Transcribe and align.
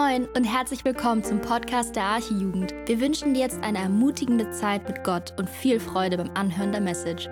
Moin 0.00 0.26
und 0.34 0.44
herzlich 0.44 0.82
willkommen 0.86 1.22
zum 1.22 1.42
Podcast 1.42 1.94
der 1.94 2.04
Archijugend. 2.04 2.72
Wir 2.86 3.00
wünschen 3.02 3.34
dir 3.34 3.40
jetzt 3.40 3.62
eine 3.62 3.78
ermutigende 3.78 4.50
Zeit 4.50 4.88
mit 4.88 5.04
Gott 5.04 5.34
und 5.38 5.50
viel 5.50 5.78
Freude 5.78 6.16
beim 6.16 6.30
Anhören 6.30 6.72
der 6.72 6.80
Message. 6.80 7.26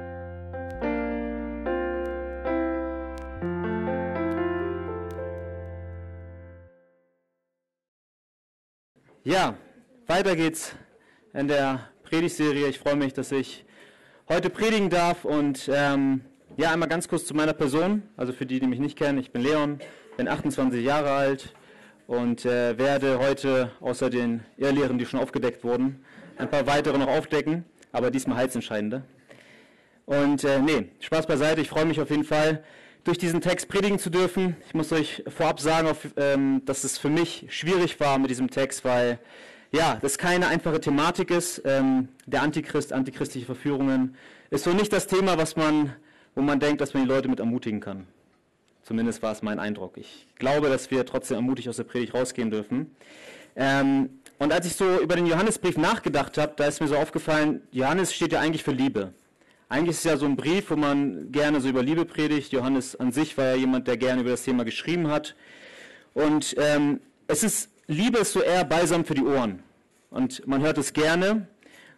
Ja, 9.24 9.54
weiter 10.06 10.36
geht's 10.36 10.74
in 11.32 11.48
der 11.48 11.88
Predigtserie. 12.02 12.68
Ich 12.68 12.78
freue 12.78 12.96
mich, 12.96 13.14
dass 13.14 13.32
ich 13.32 13.64
heute 14.28 14.50
predigen 14.50 14.90
darf 14.90 15.24
und 15.24 15.70
ähm, 15.72 16.20
ja, 16.58 16.72
einmal 16.72 16.90
ganz 16.90 17.08
kurz 17.08 17.24
zu 17.24 17.32
meiner 17.32 17.54
Person. 17.54 18.02
Also 18.18 18.34
für 18.34 18.44
die, 18.44 18.60
die 18.60 18.66
mich 18.66 18.78
nicht 18.78 18.98
kennen, 18.98 19.16
ich 19.16 19.32
bin 19.32 19.40
Leon, 19.40 19.78
bin 20.18 20.28
28 20.28 20.84
Jahre 20.84 21.12
alt, 21.12 21.54
und 22.08 22.46
äh, 22.46 22.78
werde 22.78 23.18
heute 23.18 23.70
außer 23.80 24.08
den 24.08 24.40
Irrlehren, 24.56 24.98
die 24.98 25.04
schon 25.06 25.20
aufgedeckt 25.20 25.62
wurden, 25.62 26.02
ein 26.38 26.48
paar 26.48 26.66
weitere 26.66 26.96
noch 26.96 27.06
aufdecken, 27.06 27.64
aber 27.92 28.10
diesmal 28.10 28.38
heilsentscheidende. 28.38 29.02
Und 30.06 30.42
äh, 30.42 30.58
nee, 30.58 30.88
Spaß 31.00 31.26
beiseite, 31.26 31.60
ich 31.60 31.68
freue 31.68 31.84
mich 31.84 32.00
auf 32.00 32.08
jeden 32.08 32.24
Fall, 32.24 32.64
durch 33.04 33.18
diesen 33.18 33.42
Text 33.42 33.68
predigen 33.68 33.98
zu 33.98 34.08
dürfen. 34.08 34.56
Ich 34.66 34.74
muss 34.74 34.90
euch 34.90 35.22
vorab 35.28 35.60
sagen, 35.60 35.86
auf, 35.86 36.08
ähm, 36.16 36.62
dass 36.64 36.82
es 36.82 36.96
für 36.96 37.10
mich 37.10 37.46
schwierig 37.50 38.00
war 38.00 38.18
mit 38.18 38.30
diesem 38.30 38.48
Text, 38.48 38.86
weil 38.86 39.18
ja, 39.70 39.98
das 40.00 40.16
keine 40.16 40.48
einfache 40.48 40.80
Thematik 40.80 41.30
ist. 41.30 41.60
Ähm, 41.66 42.08
der 42.24 42.40
Antichrist, 42.40 42.94
antichristliche 42.94 43.44
Verführungen 43.44 44.16
ist 44.48 44.64
so 44.64 44.72
nicht 44.72 44.94
das 44.94 45.08
Thema, 45.08 45.36
was 45.36 45.56
man, 45.56 45.94
wo 46.34 46.40
man 46.40 46.58
denkt, 46.58 46.80
dass 46.80 46.94
man 46.94 47.02
die 47.02 47.08
Leute 47.08 47.28
mit 47.28 47.38
ermutigen 47.38 47.80
kann. 47.80 48.06
Zumindest 48.88 49.22
war 49.22 49.32
es 49.32 49.42
mein 49.42 49.58
Eindruck. 49.58 49.98
Ich 49.98 50.26
glaube, 50.36 50.70
dass 50.70 50.90
wir 50.90 51.04
trotzdem 51.04 51.34
ermutigt 51.34 51.68
aus 51.68 51.76
der 51.76 51.84
Predigt 51.84 52.14
rausgehen 52.14 52.50
dürfen. 52.50 52.96
Ähm, 53.54 54.08
und 54.38 54.50
als 54.50 54.64
ich 54.64 54.76
so 54.76 54.98
über 55.00 55.14
den 55.14 55.26
Johannesbrief 55.26 55.76
nachgedacht 55.76 56.38
habe, 56.38 56.54
da 56.56 56.64
ist 56.64 56.80
mir 56.80 56.88
so 56.88 56.96
aufgefallen, 56.96 57.60
Johannes 57.70 58.14
steht 58.14 58.32
ja 58.32 58.40
eigentlich 58.40 58.64
für 58.64 58.70
Liebe. 58.70 59.12
Eigentlich 59.68 59.90
ist 59.90 59.98
es 59.98 60.04
ja 60.04 60.16
so 60.16 60.24
ein 60.24 60.36
Brief, 60.36 60.70
wo 60.70 60.76
man 60.76 61.30
gerne 61.30 61.60
so 61.60 61.68
über 61.68 61.82
Liebe 61.82 62.06
predigt. 62.06 62.50
Johannes 62.50 62.96
an 62.96 63.12
sich 63.12 63.36
war 63.36 63.44
ja 63.44 63.56
jemand, 63.56 63.88
der 63.88 63.98
gerne 63.98 64.22
über 64.22 64.30
das 64.30 64.44
Thema 64.44 64.64
geschrieben 64.64 65.08
hat. 65.08 65.36
Und 66.14 66.56
ähm, 66.56 67.00
es 67.26 67.42
ist, 67.42 67.68
Liebe 67.88 68.16
ist 68.16 68.32
so 68.32 68.40
eher 68.40 68.64
balsam 68.64 69.04
für 69.04 69.14
die 69.14 69.24
Ohren. 69.24 69.62
Und 70.08 70.46
man 70.46 70.62
hört 70.62 70.78
es 70.78 70.94
gerne. 70.94 71.46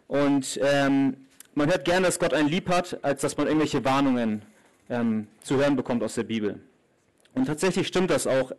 Und 0.09 0.59
ähm, 0.61 1.15
man 1.55 1.69
hört 1.69 1.85
gerne, 1.85 2.07
dass 2.07 2.19
Gott 2.19 2.33
einen 2.33 2.49
lieb 2.49 2.67
hat, 2.67 3.01
als 3.01 3.21
dass 3.21 3.37
man 3.37 3.47
irgendwelche 3.47 3.85
Warnungen 3.85 4.41
ähm, 4.89 5.27
zu 5.41 5.55
hören 5.55 5.77
bekommt 5.77 6.03
aus 6.03 6.15
der 6.15 6.23
Bibel. 6.23 6.59
Und 7.33 7.45
tatsächlich 7.45 7.87
stimmt 7.87 8.09
das 8.09 8.27
auch. 8.27 8.51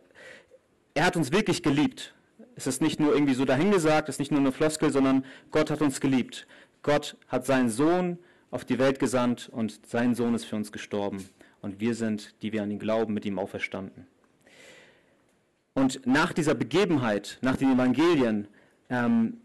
Er 0.93 1.05
hat 1.05 1.15
uns 1.15 1.31
wirklich 1.31 1.63
geliebt. 1.63 2.13
Es 2.55 2.67
ist 2.67 2.81
nicht 2.81 2.99
nur 2.99 3.13
irgendwie 3.13 3.33
so 3.33 3.45
dahingesagt, 3.45 4.09
es 4.09 4.15
ist 4.15 4.19
nicht 4.19 4.31
nur 4.31 4.39
eine 4.39 4.51
Floskel, 4.51 4.91
sondern 4.91 5.25
Gott 5.51 5.71
hat 5.71 5.81
uns 5.81 5.99
geliebt. 5.99 6.47
Gott 6.83 7.17
hat 7.27 7.45
seinen 7.45 7.69
Sohn 7.69 8.19
auf 8.51 8.65
die 8.65 8.77
Welt 8.77 8.99
gesandt 8.99 9.49
und 9.49 9.87
sein 9.87 10.13
Sohn 10.13 10.35
ist 10.35 10.45
für 10.45 10.55
uns 10.55 10.71
gestorben. 10.71 11.27
Und 11.61 11.79
wir 11.79 11.95
sind, 11.95 12.35
die 12.43 12.51
wir 12.51 12.61
an 12.61 12.69
ihn 12.69 12.79
glauben, 12.79 13.13
mit 13.13 13.25
ihm 13.25 13.39
auferstanden. 13.39 14.05
Und 15.73 16.05
nach 16.05 16.33
dieser 16.33 16.53
Begebenheit, 16.53 17.39
nach 17.41 17.57
den 17.57 17.73
Evangelien, 17.73 18.47
ähm, 18.89 19.37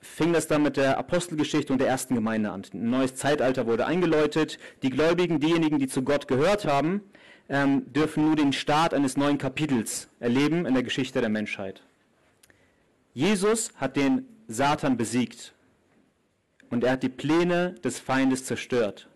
fing 0.00 0.32
das 0.32 0.48
dann 0.48 0.62
mit 0.62 0.76
der 0.76 0.98
Apostelgeschichte 0.98 1.72
und 1.72 1.80
der 1.80 1.88
ersten 1.88 2.14
Gemeinde 2.14 2.50
an. 2.50 2.64
Ein 2.72 2.90
neues 2.90 3.14
Zeitalter 3.14 3.66
wurde 3.66 3.86
eingeläutet. 3.86 4.58
Die 4.82 4.90
Gläubigen, 4.90 5.38
diejenigen, 5.38 5.78
die 5.78 5.86
zu 5.86 6.02
Gott 6.02 6.26
gehört 6.26 6.64
haben, 6.64 7.02
ähm, 7.48 7.92
dürfen 7.92 8.26
nur 8.26 8.36
den 8.36 8.52
Start 8.52 8.92
eines 8.94 9.16
neuen 9.16 9.38
Kapitels 9.38 10.08
erleben 10.20 10.66
in 10.66 10.74
der 10.74 10.82
Geschichte 10.82 11.20
der 11.20 11.30
Menschheit. 11.30 11.82
Jesus 13.14 13.72
hat 13.76 13.96
den 13.96 14.26
Satan 14.46 14.96
besiegt 14.96 15.54
und 16.70 16.84
er 16.84 16.92
hat 16.92 17.02
die 17.02 17.08
Pläne 17.08 17.74
des 17.84 17.98
Feindes 17.98 18.44
zerstört. 18.44 19.08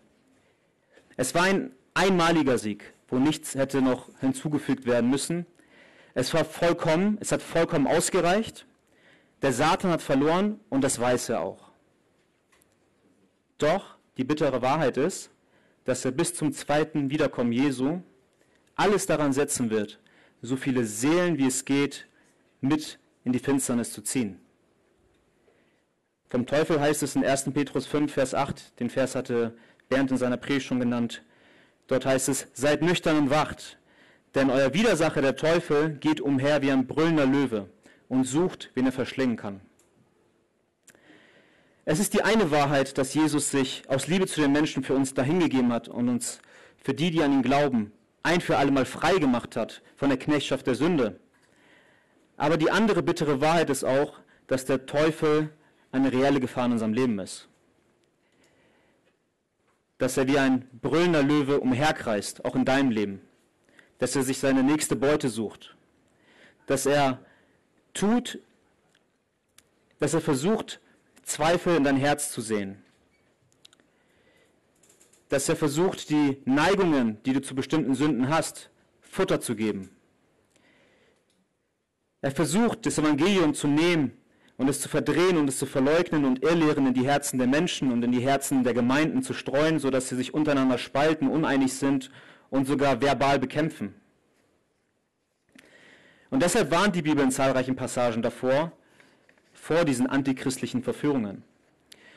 Es 1.15 1.35
war 1.35 1.43
ein 1.43 1.71
einmaliger 1.93 2.57
Sieg, 2.57 2.93
wo 3.07 3.19
nichts 3.19 3.55
hätte 3.55 3.81
noch 3.81 4.09
hinzugefügt 4.19 4.85
werden 4.85 5.09
müssen. 5.09 5.45
Es 6.15 6.33
war 6.33 6.45
vollkommen, 6.45 7.17
es 7.21 7.31
hat 7.31 7.41
vollkommen 7.41 7.87
ausgereicht. 7.87 8.65
Der 9.41 9.53
Satan 9.53 9.91
hat 9.91 10.01
verloren 10.01 10.59
und 10.69 10.83
das 10.83 10.99
weiß 10.99 11.29
er 11.29 11.41
auch. 11.41 11.69
Doch 13.57 13.95
die 14.17 14.23
bittere 14.23 14.61
Wahrheit 14.61 14.97
ist, 14.97 15.29
dass 15.85 16.05
er 16.05 16.11
bis 16.11 16.33
zum 16.33 16.53
zweiten 16.53 17.09
Wiederkommen 17.09 17.51
Jesu 17.51 18.01
alles 18.75 19.05
daran 19.05 19.33
setzen 19.33 19.69
wird, 19.69 19.99
so 20.41 20.55
viele 20.55 20.85
Seelen 20.85 21.37
wie 21.37 21.47
es 21.47 21.65
geht 21.65 22.07
mit 22.61 22.99
in 23.23 23.33
die 23.33 23.39
Finsternis 23.39 23.91
zu 23.91 24.01
ziehen. 24.01 24.39
Vom 26.29 26.45
Teufel 26.45 26.79
heißt 26.79 27.03
es 27.03 27.15
in 27.15 27.23
1. 27.23 27.51
Petrus 27.53 27.85
5, 27.85 28.11
Vers 28.11 28.33
8, 28.33 28.79
den 28.79 28.89
Vers 28.89 29.15
hatte 29.15 29.55
Bernd 29.87 30.11
in 30.11 30.17
seiner 30.17 30.37
Predigt 30.37 30.65
schon 30.65 30.79
genannt. 30.79 31.23
Dort 31.87 32.05
heißt 32.05 32.29
es, 32.29 32.47
seid 32.53 32.81
nüchtern 32.81 33.17
und 33.17 33.29
wacht, 33.29 33.77
denn 34.33 34.49
euer 34.49 34.73
Widersacher, 34.73 35.21
der 35.21 35.35
Teufel, 35.35 35.91
geht 35.91 36.21
umher 36.21 36.61
wie 36.61 36.71
ein 36.71 36.87
brüllender 36.87 37.27
Löwe 37.27 37.69
und 38.09 38.23
sucht, 38.23 38.71
wen 38.73 38.85
er 38.85 38.91
verschlingen 38.91 39.37
kann. 39.37 39.61
Es 41.85 41.99
ist 41.99 42.13
die 42.13 42.23
eine 42.23 42.49
Wahrheit, 42.49 42.97
dass 42.97 43.13
Jesus 43.13 43.51
sich 43.51 43.83
aus 43.87 44.07
Liebe 44.07 44.25
zu 44.25 44.41
den 44.41 44.53
Menschen 44.53 44.83
für 44.83 44.95
uns 44.95 45.13
dahingegeben 45.13 45.71
hat 45.71 45.89
und 45.89 46.09
uns 46.09 46.39
für 46.77 46.93
die, 46.93 47.11
die 47.11 47.21
an 47.21 47.33
ihn 47.33 47.43
glauben, 47.43 47.91
ein 48.23 48.41
für 48.41 48.57
alle 48.57 48.71
Mal 48.71 48.85
frei 48.85 49.17
gemacht 49.17 49.55
hat 49.55 49.81
von 49.97 50.09
der 50.09 50.17
Knechtschaft 50.17 50.65
der 50.65 50.75
Sünde. 50.75 51.19
Aber 52.37 52.57
die 52.57 52.71
andere 52.71 53.03
bittere 53.03 53.41
Wahrheit 53.41 53.69
ist 53.69 53.83
auch, 53.83 54.19
dass 54.47 54.65
der 54.65 54.85
Teufel 54.85 55.53
eine 55.91 56.11
reelle 56.11 56.39
Gefahr 56.39 56.65
in 56.65 56.71
unserem 56.71 56.93
Leben 56.93 57.19
ist. 57.19 57.47
Dass 59.97 60.17
er 60.17 60.27
wie 60.27 60.39
ein 60.39 60.67
brüllender 60.81 61.21
Löwe 61.21 61.59
umherkreist, 61.59 62.43
auch 62.45 62.55
in 62.55 62.65
deinem 62.65 62.89
Leben. 62.89 63.21
Dass 63.99 64.15
er 64.15 64.23
sich 64.23 64.39
seine 64.39 64.63
nächste 64.63 64.95
Beute 64.95 65.29
sucht. 65.29 65.75
Dass 66.65 66.85
er 66.85 67.19
tut, 67.93 68.39
dass 69.99 70.13
er 70.13 70.21
versucht, 70.21 70.79
Zweifel 71.21 71.75
in 71.77 71.83
dein 71.83 71.97
Herz 71.97 72.31
zu 72.31 72.41
sehen 72.41 72.82
dass 75.33 75.49
er 75.49 75.55
versucht, 75.55 76.11
die 76.11 76.37
Neigungen, 76.45 77.17
die 77.23 77.33
du 77.33 77.41
zu 77.41 77.55
bestimmten 77.55 77.95
Sünden 77.95 78.29
hast, 78.29 78.69
Futter 79.01 79.41
zu 79.41 79.55
geben. 79.55 79.89
Er 82.21 82.29
versucht, 82.29 82.85
das 82.85 82.99
Evangelium 82.99 83.55
zu 83.55 83.67
nehmen 83.67 84.13
und 84.57 84.69
es 84.69 84.79
zu 84.79 84.89
verdrehen 84.89 85.37
und 85.37 85.49
es 85.49 85.57
zu 85.57 85.65
verleugnen 85.65 86.25
und 86.25 86.43
Irrlehren 86.43 86.85
in 86.85 86.93
die 86.93 87.07
Herzen 87.07 87.39
der 87.39 87.47
Menschen 87.47 87.91
und 87.91 88.03
in 88.03 88.11
die 88.11 88.21
Herzen 88.21 88.63
der 88.63 88.75
Gemeinden 88.75 89.23
zu 89.23 89.33
streuen, 89.33 89.79
sodass 89.79 90.07
sie 90.07 90.15
sich 90.15 90.35
untereinander 90.35 90.77
spalten, 90.77 91.27
uneinig 91.27 91.73
sind 91.73 92.11
und 92.51 92.67
sogar 92.67 93.01
verbal 93.01 93.39
bekämpfen. 93.39 93.95
Und 96.29 96.43
deshalb 96.43 96.69
warnt 96.69 96.95
die 96.95 97.01
Bibel 97.01 97.23
in 97.23 97.31
zahlreichen 97.31 97.75
Passagen 97.75 98.21
davor, 98.21 98.71
vor 99.51 99.83
diesen 99.83 100.05
antichristlichen 100.05 100.83
Verführungen. 100.83 101.43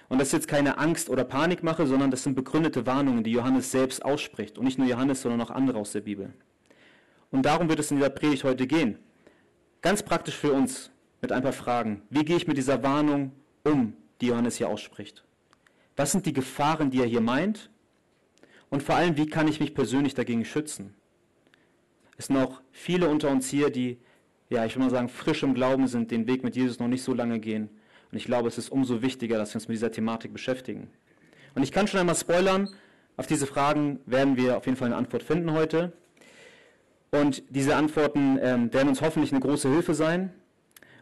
Und 0.09 0.19
das 0.19 0.29
ist 0.29 0.33
jetzt 0.33 0.49
keine 0.49 0.79
Angst 0.79 1.11
oder 1.11 1.25
Panikmache, 1.25 1.87
sondern 1.87 2.11
das 2.11 2.23
sind 2.23 2.35
begründete 2.35 2.87
Warnungen, 2.87 3.25
die 3.25 3.33
Johannes 3.33 3.71
selbst 3.71 4.05
ausspricht. 4.05 4.57
Und 4.57 4.65
nicht 4.65 4.79
nur 4.79 4.87
Johannes, 4.87 5.23
sondern 5.23 5.41
auch 5.41 5.51
andere 5.51 5.79
aus 5.79 5.93
der 5.93 6.03
Bibel. 6.03 6.33
Und 7.31 7.43
darum 7.43 7.69
wird 7.69 7.81
es 7.81 7.91
in 7.91 7.97
dieser 7.97 8.11
Predigt 8.11 8.45
heute 8.45 8.67
gehen. 8.67 8.99
Ganz 9.83 10.03
praktisch 10.03 10.37
für 10.37 10.53
uns 10.53 10.91
mit 11.21 11.33
ein 11.33 11.43
paar 11.43 11.53
Fragen. 11.53 12.03
Wie 12.09 12.25
gehe 12.25 12.37
ich 12.37 12.47
mit 12.47 12.57
dieser 12.57 12.83
Warnung 12.83 13.33
um, 13.65 13.95
die 14.21 14.29
Johannes 14.29 14.57
hier 14.57 14.69
ausspricht? 14.69 15.25
Was 15.97 16.13
sind 16.13 16.25
die 16.27 16.33
Gefahren, 16.33 16.91
die 16.91 17.01
er 17.01 17.07
hier 17.07 17.21
meint? 17.21 17.71
Und 18.71 18.83
vor 18.83 18.95
allem, 18.95 19.17
wie 19.17 19.27
kann 19.27 19.49
ich 19.49 19.59
mich 19.61 19.75
persönlich 19.75 20.15
dagegen 20.15 20.45
schützen? 20.45 20.95
Es 22.17 22.27
sind 22.27 22.37
auch 22.37 22.61
viele 22.71 23.09
unter 23.09 23.29
uns 23.31 23.49
hier, 23.49 23.71
die, 23.71 23.99
ja, 24.51 24.65
ich 24.65 24.77
will 24.77 24.85
mal 24.85 24.91
sagen, 24.91 25.09
frisch 25.09 25.43
im 25.43 25.55
Glauben 25.55 25.89
sind, 25.89 26.11
den 26.11 26.27
Weg 26.27 26.45
mit 26.45 26.55
Jesus 26.55 26.79
noch 26.79 26.89
nicht 26.89 27.03
so 27.03 27.13
lange 27.13 27.41
gehen 27.41 27.71
und 28.11 28.19
ich 28.19 28.25
glaube, 28.25 28.49
es 28.49 28.59
ist 28.59 28.71
umso 28.71 29.03
wichtiger, 29.03 29.39
dass 29.39 29.51
wir 29.51 29.57
uns 29.57 29.69
mit 29.69 29.77
dieser 29.77 29.91
Thematik 29.91 30.33
beschäftigen. 30.33 30.91
Und 31.55 31.63
ich 31.63 31.73
kann 31.73 31.89
schon 31.89 32.01
einmal 32.01 32.15
spoilern, 32.15 32.69
auf 33.17 33.27
diese 33.27 33.47
Fragen 33.47 34.01
werden 34.07 34.37
wir 34.37 34.57
auf 34.57 34.67
jeden 34.67 34.77
Fall 34.77 34.87
eine 34.87 34.97
Antwort 34.97 35.23
finden 35.23 35.53
heute. 35.53 35.93
Und 37.11 37.43
diese 37.49 37.77
Antworten 37.77 38.39
ähm, 38.43 38.73
werden 38.73 38.89
uns 38.89 39.01
hoffentlich 39.01 39.33
eine 39.33 39.41
große 39.41 39.69
Hilfe 39.71 39.95
sein. 39.95 40.33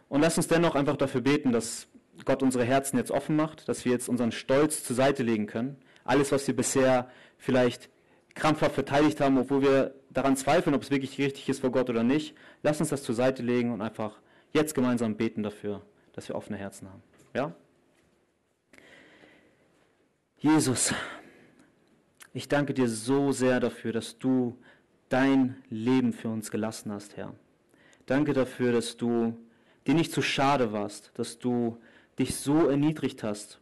Und 0.08 0.20
lass 0.20 0.36
uns 0.36 0.46
dennoch 0.46 0.76
einfach 0.76 0.96
dafür 0.96 1.22
beten, 1.22 1.50
dass 1.50 1.88
Gott 2.24 2.42
unsere 2.42 2.64
Herzen 2.64 2.98
jetzt 2.98 3.10
offen 3.10 3.34
macht, 3.34 3.68
dass 3.68 3.84
wir 3.84 3.92
jetzt 3.92 4.08
unseren 4.08 4.30
Stolz 4.30 4.84
zur 4.84 4.94
Seite 4.94 5.24
legen 5.24 5.46
können. 5.46 5.76
Alles, 6.04 6.30
was 6.30 6.46
wir 6.46 6.54
bisher 6.54 7.10
vielleicht 7.36 7.90
krampfhaft 8.34 8.74
verteidigt 8.74 9.20
haben, 9.20 9.38
obwohl 9.38 9.62
wir 9.62 9.94
daran 10.10 10.36
zweifeln, 10.36 10.76
ob 10.76 10.82
es 10.82 10.90
wirklich 10.90 11.18
richtig 11.18 11.48
ist 11.48 11.60
vor 11.60 11.72
Gott 11.72 11.90
oder 11.90 12.04
nicht, 12.04 12.36
lass 12.62 12.78
uns 12.78 12.90
das 12.90 13.02
zur 13.02 13.14
Seite 13.14 13.42
legen 13.42 13.72
und 13.72 13.82
einfach 13.82 14.20
jetzt 14.52 14.74
gemeinsam 14.74 15.16
beten 15.16 15.42
dafür 15.42 15.82
dass 16.14 16.28
wir 16.28 16.36
offene 16.36 16.56
Herzen 16.56 16.88
haben. 16.88 17.02
Ja? 17.34 17.54
Jesus, 20.38 20.94
ich 22.32 22.48
danke 22.48 22.74
dir 22.74 22.88
so 22.88 23.32
sehr 23.32 23.60
dafür, 23.60 23.92
dass 23.92 24.18
du 24.18 24.58
dein 25.08 25.62
Leben 25.70 26.12
für 26.12 26.28
uns 26.28 26.50
gelassen 26.50 26.92
hast, 26.92 27.16
Herr. 27.16 27.34
Danke 28.06 28.32
dafür, 28.32 28.72
dass 28.72 28.96
du 28.96 29.38
dir 29.86 29.94
nicht 29.94 30.12
zu 30.12 30.22
schade 30.22 30.72
warst, 30.72 31.12
dass 31.14 31.38
du 31.38 31.78
dich 32.18 32.36
so 32.36 32.68
erniedrigt 32.68 33.22
hast, 33.22 33.60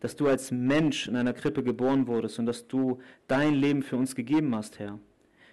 dass 0.00 0.16
du 0.16 0.28
als 0.28 0.50
Mensch 0.50 1.08
in 1.08 1.16
einer 1.16 1.32
Krippe 1.32 1.62
geboren 1.62 2.06
wurdest 2.06 2.38
und 2.38 2.46
dass 2.46 2.66
du 2.68 3.00
dein 3.28 3.54
Leben 3.54 3.82
für 3.82 3.96
uns 3.96 4.14
gegeben 4.14 4.54
hast, 4.54 4.78
Herr. 4.78 4.98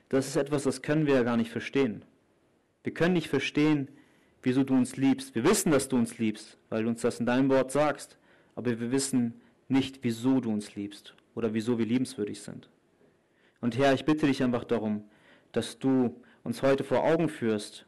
Das 0.09 0.27
ist 0.27 0.35
etwas, 0.35 0.63
das 0.63 0.81
können 0.81 1.07
wir 1.07 1.15
ja 1.15 1.23
gar 1.23 1.37
nicht 1.37 1.51
verstehen. 1.51 2.05
Wir 2.83 2.93
können 2.93 3.13
nicht 3.13 3.29
verstehen, 3.29 3.87
wieso 4.43 4.63
du 4.63 4.75
uns 4.75 4.97
liebst. 4.97 5.33
Wir 5.33 5.43
wissen, 5.43 5.71
dass 5.71 5.89
du 5.89 5.97
uns 5.97 6.17
liebst, 6.17 6.57
weil 6.69 6.83
du 6.83 6.89
uns 6.89 7.01
das 7.01 7.19
in 7.19 7.25
deinem 7.25 7.49
Wort 7.49 7.71
sagst, 7.71 8.17
aber 8.55 8.79
wir 8.79 8.91
wissen 8.91 9.41
nicht, 9.67 9.99
wieso 10.03 10.39
du 10.39 10.51
uns 10.51 10.75
liebst 10.75 11.15
oder 11.33 11.53
wieso 11.53 11.77
wir 11.79 11.85
liebenswürdig 11.85 12.41
sind. 12.41 12.69
Und 13.61 13.77
Herr, 13.77 13.93
ich 13.93 14.05
bitte 14.05 14.27
dich 14.27 14.43
einfach 14.43 14.65
darum, 14.65 15.05
dass 15.53 15.79
du 15.79 16.21
uns 16.43 16.61
heute 16.61 16.83
vor 16.83 17.03
Augen 17.03 17.29
führst, 17.29 17.85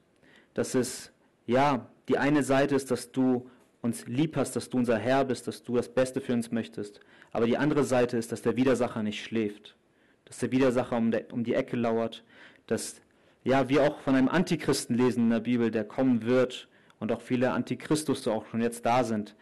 dass 0.54 0.74
es 0.74 1.12
ja 1.46 1.90
die 2.08 2.18
eine 2.18 2.44
Seite 2.44 2.76
ist, 2.76 2.90
dass 2.92 3.12
du 3.12 3.50
uns 3.82 4.08
lieb 4.08 4.36
hast, 4.36 4.56
dass 4.56 4.70
du 4.70 4.78
unser 4.78 4.98
Herr 4.98 5.26
bist, 5.26 5.48
dass 5.48 5.64
du 5.64 5.76
das 5.76 5.90
Beste 5.90 6.22
für 6.22 6.34
uns 6.34 6.52
möchtest. 6.52 7.02
Aber 7.32 7.46
die 7.46 7.58
andere 7.58 7.84
Seite 7.84 8.18
ist, 8.18 8.32
dass 8.32 8.42
der 8.42 8.56
Widersacher 8.56 9.04
nicht 9.04 9.24
schläft, 9.24 9.76
dass 10.24 10.40
der 10.40 10.52
Widersacher 10.52 10.98
um, 10.98 11.12
der, 11.12 11.32
um 11.34 11.44
die 11.44 11.54
Ecke 11.54 11.76
lauert, 11.76 12.24
dass 12.68 13.02
ja, 13.46 13.70
wir 13.70 13.84
auch 13.84 14.00
von 14.00 14.16
einem 14.16 14.28
Antichristen 14.28 14.98
lesen 14.98 15.26
in 15.26 15.30
der 15.30 15.40
Bibel, 15.40 15.72
der 15.72 15.86
kommen 15.86 16.24
wird 16.24 16.68
und 17.00 17.12
auch 17.12 17.22
viele 17.22 17.52
Antichristus 17.52 18.28
auch 18.28 18.46
schon 18.48 18.60
jetzt 18.60 18.86
da 18.86 19.04
sind. 19.04 19.36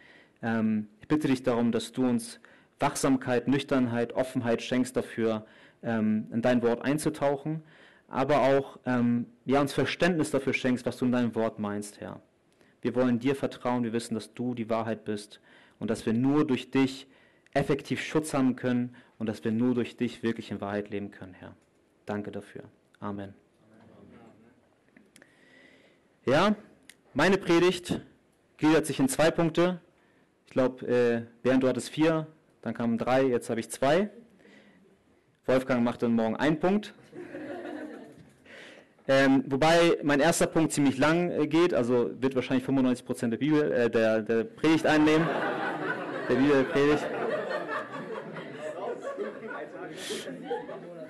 Ähm, 0.44 0.90
ich 1.00 1.08
bitte 1.08 1.30
dich 1.30 1.42
darum, 1.42 1.72
dass 1.72 1.94
du 1.94 2.06
uns 2.06 2.40
Wachsamkeit, 2.80 3.48
Nüchternheit, 3.48 4.14
Offenheit 4.14 4.62
schenkst 4.62 4.98
dafür, 4.98 5.46
ähm, 5.82 6.28
in 6.34 6.42
dein 6.42 6.62
Wort 6.62 6.84
einzutauchen, 6.84 7.64
aber 8.10 8.42
auch 8.42 8.78
ähm, 8.86 9.26
ja, 9.46 9.62
uns 9.62 9.72
Verständnis 9.72 10.32
dafür 10.32 10.54
schenkst, 10.54 10.86
was 10.86 10.98
du 10.98 11.06
in 11.06 11.14
deinem 11.14 11.34
Wort 11.34 11.58
meinst, 11.58 12.02
Herr. 12.02 12.22
Wir 12.82 12.96
wollen 12.96 13.20
dir 13.20 13.36
vertrauen, 13.36 13.86
wir 13.86 13.94
wissen, 13.94 14.16
dass 14.16 14.34
du 14.34 14.54
die 14.54 14.70
Wahrheit 14.70 15.06
bist 15.06 15.40
und 15.80 15.90
dass 15.90 16.06
wir 16.06 16.12
nur 16.12 16.46
durch 16.46 16.72
dich 16.72 17.08
effektiv 17.54 18.02
Schutz 18.02 18.34
haben 18.34 18.58
können 18.58 18.96
und 19.18 19.28
dass 19.28 19.46
wir 19.46 19.54
nur 19.54 19.74
durch 19.74 19.96
dich 19.96 20.24
wirklich 20.24 20.52
in 20.52 20.60
Wahrheit 20.60 20.90
leben 20.90 21.10
können, 21.10 21.34
Herr. 21.34 21.56
Danke 22.06 22.32
dafür. 22.32 22.64
Amen. 23.00 23.34
Ja, 26.25 26.56
meine 27.14 27.38
Predigt 27.38 28.00
gliedert 28.58 28.86
sich 28.86 28.98
in 28.98 29.10
zwei 29.10 29.30
Punkte. 29.30 29.81
Ich 30.46 30.54
glaube, 30.54 30.88
äh, 30.88 31.24
Bernd, 31.42 31.64
du 31.64 31.68
hattest 31.68 31.90
vier, 31.90 32.28
dann 32.62 32.74
kamen 32.74 32.98
drei, 32.98 33.24
jetzt 33.24 33.50
habe 33.50 33.60
ich 33.60 33.70
zwei. 33.70 34.10
Wolfgang 35.46 35.84
macht 35.84 36.02
dann 36.02 36.14
morgen 36.14 36.36
einen 36.36 36.60
Punkt. 36.60 36.94
Ähm, 39.06 39.44
wobei 39.48 39.98
mein 40.02 40.22
erster 40.22 40.48
Punkt 40.48 40.72
ziemlich 40.72 40.98
lang 40.98 41.30
äh, 41.30 41.46
geht, 41.46 41.74
also 41.74 42.12
wird 42.22 42.36
wahrscheinlich 42.36 42.66
95% 42.66 43.31
der 43.31 43.38
Bibel, 43.38 43.70
äh, 43.70 43.90
der, 43.90 44.22
der 44.22 44.46
Predigt 44.46 44.86
einnehmen. 44.86 45.28
Der 46.30 46.36
Bibelpredigt. 46.36 47.04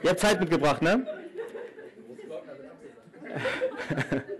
Ihr 0.02 0.10
habt 0.10 0.20
Zeit 0.20 0.40
mitgebracht, 0.40 0.82
ne? 0.82 1.06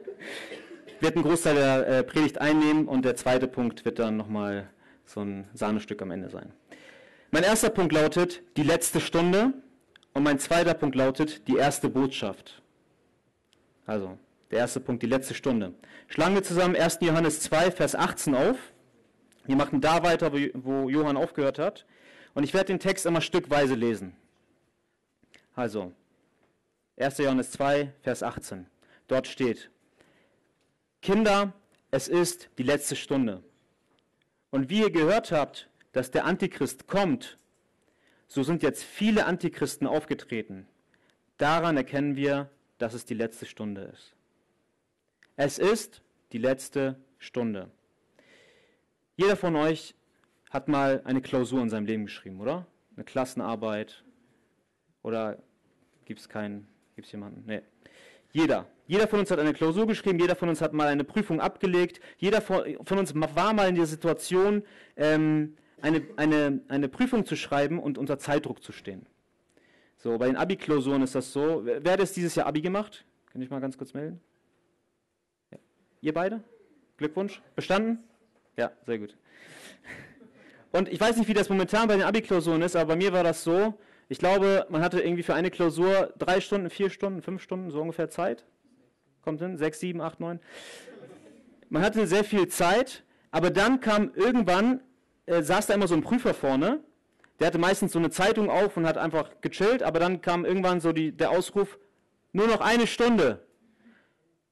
wird 1.04 1.16
einen 1.16 1.26
Großteil 1.26 1.56
der 1.56 1.88
äh, 1.88 2.04
Predigt 2.04 2.40
einnehmen 2.40 2.88
und 2.88 3.04
der 3.04 3.16
zweite 3.16 3.48
Punkt 3.48 3.86
wird 3.86 4.00
dann 4.00 4.18
nochmal 4.18 4.70
so 5.06 5.22
ein 5.22 5.48
Sahnestück 5.54 6.02
am 6.02 6.12
Ende 6.12 6.30
sein. 6.30 6.52
Mein 7.30 7.44
erster 7.44 7.70
Punkt 7.70 7.92
lautet 7.92 8.42
die 8.58 8.64
letzte 8.64 9.00
Stunde 9.02 9.54
und 10.14 10.24
mein 10.24 10.40
zweiter 10.40 10.74
Punkt 10.74 10.96
lautet 10.96 11.48
die 11.48 11.58
erste 11.58 11.90
Botschaft. 11.90 12.62
Also, 13.86 14.18
der 14.52 14.60
erste 14.60 14.80
Punkt, 14.80 15.04
die 15.04 15.08
letzte 15.08 15.34
Stunde. 15.34 15.74
Schlagen 16.08 16.36
wir 16.36 16.44
zusammen 16.44 16.76
1. 16.76 17.00
Johannes 17.02 17.42
2, 17.42 17.72
Vers 17.72 17.96
18 17.96 18.36
auf. 18.36 18.58
Wir 19.46 19.56
machen 19.56 19.82
da 19.82 20.04
weiter, 20.04 20.32
wo 20.32 20.90
Johann 20.90 21.18
aufgehört 21.18 21.60
hat. 21.60 21.86
Und 22.34 22.44
ich 22.44 22.54
werde 22.54 22.68
den 22.68 22.80
Text 22.80 23.06
immer 23.06 23.20
stückweise 23.20 23.76
lesen. 23.76 24.16
Also, 25.56 25.92
1. 26.98 27.18
Johannes 27.18 27.52
2, 27.52 27.92
Vers 28.02 28.24
18. 28.24 28.68
Dort 29.08 29.28
steht, 29.28 29.70
Kinder, 31.04 31.52
es 31.92 32.08
ist 32.08 32.50
die 32.58 32.64
letzte 32.64 32.96
Stunde. 32.96 33.44
Und 34.52 34.70
wie 34.70 34.80
ihr 34.80 34.90
gehört 34.90 35.34
habt, 35.34 35.70
dass 35.92 36.12
der 36.12 36.24
Antichrist 36.24 36.88
kommt, 36.88 37.38
so 38.30 38.42
sind 38.42 38.64
jetzt 38.64 38.86
viele 38.86 39.26
Antichristen 39.26 39.86
aufgetreten. 39.86 40.66
Daran 41.38 41.76
erkennen 41.76 42.16
wir, 42.16 42.50
dass 42.78 42.94
es 42.94 43.04
die 43.04 43.16
letzte 43.16 43.46
Stunde 43.46 43.82
ist. 43.94 44.16
Es 45.36 45.60
ist 45.60 46.02
die 46.32 46.38
letzte 46.38 46.98
Stunde. 47.20 47.70
Jeder 49.18 49.36
von 49.36 49.58
euch 49.58 49.96
hat 50.52 50.70
mal 50.70 51.02
eine 51.04 51.22
Klausur 51.22 51.62
in 51.62 51.70
seinem 51.70 51.86
Leben 51.86 52.06
geschrieben, 52.06 52.40
oder? 52.40 52.66
Eine 52.96 53.04
Klassenarbeit. 53.04 54.06
Oder 55.02 55.38
gibt 56.06 56.22
es 56.22 56.30
keinen? 56.30 56.66
Gibt 56.96 57.08
es 57.08 57.12
jemanden? 57.12 57.44
Nee. 57.46 57.62
Jeder. 58.34 58.68
Jeder 58.88 59.08
von 59.08 59.20
uns 59.20 59.32
hat 59.32 59.40
eine 59.40 59.54
Klausur 59.54 59.88
geschrieben, 59.88 60.20
jeder 60.20 60.36
von 60.36 60.50
uns 60.50 60.60
hat 60.60 60.74
mal 60.74 60.88
eine 60.88 61.06
Prüfung 61.06 61.40
abgelegt, 61.40 62.02
jeder 62.18 62.42
von 62.42 62.98
uns 62.98 63.16
war 63.16 63.54
mal 63.54 63.70
in 63.70 63.76
der 63.76 63.86
Situation, 63.86 64.64
ähm, 64.98 65.56
eine, 65.82 66.02
eine, 66.18 66.62
eine 66.68 66.90
Prüfung 66.90 67.26
zu 67.26 67.36
schreiben 67.36 67.80
und 67.80 67.98
unter 67.98 68.20
Zeitdruck 68.20 68.62
zu 68.62 68.72
stehen. 68.72 69.06
So, 69.98 70.18
bei 70.18 70.26
den 70.28 70.36
Abi-Klausuren 70.36 71.02
ist 71.02 71.16
das 71.16 71.32
so. 71.32 71.62
Wer 71.64 71.94
hat 71.94 72.00
es 72.02 72.12
dieses 72.12 72.36
Jahr 72.36 72.48
Abi 72.48 72.62
gemacht? 72.62 73.06
Kann 73.32 73.42
ich 73.42 73.50
mal 73.50 73.62
ganz 73.62 73.78
kurz 73.78 73.94
melden? 73.94 74.20
Ja. 75.52 75.58
Ihr 76.02 76.14
beide? 76.14 76.44
Glückwunsch. 76.98 77.42
Bestanden? 77.56 78.00
Ja, 78.58 78.72
sehr 78.86 79.00
gut. 79.00 79.16
Und 80.72 80.90
ich 80.90 81.00
weiß 81.00 81.16
nicht, 81.18 81.30
wie 81.30 81.34
das 81.34 81.50
momentan 81.50 81.88
bei 81.88 81.96
den 81.96 82.04
Abi-Klausuren 82.04 82.62
ist, 82.64 82.76
aber 82.76 82.90
bei 82.90 82.96
mir 82.98 83.14
war 83.14 83.24
das 83.24 83.44
so. 83.44 83.78
Ich 84.10 84.20
glaube, 84.20 84.66
man 84.70 84.82
hatte 84.82 85.02
irgendwie 85.02 85.24
für 85.24 85.34
eine 85.34 85.50
Klausur 85.50 86.14
drei 86.18 86.42
Stunden, 86.42 86.70
vier 86.70 86.90
Stunden, 86.90 87.22
fünf 87.22 87.42
Stunden, 87.42 87.72
so 87.72 87.82
ungefähr 87.82 88.10
Zeit. 88.10 88.46
Kommt 89.22 89.40
hin? 89.40 89.58
Sechs, 89.58 89.80
sieben, 89.80 90.02
acht, 90.02 90.20
neun. 90.20 90.40
Man 91.70 91.82
hatte 91.82 92.06
sehr 92.06 92.24
viel 92.24 92.48
Zeit, 92.50 93.04
aber 93.32 93.50
dann 93.50 93.80
kam 93.80 94.12
irgendwann, 94.14 94.82
äh, 95.26 95.42
saß 95.42 95.68
da 95.68 95.74
immer 95.74 95.88
so 95.88 95.96
ein 95.96 96.02
Prüfer 96.02 96.34
vorne, 96.34 96.82
der 97.40 97.48
hatte 97.48 97.58
meistens 97.58 97.94
so 97.94 98.00
eine 98.00 98.10
Zeitung 98.10 98.50
auf 98.50 98.78
und 98.78 98.86
hat 98.86 98.98
einfach 98.98 99.42
gechillt, 99.42 99.82
aber 99.82 100.00
dann 100.00 100.22
kam 100.22 100.46
irgendwann 100.46 100.80
so 100.80 100.92
die, 100.92 101.12
der 101.12 101.32
Ausruf, 101.32 101.80
nur 102.32 102.48
noch 102.48 102.62
eine 102.62 102.86
Stunde. 102.86 103.46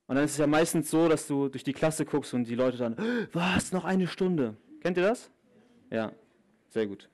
Und 0.08 0.16
dann 0.16 0.26
ist 0.26 0.32
es 0.32 0.38
ja 0.40 0.48
meistens 0.48 0.90
so, 0.90 1.08
dass 1.08 1.28
du 1.28 1.48
durch 1.48 1.64
die 1.64 1.74
Klasse 1.74 2.06
guckst 2.06 2.34
und 2.34 2.46
die 2.46 2.56
Leute 2.56 2.78
dann, 2.78 2.98
was, 3.32 3.72
noch 3.72 3.86
eine 3.86 4.08
Stunde? 4.08 4.58
Kennt 4.82 4.98
ihr 4.98 5.04
das? 5.04 5.32
Ja, 5.90 6.12
sehr 6.70 6.88
gut. 6.88 7.08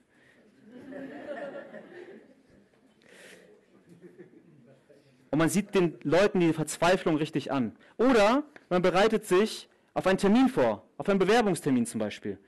Und 5.38 5.42
man 5.42 5.50
sieht 5.50 5.76
den 5.76 6.00
Leuten 6.02 6.40
die 6.40 6.52
Verzweiflung 6.52 7.18
richtig 7.18 7.52
an. 7.52 7.76
Oder 7.98 8.42
man 8.70 8.82
bereitet 8.82 9.28
sich 9.28 9.70
auf 9.94 10.08
einen 10.08 10.18
Termin 10.18 10.50
vor, 10.50 10.84
auf 10.98 11.08
einen 11.08 11.20
Bewerbungstermin 11.20 11.86
zum 11.86 12.00
Beispiel. 12.00 12.40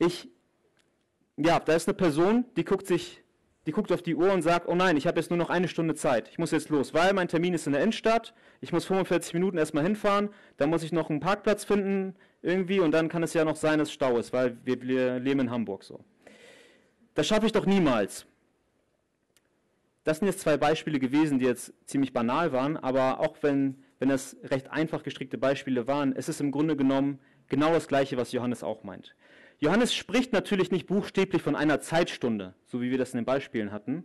Ich, 0.00 0.28
ja, 1.36 1.60
da 1.60 1.72
ist 1.72 1.86
eine 1.86 1.94
Person, 1.94 2.46
die 2.56 2.64
guckt 2.64 2.88
sich, 2.88 3.22
die 3.66 3.70
guckt 3.70 3.92
auf 3.92 4.02
die 4.02 4.16
Uhr 4.16 4.32
und 4.32 4.42
sagt, 4.42 4.66
oh 4.66 4.74
nein, 4.74 4.96
ich 4.96 5.06
habe 5.06 5.20
jetzt 5.20 5.30
nur 5.30 5.36
noch 5.36 5.50
eine 5.50 5.68
Stunde 5.68 5.94
Zeit, 5.94 6.28
ich 6.30 6.36
muss 6.36 6.50
jetzt 6.50 6.68
los, 6.68 6.94
weil 6.94 7.12
mein 7.12 7.28
Termin 7.28 7.54
ist 7.54 7.68
in 7.68 7.74
der 7.74 7.82
Innenstadt, 7.82 8.34
ich 8.60 8.72
muss 8.72 8.86
45 8.86 9.32
Minuten 9.32 9.56
erstmal 9.56 9.84
hinfahren, 9.84 10.30
dann 10.56 10.70
muss 10.70 10.82
ich 10.82 10.90
noch 10.90 11.10
einen 11.10 11.20
Parkplatz 11.20 11.62
finden 11.62 12.16
irgendwie 12.42 12.80
und 12.80 12.90
dann 12.90 13.08
kann 13.08 13.22
es 13.22 13.34
ja 13.34 13.44
noch 13.44 13.54
sein, 13.54 13.78
dass 13.78 13.92
Stau 13.92 14.18
ist, 14.18 14.32
weil 14.32 14.58
wir, 14.64 14.82
wir 14.82 15.20
leben 15.20 15.38
in 15.38 15.50
Hamburg 15.52 15.84
so. 15.84 16.00
Das 17.14 17.28
schaffe 17.28 17.46
ich 17.46 17.52
doch 17.52 17.66
niemals. 17.66 18.26
Das 20.04 20.18
sind 20.18 20.28
jetzt 20.28 20.40
zwei 20.40 20.58
Beispiele 20.58 20.98
gewesen, 20.98 21.38
die 21.38 21.46
jetzt 21.46 21.72
ziemlich 21.86 22.12
banal 22.12 22.52
waren, 22.52 22.76
aber 22.76 23.20
auch 23.20 23.38
wenn, 23.40 23.82
wenn 23.98 24.10
das 24.10 24.36
recht 24.44 24.70
einfach 24.70 25.02
gestrickte 25.02 25.38
Beispiele 25.38 25.86
waren, 25.86 26.14
es 26.14 26.28
ist 26.28 26.40
im 26.40 26.50
Grunde 26.50 26.76
genommen 26.76 27.18
genau 27.48 27.72
das 27.72 27.88
Gleiche, 27.88 28.18
was 28.18 28.32
Johannes 28.32 28.62
auch 28.62 28.84
meint. 28.84 29.16
Johannes 29.60 29.94
spricht 29.94 30.32
natürlich 30.32 30.70
nicht 30.70 30.86
buchstäblich 30.86 31.40
von 31.40 31.56
einer 31.56 31.80
Zeitstunde, 31.80 32.54
so 32.66 32.82
wie 32.82 32.90
wir 32.90 32.98
das 32.98 33.14
in 33.14 33.18
den 33.18 33.24
Beispielen 33.24 33.72
hatten, 33.72 34.04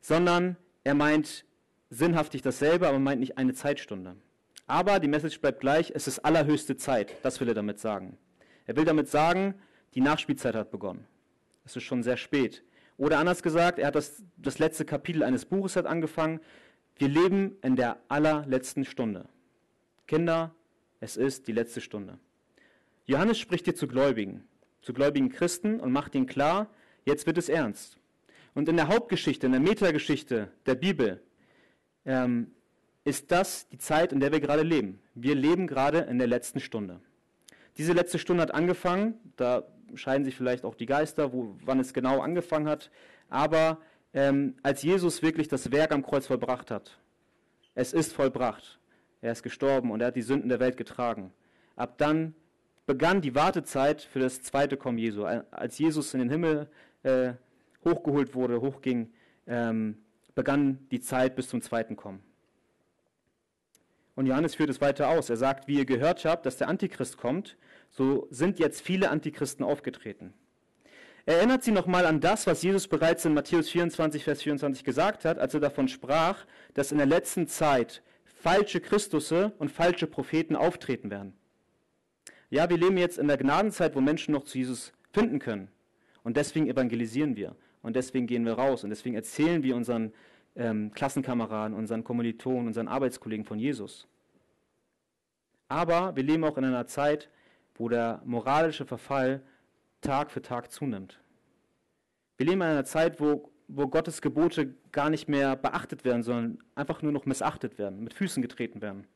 sondern 0.00 0.56
er 0.82 0.94
meint 0.94 1.44
sinnhaftig 1.90 2.42
dasselbe, 2.42 2.88
aber 2.88 2.98
meint 2.98 3.20
nicht 3.20 3.38
eine 3.38 3.54
Zeitstunde. 3.54 4.16
Aber 4.66 4.98
die 4.98 5.08
Message 5.08 5.40
bleibt 5.40 5.60
gleich, 5.60 5.92
es 5.94 6.08
ist 6.08 6.20
allerhöchste 6.20 6.76
Zeit, 6.76 7.14
das 7.22 7.40
will 7.40 7.48
er 7.48 7.54
damit 7.54 7.78
sagen. 7.78 8.18
Er 8.66 8.76
will 8.76 8.84
damit 8.84 9.08
sagen, 9.08 9.54
die 9.94 10.00
Nachspielzeit 10.00 10.54
hat 10.54 10.70
begonnen. 10.70 11.06
Es 11.64 11.76
ist 11.76 11.82
schon 11.82 12.02
sehr 12.02 12.16
spät. 12.16 12.64
Oder 13.00 13.18
anders 13.18 13.42
gesagt, 13.42 13.78
er 13.78 13.86
hat 13.86 13.94
das, 13.94 14.22
das 14.36 14.58
letzte 14.58 14.84
Kapitel 14.84 15.22
eines 15.22 15.46
Buches 15.46 15.74
hat 15.74 15.86
angefangen. 15.86 16.38
Wir 16.96 17.08
leben 17.08 17.56
in 17.62 17.74
der 17.74 17.98
allerletzten 18.08 18.84
Stunde. 18.84 19.26
Kinder, 20.06 20.54
es 21.00 21.16
ist 21.16 21.48
die 21.48 21.52
letzte 21.52 21.80
Stunde. 21.80 22.18
Johannes 23.06 23.38
spricht 23.38 23.64
hier 23.64 23.74
zu 23.74 23.88
Gläubigen, 23.88 24.44
zu 24.82 24.92
gläubigen 24.92 25.30
Christen 25.30 25.80
und 25.80 25.92
macht 25.92 26.14
ihnen 26.14 26.26
klar, 26.26 26.68
jetzt 27.06 27.24
wird 27.24 27.38
es 27.38 27.48
ernst. 27.48 27.98
Und 28.52 28.68
in 28.68 28.76
der 28.76 28.88
Hauptgeschichte, 28.88 29.46
in 29.46 29.52
der 29.52 29.62
Metageschichte 29.62 30.52
der 30.66 30.74
Bibel, 30.74 31.22
ähm, 32.04 32.50
ist 33.04 33.30
das 33.30 33.66
die 33.70 33.78
Zeit, 33.78 34.12
in 34.12 34.20
der 34.20 34.30
wir 34.30 34.40
gerade 34.40 34.62
leben. 34.62 35.00
Wir 35.14 35.34
leben 35.34 35.66
gerade 35.66 36.00
in 36.00 36.18
der 36.18 36.28
letzten 36.28 36.60
Stunde. 36.60 37.00
diese 37.78 37.94
letzte 37.94 38.18
Stunde 38.18 38.42
hat 38.42 38.52
angefangen. 38.52 39.14
Da 39.36 39.64
scheiden 39.96 40.24
sich 40.24 40.36
vielleicht 40.36 40.64
auch 40.64 40.74
die 40.74 40.86
Geister, 40.86 41.32
wo, 41.32 41.56
wann 41.64 41.80
es 41.80 41.92
genau 41.92 42.20
angefangen 42.20 42.68
hat. 42.68 42.90
Aber 43.28 43.78
ähm, 44.12 44.56
als 44.62 44.82
Jesus 44.82 45.22
wirklich 45.22 45.48
das 45.48 45.70
Werk 45.72 45.92
am 45.92 46.02
Kreuz 46.02 46.26
vollbracht 46.26 46.70
hat, 46.70 46.98
es 47.74 47.92
ist 47.92 48.12
vollbracht. 48.12 48.78
Er 49.22 49.32
ist 49.32 49.42
gestorben 49.42 49.90
und 49.90 50.00
er 50.00 50.08
hat 50.08 50.16
die 50.16 50.22
Sünden 50.22 50.48
der 50.48 50.60
Welt 50.60 50.76
getragen. 50.76 51.32
Ab 51.76 51.98
dann 51.98 52.34
begann 52.86 53.20
die 53.20 53.34
Wartezeit 53.34 54.02
für 54.02 54.18
das 54.18 54.42
zweite 54.42 54.76
Kommen 54.76 54.98
Jesu. 54.98 55.24
Als 55.24 55.78
Jesus 55.78 56.12
in 56.14 56.20
den 56.20 56.30
Himmel 56.30 56.68
äh, 57.02 57.34
hochgeholt 57.84 58.34
wurde, 58.34 58.60
hochging, 58.60 59.12
ähm, 59.46 59.98
begann 60.34 60.86
die 60.90 61.00
Zeit 61.00 61.36
bis 61.36 61.48
zum 61.48 61.60
zweiten 61.60 61.96
Kommen. 61.96 62.20
Und 64.20 64.26
Johannes 64.26 64.54
führt 64.54 64.68
es 64.68 64.82
weiter 64.82 65.08
aus. 65.08 65.30
Er 65.30 65.38
sagt, 65.38 65.66
wie 65.66 65.78
ihr 65.78 65.86
gehört 65.86 66.26
habt, 66.26 66.44
dass 66.44 66.58
der 66.58 66.68
Antichrist 66.68 67.16
kommt, 67.16 67.56
so 67.88 68.28
sind 68.28 68.58
jetzt 68.58 68.82
viele 68.82 69.08
Antichristen 69.08 69.64
aufgetreten. 69.64 70.34
Er 71.24 71.38
erinnert 71.38 71.62
sie 71.62 71.70
nochmal 71.70 72.04
an 72.04 72.20
das, 72.20 72.46
was 72.46 72.62
Jesus 72.62 72.86
bereits 72.86 73.24
in 73.24 73.32
Matthäus 73.32 73.70
24, 73.70 74.22
Vers 74.22 74.42
24 74.42 74.84
gesagt 74.84 75.24
hat, 75.24 75.38
als 75.38 75.54
er 75.54 75.60
davon 75.60 75.88
sprach, 75.88 76.44
dass 76.74 76.92
in 76.92 76.98
der 76.98 77.06
letzten 77.06 77.46
Zeit 77.46 78.02
falsche 78.24 78.82
Christusse 78.82 79.52
und 79.56 79.70
falsche 79.70 80.06
Propheten 80.06 80.54
auftreten 80.54 81.10
werden. 81.10 81.32
Ja, 82.50 82.68
wir 82.68 82.76
leben 82.76 82.98
jetzt 82.98 83.16
in 83.16 83.26
der 83.26 83.38
Gnadenzeit, 83.38 83.96
wo 83.96 84.02
Menschen 84.02 84.32
noch 84.32 84.44
zu 84.44 84.58
Jesus 84.58 84.92
finden 85.14 85.38
können. 85.38 85.68
Und 86.24 86.36
deswegen 86.36 86.68
evangelisieren 86.68 87.36
wir. 87.36 87.56
Und 87.80 87.96
deswegen 87.96 88.26
gehen 88.26 88.44
wir 88.44 88.52
raus. 88.52 88.84
Und 88.84 88.90
deswegen 88.90 89.14
erzählen 89.14 89.62
wir 89.62 89.76
unseren 89.76 90.12
ähm, 90.56 90.92
Klassenkameraden, 90.92 91.76
unseren 91.76 92.04
Kommilitonen, 92.04 92.68
unseren 92.68 92.88
Arbeitskollegen 92.88 93.44
von 93.44 93.58
Jesus. 93.58 94.06
Aber 95.68 96.16
wir 96.16 96.22
leben 96.22 96.44
auch 96.44 96.58
in 96.58 96.64
einer 96.64 96.86
Zeit, 96.86 97.30
wo 97.74 97.88
der 97.88 98.20
moralische 98.24 98.84
Verfall 98.84 99.42
Tag 100.00 100.30
für 100.30 100.42
Tag 100.42 100.72
zunimmt. 100.72 101.20
Wir 102.36 102.46
leben 102.46 102.60
in 102.62 102.68
einer 102.68 102.84
Zeit, 102.84 103.20
wo, 103.20 103.50
wo 103.68 103.86
Gottes 103.86 104.22
Gebote 104.22 104.74
gar 104.92 105.10
nicht 105.10 105.28
mehr 105.28 105.56
beachtet 105.56 106.04
werden, 106.04 106.22
sondern 106.22 106.58
einfach 106.74 107.02
nur 107.02 107.12
noch 107.12 107.26
missachtet 107.26 107.78
werden, 107.78 108.02
mit 108.02 108.14
Füßen 108.14 108.42
getreten 108.42 108.80
werden. 108.80 109.06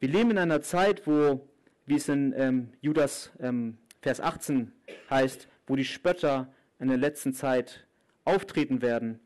Wir 0.00 0.08
leben 0.08 0.32
in 0.32 0.38
einer 0.38 0.60
Zeit, 0.60 1.06
wo, 1.06 1.48
wie 1.86 1.96
es 1.96 2.08
in 2.08 2.34
ähm, 2.36 2.72
Judas 2.80 3.30
ähm, 3.40 3.78
Vers 4.02 4.20
18 4.20 4.72
heißt, 5.08 5.48
wo 5.66 5.76
die 5.76 5.84
Spötter 5.84 6.52
in 6.78 6.88
der 6.88 6.96
letzten 6.96 7.32
Zeit 7.32 7.86
auftreten 8.24 8.82
werden 8.82 9.20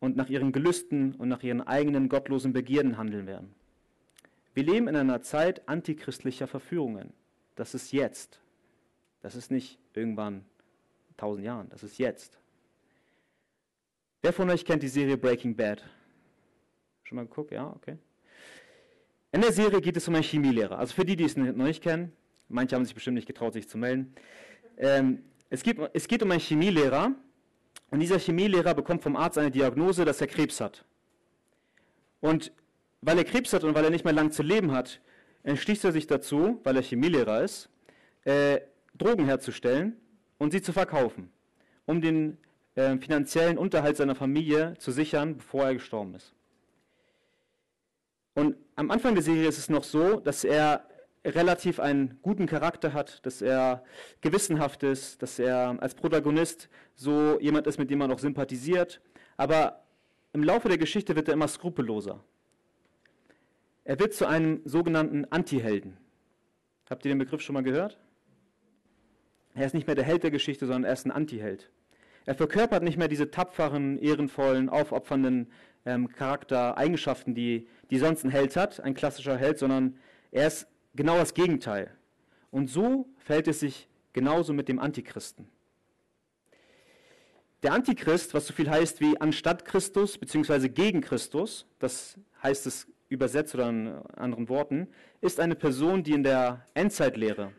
und 0.00 0.16
nach 0.16 0.28
ihren 0.28 0.52
Gelüsten 0.52 1.14
und 1.14 1.28
nach 1.28 1.42
ihren 1.42 1.60
eigenen 1.60 2.08
gottlosen 2.08 2.52
Begierden 2.52 2.96
handeln 2.96 3.26
werden. 3.26 3.54
Wir 4.54 4.64
leben 4.64 4.88
in 4.88 4.96
einer 4.96 5.22
Zeit 5.22 5.68
antichristlicher 5.68 6.46
Verführungen. 6.46 7.12
Das 7.56 7.74
ist 7.74 7.92
jetzt. 7.92 8.40
Das 9.22 9.34
ist 9.34 9.50
nicht 9.50 9.78
irgendwann 9.94 10.44
tausend 11.16 11.44
Jahren, 11.44 11.68
das 11.70 11.82
ist 11.82 11.98
jetzt. 11.98 12.38
Wer 14.22 14.32
von 14.32 14.50
euch 14.50 14.64
kennt 14.64 14.82
die 14.82 14.88
Serie 14.88 15.16
Breaking 15.16 15.54
Bad? 15.54 15.84
Schon 17.04 17.16
mal 17.16 17.26
geguckt? 17.26 17.52
Ja, 17.52 17.70
okay. 17.70 17.96
In 19.32 19.40
der 19.40 19.52
Serie 19.52 19.80
geht 19.80 19.96
es 19.96 20.08
um 20.08 20.14
einen 20.14 20.24
Chemielehrer. 20.24 20.78
Also 20.78 20.94
für 20.94 21.04
die, 21.04 21.16
die 21.16 21.24
es 21.24 21.36
noch 21.36 21.52
nicht 21.52 21.82
kennen, 21.82 22.12
manche 22.48 22.74
haben 22.74 22.84
sich 22.84 22.94
bestimmt 22.94 23.16
nicht 23.16 23.26
getraut, 23.26 23.52
sich 23.52 23.68
zu 23.68 23.78
melden. 23.78 24.14
Ähm, 24.78 25.22
es, 25.50 25.62
geht, 25.62 25.78
es 25.92 26.08
geht 26.08 26.22
um 26.22 26.30
einen 26.30 26.40
Chemielehrer 26.40 27.14
und 27.90 28.00
dieser 28.00 28.18
Chemielehrer 28.18 28.74
bekommt 28.74 29.02
vom 29.02 29.16
Arzt 29.16 29.38
eine 29.38 29.50
Diagnose, 29.50 30.04
dass 30.04 30.20
er 30.20 30.26
Krebs 30.26 30.60
hat. 30.60 30.84
Und 32.20 32.52
weil 33.00 33.18
er 33.18 33.24
Krebs 33.24 33.52
hat 33.52 33.64
und 33.64 33.74
weil 33.74 33.84
er 33.84 33.90
nicht 33.90 34.04
mehr 34.04 34.14
lang 34.14 34.32
zu 34.32 34.42
leben 34.42 34.72
hat, 34.72 35.00
entschließt 35.44 35.84
er 35.84 35.92
sich 35.92 36.06
dazu, 36.06 36.60
weil 36.64 36.76
er 36.76 36.82
Chemielehrer 36.82 37.42
ist, 37.42 37.68
äh, 38.24 38.60
Drogen 38.94 39.26
herzustellen 39.26 39.96
und 40.38 40.50
sie 40.50 40.62
zu 40.62 40.72
verkaufen, 40.72 41.30
um 41.84 42.00
den 42.00 42.38
äh, 42.74 42.96
finanziellen 42.98 43.58
Unterhalt 43.58 43.96
seiner 43.96 44.14
Familie 44.14 44.74
zu 44.78 44.90
sichern, 44.90 45.36
bevor 45.36 45.64
er 45.64 45.74
gestorben 45.74 46.14
ist. 46.14 46.34
Und 48.34 48.56
am 48.74 48.90
Anfang 48.90 49.14
der 49.14 49.22
Serie 49.22 49.48
ist 49.48 49.58
es 49.58 49.70
noch 49.70 49.84
so, 49.84 50.20
dass 50.20 50.44
er 50.44 50.86
relativ 51.34 51.80
einen 51.80 52.18
guten 52.22 52.46
Charakter 52.46 52.92
hat, 52.92 53.24
dass 53.26 53.42
er 53.42 53.84
gewissenhaft 54.20 54.82
ist, 54.82 55.22
dass 55.22 55.38
er 55.38 55.76
als 55.80 55.94
Protagonist 55.94 56.68
so 56.94 57.40
jemand 57.40 57.66
ist, 57.66 57.78
mit 57.78 57.90
dem 57.90 57.98
man 57.98 58.12
auch 58.12 58.18
sympathisiert. 58.18 59.00
Aber 59.36 59.82
im 60.32 60.42
Laufe 60.42 60.68
der 60.68 60.78
Geschichte 60.78 61.16
wird 61.16 61.28
er 61.28 61.34
immer 61.34 61.48
skrupelloser. 61.48 62.22
Er 63.84 63.98
wird 63.98 64.14
zu 64.14 64.26
einem 64.26 64.60
sogenannten 64.64 65.24
Antihelden. 65.26 65.96
Habt 66.88 67.04
ihr 67.04 67.10
den 67.10 67.18
Begriff 67.18 67.40
schon 67.40 67.54
mal 67.54 67.62
gehört? 67.62 67.98
Er 69.54 69.66
ist 69.66 69.74
nicht 69.74 69.86
mehr 69.86 69.96
der 69.96 70.04
Held 70.04 70.22
der 70.22 70.30
Geschichte, 70.30 70.66
sondern 70.66 70.84
er 70.84 70.92
ist 70.92 71.06
ein 71.06 71.10
Antiheld. 71.10 71.70
Er 72.26 72.34
verkörpert 72.34 72.82
nicht 72.82 72.98
mehr 72.98 73.08
diese 73.08 73.30
tapferen, 73.30 73.98
ehrenvollen, 73.98 74.68
aufopfernden 74.68 75.50
ähm, 75.86 76.08
Charaktereigenschaften, 76.08 77.34
die, 77.34 77.68
die 77.90 77.98
sonst 77.98 78.24
ein 78.24 78.30
Held 78.30 78.56
hat, 78.56 78.80
ein 78.80 78.94
klassischer 78.94 79.36
Held, 79.36 79.58
sondern 79.58 79.98
er 80.32 80.48
ist 80.48 80.66
genau 80.96 81.16
das 81.16 81.34
Gegenteil. 81.34 81.90
Und 82.50 82.68
so 82.68 83.08
verhält 83.18 83.48
es 83.48 83.60
sich 83.60 83.88
genauso 84.12 84.52
mit 84.52 84.68
dem 84.68 84.78
Antichristen. 84.78 85.48
Der 87.62 87.72
Antichrist, 87.72 88.34
was 88.34 88.46
so 88.46 88.52
viel 88.52 88.70
heißt 88.70 89.00
wie 89.00 89.20
anstatt 89.20 89.64
Christus 89.64 90.18
bzw. 90.18 90.68
gegen 90.68 91.00
Christus, 91.00 91.66
das 91.78 92.18
heißt 92.42 92.66
es 92.66 92.86
übersetzt 93.08 93.54
oder 93.54 93.68
in 93.68 93.88
anderen 94.16 94.48
Worten, 94.48 94.88
ist 95.20 95.40
eine 95.40 95.54
Person, 95.54 96.02
die 96.02 96.12
in 96.12 96.22
der 96.22 96.64
Endzeitlehre, 96.74 97.52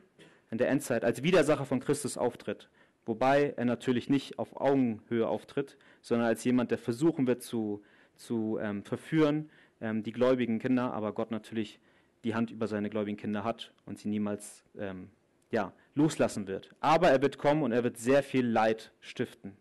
in 0.51 0.57
der 0.57 0.69
Endzeit 0.69 1.03
als 1.03 1.23
Widersacher 1.23 1.65
von 1.65 1.79
Christus 1.79 2.17
auftritt. 2.17 2.69
Wobei 3.05 3.53
er 3.55 3.65
natürlich 3.65 4.09
nicht 4.09 4.37
auf 4.37 4.59
Augenhöhe 4.59 5.27
auftritt, 5.27 5.77
sondern 6.01 6.27
als 6.27 6.43
jemand, 6.43 6.71
der 6.71 6.77
versuchen 6.77 7.25
wird 7.25 7.41
zu, 7.41 7.81
zu 8.15 8.59
ähm, 8.61 8.83
verführen, 8.83 9.49
ähm, 9.79 10.03
die 10.03 10.11
gläubigen 10.11 10.59
Kinder, 10.59 10.93
aber 10.93 11.13
Gott 11.13 11.31
natürlich 11.31 11.79
die 12.23 12.35
Hand 12.35 12.51
über 12.51 12.67
seine 12.67 12.89
gläubigen 12.89 13.17
Kinder 13.17 13.43
hat 13.43 13.71
und 13.85 13.99
sie 13.99 14.09
niemals 14.09 14.63
ähm, 14.77 15.09
ja, 15.51 15.73
loslassen 15.95 16.47
wird. 16.47 16.75
Aber 16.79 17.09
er 17.09 17.21
wird 17.21 17.37
kommen 17.37 17.63
und 17.63 17.71
er 17.71 17.83
wird 17.83 17.97
sehr 17.97 18.23
viel 18.23 18.45
Leid 18.45 18.91
stiften. 18.99 19.55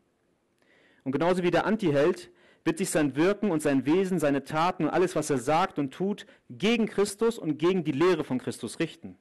Und 1.04 1.12
genauso 1.12 1.42
wie 1.42 1.50
der 1.50 1.66
Antiheld 1.66 2.30
wird 2.64 2.78
sich 2.78 2.90
sein 2.90 3.14
Wirken 3.14 3.50
und 3.52 3.62
sein 3.62 3.86
Wesen, 3.86 4.18
seine 4.18 4.42
Taten 4.42 4.84
und 4.84 4.90
alles, 4.90 5.14
was 5.14 5.30
er 5.30 5.38
sagt 5.38 5.78
und 5.78 5.94
tut, 5.94 6.26
gegen 6.50 6.86
Christus 6.86 7.38
und 7.38 7.58
gegen 7.58 7.84
die 7.84 7.92
Lehre 7.92 8.24
von 8.24 8.38
Christus 8.38 8.80
richten. 8.80 9.16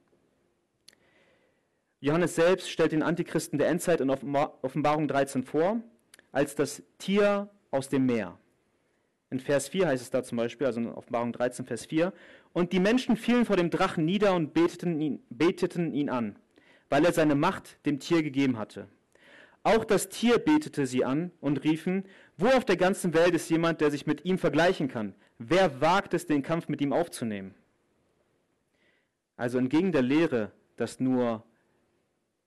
Johannes 2.00 2.36
selbst 2.36 2.70
stellt 2.70 2.92
den 2.92 3.04
Antichristen 3.04 3.60
der 3.60 3.68
Endzeit 3.70 4.02
in 4.02 4.10
Offenbarung 4.10 5.08
13 5.08 5.44
vor 5.44 5.82
als 6.32 6.56
das 6.56 6.84
Tier 6.98 7.50
aus 7.72 7.88
dem 7.88 8.06
Meer. 8.06 8.38
In 9.30 9.40
Vers 9.40 9.70
4 9.70 9.88
heißt 9.88 10.04
es 10.04 10.10
da 10.10 10.24
zum 10.24 10.38
Beispiel, 10.38 10.68
also 10.68 10.80
in 10.80 10.88
Offenbarung 10.88 11.32
13, 11.34 11.66
Vers 11.66 11.86
4, 11.86 12.14
und 12.56 12.72
die 12.72 12.80
Menschen 12.80 13.18
fielen 13.18 13.44
vor 13.44 13.58
dem 13.58 13.70
Drachen 13.70 14.06
nieder 14.06 14.34
und 14.34 14.54
beteten 14.54 15.02
ihn, 15.02 15.22
beteten 15.30 15.94
ihn 15.94 16.10
an, 16.10 16.38
weil 16.88 17.04
er 17.04 17.12
seine 17.12 17.36
Macht 17.36 17.86
dem 17.86 18.00
Tier 18.00 18.24
gegeben 18.24 18.58
hatte. 18.58 18.88
Auch 19.64 19.84
das 19.84 20.08
Tier 20.08 20.38
betete 20.38 20.88
sie 20.88 21.04
an 21.04 21.32
und 21.42 21.66
riefen, 21.66 22.06
wo 22.38 22.48
auf 22.48 22.64
der 22.64 22.78
ganzen 22.78 23.14
Welt 23.14 23.36
ist 23.36 23.50
jemand, 23.50 23.82
der 23.82 23.92
sich 23.92 24.06
mit 24.06 24.24
ihm 24.24 24.38
vergleichen 24.38 24.88
kann? 24.88 25.16
Wer 25.38 25.82
wagt 25.82 26.14
es, 26.14 26.28
den 26.28 26.44
Kampf 26.44 26.70
mit 26.70 26.80
ihm 26.80 26.94
aufzunehmen? 26.94 27.54
Also 29.36 29.58
entgegen 29.58 29.92
der 29.92 30.04
Lehre, 30.04 30.54
dass 30.78 31.02
nur 31.02 31.44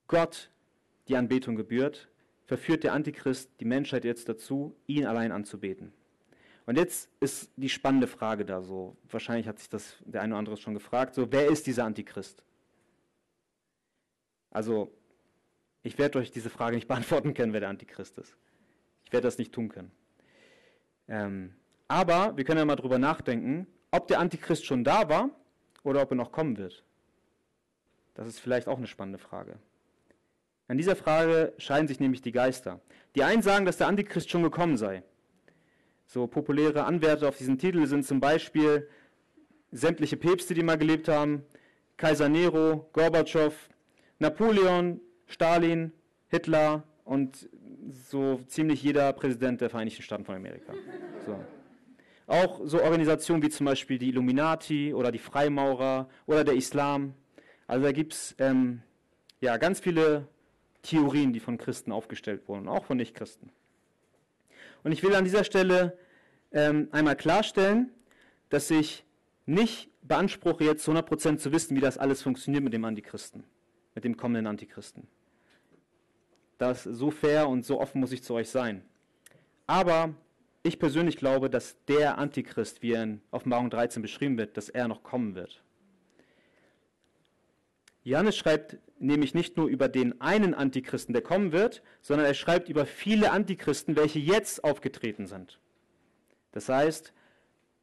Gott 0.06 0.50
die 1.08 1.16
Anbetung 1.16 1.54
gebührt, 1.54 2.08
verführt 2.46 2.82
der 2.82 2.94
Antichrist 2.94 3.50
die 3.60 3.66
Menschheit 3.66 4.06
jetzt 4.06 4.26
dazu, 4.30 4.74
ihn 4.86 5.04
allein 5.04 5.32
anzubeten. 5.32 5.92
Und 6.68 6.76
jetzt 6.76 7.08
ist 7.18 7.50
die 7.56 7.70
spannende 7.70 8.06
Frage 8.06 8.44
da 8.44 8.60
so. 8.60 8.94
Wahrscheinlich 9.10 9.48
hat 9.48 9.58
sich 9.58 9.70
das 9.70 9.96
der 10.04 10.20
eine 10.20 10.34
oder 10.34 10.38
andere 10.40 10.56
schon 10.58 10.74
gefragt. 10.74 11.14
So, 11.14 11.32
wer 11.32 11.46
ist 11.46 11.66
dieser 11.66 11.86
Antichrist? 11.86 12.44
Also, 14.50 14.92
ich 15.82 15.96
werde 15.96 16.18
euch 16.18 16.30
diese 16.30 16.50
Frage 16.50 16.76
nicht 16.76 16.86
beantworten 16.88 17.32
können, 17.32 17.54
wer 17.54 17.60
der 17.60 17.70
Antichrist 17.70 18.18
ist. 18.18 18.36
Ich 19.06 19.12
werde 19.14 19.26
das 19.26 19.38
nicht 19.38 19.50
tun 19.50 19.70
können. 19.70 19.90
Ähm, 21.08 21.54
aber 21.88 22.36
wir 22.36 22.44
können 22.44 22.58
ja 22.58 22.66
mal 22.66 22.76
drüber 22.76 22.98
nachdenken, 22.98 23.66
ob 23.90 24.06
der 24.08 24.18
Antichrist 24.20 24.66
schon 24.66 24.84
da 24.84 25.08
war 25.08 25.30
oder 25.84 26.02
ob 26.02 26.12
er 26.12 26.16
noch 26.16 26.32
kommen 26.32 26.58
wird. 26.58 26.84
Das 28.12 28.28
ist 28.28 28.40
vielleicht 28.40 28.68
auch 28.68 28.76
eine 28.76 28.86
spannende 28.86 29.18
Frage. 29.18 29.58
An 30.66 30.76
dieser 30.76 30.96
Frage 30.96 31.54
scheiden 31.56 31.88
sich 31.88 31.98
nämlich 31.98 32.20
die 32.20 32.32
Geister. 32.32 32.78
Die 33.14 33.22
einen 33.22 33.40
sagen, 33.40 33.64
dass 33.64 33.78
der 33.78 33.86
Antichrist 33.86 34.28
schon 34.28 34.42
gekommen 34.42 34.76
sei. 34.76 35.02
So 36.10 36.26
populäre 36.26 36.84
Anwärter 36.84 37.28
auf 37.28 37.36
diesen 37.36 37.58
Titel 37.58 37.84
sind 37.86 38.06
zum 38.06 38.18
Beispiel 38.18 38.88
sämtliche 39.70 40.16
Päpste, 40.16 40.54
die 40.54 40.62
mal 40.62 40.78
gelebt 40.78 41.06
haben, 41.06 41.42
Kaiser 41.98 42.30
Nero, 42.30 42.88
Gorbatschow, 42.94 43.52
Napoleon, 44.18 45.02
Stalin, 45.26 45.92
Hitler 46.28 46.84
und 47.04 47.50
so 47.90 48.40
ziemlich 48.46 48.82
jeder 48.82 49.12
Präsident 49.12 49.60
der 49.60 49.68
Vereinigten 49.68 50.00
Staaten 50.00 50.24
von 50.24 50.34
Amerika. 50.34 50.72
So. 51.26 51.38
Auch 52.26 52.62
so 52.64 52.82
Organisationen 52.82 53.42
wie 53.42 53.50
zum 53.50 53.66
Beispiel 53.66 53.98
die 53.98 54.08
Illuminati 54.08 54.94
oder 54.94 55.12
die 55.12 55.18
Freimaurer 55.18 56.08
oder 56.24 56.42
der 56.42 56.54
Islam. 56.54 57.12
Also 57.66 57.84
da 57.84 57.92
gibt 57.92 58.14
es 58.14 58.34
ähm, 58.38 58.80
ja, 59.42 59.58
ganz 59.58 59.78
viele 59.80 60.26
Theorien, 60.80 61.34
die 61.34 61.40
von 61.40 61.58
Christen 61.58 61.92
aufgestellt 61.92 62.48
wurden, 62.48 62.66
auch 62.66 62.86
von 62.86 62.96
Nichtchristen. 62.96 63.52
Und 64.88 64.92
ich 64.92 65.02
will 65.02 65.14
an 65.14 65.24
dieser 65.24 65.44
Stelle 65.44 65.98
ähm, 66.50 66.88
einmal 66.92 67.14
klarstellen, 67.14 67.90
dass 68.48 68.70
ich 68.70 69.04
nicht 69.44 69.90
beanspruche, 70.00 70.64
jetzt 70.64 70.88
100% 70.88 71.36
zu 71.36 71.52
wissen, 71.52 71.76
wie 71.76 71.82
das 71.82 71.98
alles 71.98 72.22
funktioniert 72.22 72.64
mit 72.64 72.72
dem 72.72 72.86
Antichristen, 72.86 73.44
mit 73.94 74.04
dem 74.04 74.16
kommenden 74.16 74.46
Antichristen. 74.46 75.06
Das 76.56 76.84
so 76.84 77.10
fair 77.10 77.50
und 77.50 77.66
so 77.66 77.78
offen 77.78 78.00
muss 78.00 78.12
ich 78.12 78.22
zu 78.22 78.32
euch 78.32 78.48
sein. 78.48 78.82
Aber 79.66 80.14
ich 80.62 80.78
persönlich 80.78 81.18
glaube, 81.18 81.50
dass 81.50 81.76
der 81.84 82.16
Antichrist, 82.16 82.80
wie 82.80 82.92
er 82.92 83.02
in 83.02 83.20
Offenbarung 83.30 83.68
13 83.68 84.00
beschrieben 84.00 84.38
wird, 84.38 84.56
dass 84.56 84.70
er 84.70 84.88
noch 84.88 85.02
kommen 85.02 85.34
wird. 85.34 85.62
Johannes 88.08 88.36
schreibt 88.36 88.78
nämlich 88.98 89.34
nicht 89.34 89.56
nur 89.56 89.68
über 89.68 89.88
den 89.88 90.20
einen 90.20 90.54
Antichristen, 90.54 91.12
der 91.12 91.22
kommen 91.22 91.52
wird, 91.52 91.82
sondern 92.00 92.26
er 92.26 92.34
schreibt 92.34 92.68
über 92.68 92.86
viele 92.86 93.30
Antichristen, 93.30 93.96
welche 93.96 94.18
jetzt 94.18 94.64
aufgetreten 94.64 95.26
sind. 95.26 95.60
Das 96.52 96.68
heißt, 96.68 97.12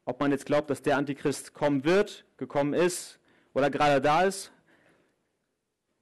ob 0.04 0.20
man 0.20 0.32
jetzt 0.32 0.46
glaubt, 0.46 0.70
dass 0.70 0.82
der 0.82 0.98
Antichrist 0.98 1.54
kommen 1.54 1.86
wird, 1.86 2.26
gekommen 2.38 2.74
ist 2.74 3.20
oder 3.54 3.70
gerade 3.70 4.02
da 4.02 4.24
ist, 4.24 4.52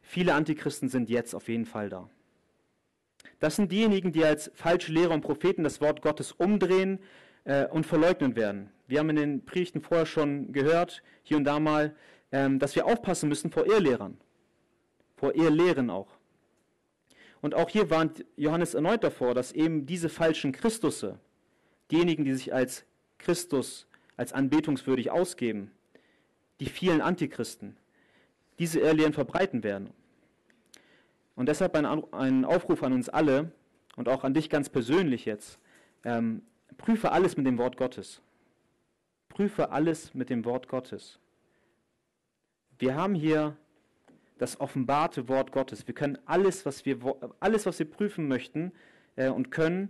viele 0.01 0.34
Antichristen 0.34 0.88
sind 0.88 1.10
jetzt 1.10 1.36
auf 1.36 1.50
jeden 1.50 1.65
Fall 1.65 1.89
da. 1.89 2.10
Das 3.39 3.58
sind 3.58 3.72
diejenigen, 3.72 4.13
die 4.13 4.24
als 4.24 4.51
falsche 4.56 4.94
Lehrer 4.94 5.13
und 5.13 5.22
Propheten 5.22 5.63
das 5.65 5.82
Wort 5.82 6.01
Gottes 6.01 6.32
umdrehen 6.32 7.00
äh, 7.44 7.68
und 7.68 7.86
verleugnen 7.86 8.38
werden. 8.38 8.72
Wir 8.88 9.00
haben 9.00 9.10
in 9.10 9.15
den 9.18 9.46
Predigten 9.46 9.82
vorher 9.82 10.06
schon 10.06 10.53
gehört, 10.53 11.03
hier 11.24 11.36
und 11.36 11.44
da 11.44 11.60
mal, 11.60 11.96
ähm, 12.34 12.58
dass 12.58 12.75
wir 12.75 12.88
aufpassen 12.88 13.30
müssen 13.30 13.52
vor 13.52 13.68
Irrlehrern, 13.68 14.18
vor 15.16 15.36
Irrlehren 15.36 15.90
auch. 15.90 16.10
Und 17.42 17.54
auch 17.54 17.70
hier 17.70 17.90
warnt 17.90 18.25
Johannes 18.36 18.74
erneut 18.74 19.04
davor, 19.04 19.36
dass 19.36 19.52
eben 19.52 19.86
diese 19.86 20.10
falschen 20.10 20.52
Christusse, 20.52 21.20
diejenigen, 21.92 22.25
die 22.25 22.34
sich 22.34 22.52
als 22.54 22.86
Christus, 23.20 23.88
als 24.18 24.34
anbetungswürdig 24.34 25.12
ausgeben, 25.12 25.72
die 26.60 26.66
vielen 26.66 27.02
Antichristen, 27.02 27.78
diese 28.58 28.80
Irrlehren 28.80 29.13
verbreiten 29.13 29.63
werden. 29.63 29.92
Und 31.36 31.50
deshalb 31.50 31.75
ein 31.75 32.46
Aufruf 32.46 32.82
an 32.82 32.94
uns 32.94 33.10
alle 33.10 33.52
und 33.96 34.10
auch 34.10 34.24
an 34.24 34.34
dich 34.34 34.50
ganz 34.50 34.70
persönlich 34.70 35.25
jetzt. 35.25 35.60
Ähm, 36.04 36.42
prüfe 36.78 37.12
alles 37.12 37.38
mit 37.38 37.46
dem 37.46 37.58
Wort 37.60 37.78
Gottes. 37.78 38.22
Prüfe 39.30 39.72
alles 39.72 40.13
mit 40.13 40.30
dem 40.30 40.46
Wort 40.46 40.68
Gottes. 40.68 41.20
Wir 42.80 42.96
haben 42.96 43.15
hier 43.15 43.58
das 44.38 44.60
offenbarte 44.60 45.27
Wort 45.30 45.51
Gottes. 45.51 45.88
Wir 45.88 45.94
können 45.94 46.18
alles, 46.25 46.65
was 46.65 46.86
wir, 46.86 46.98
alles, 47.39 47.65
was 47.65 47.80
wir 47.80 47.89
prüfen 47.89 48.27
möchten 48.27 48.72
äh, 49.15 49.30
und 49.30 49.51
können 49.51 49.89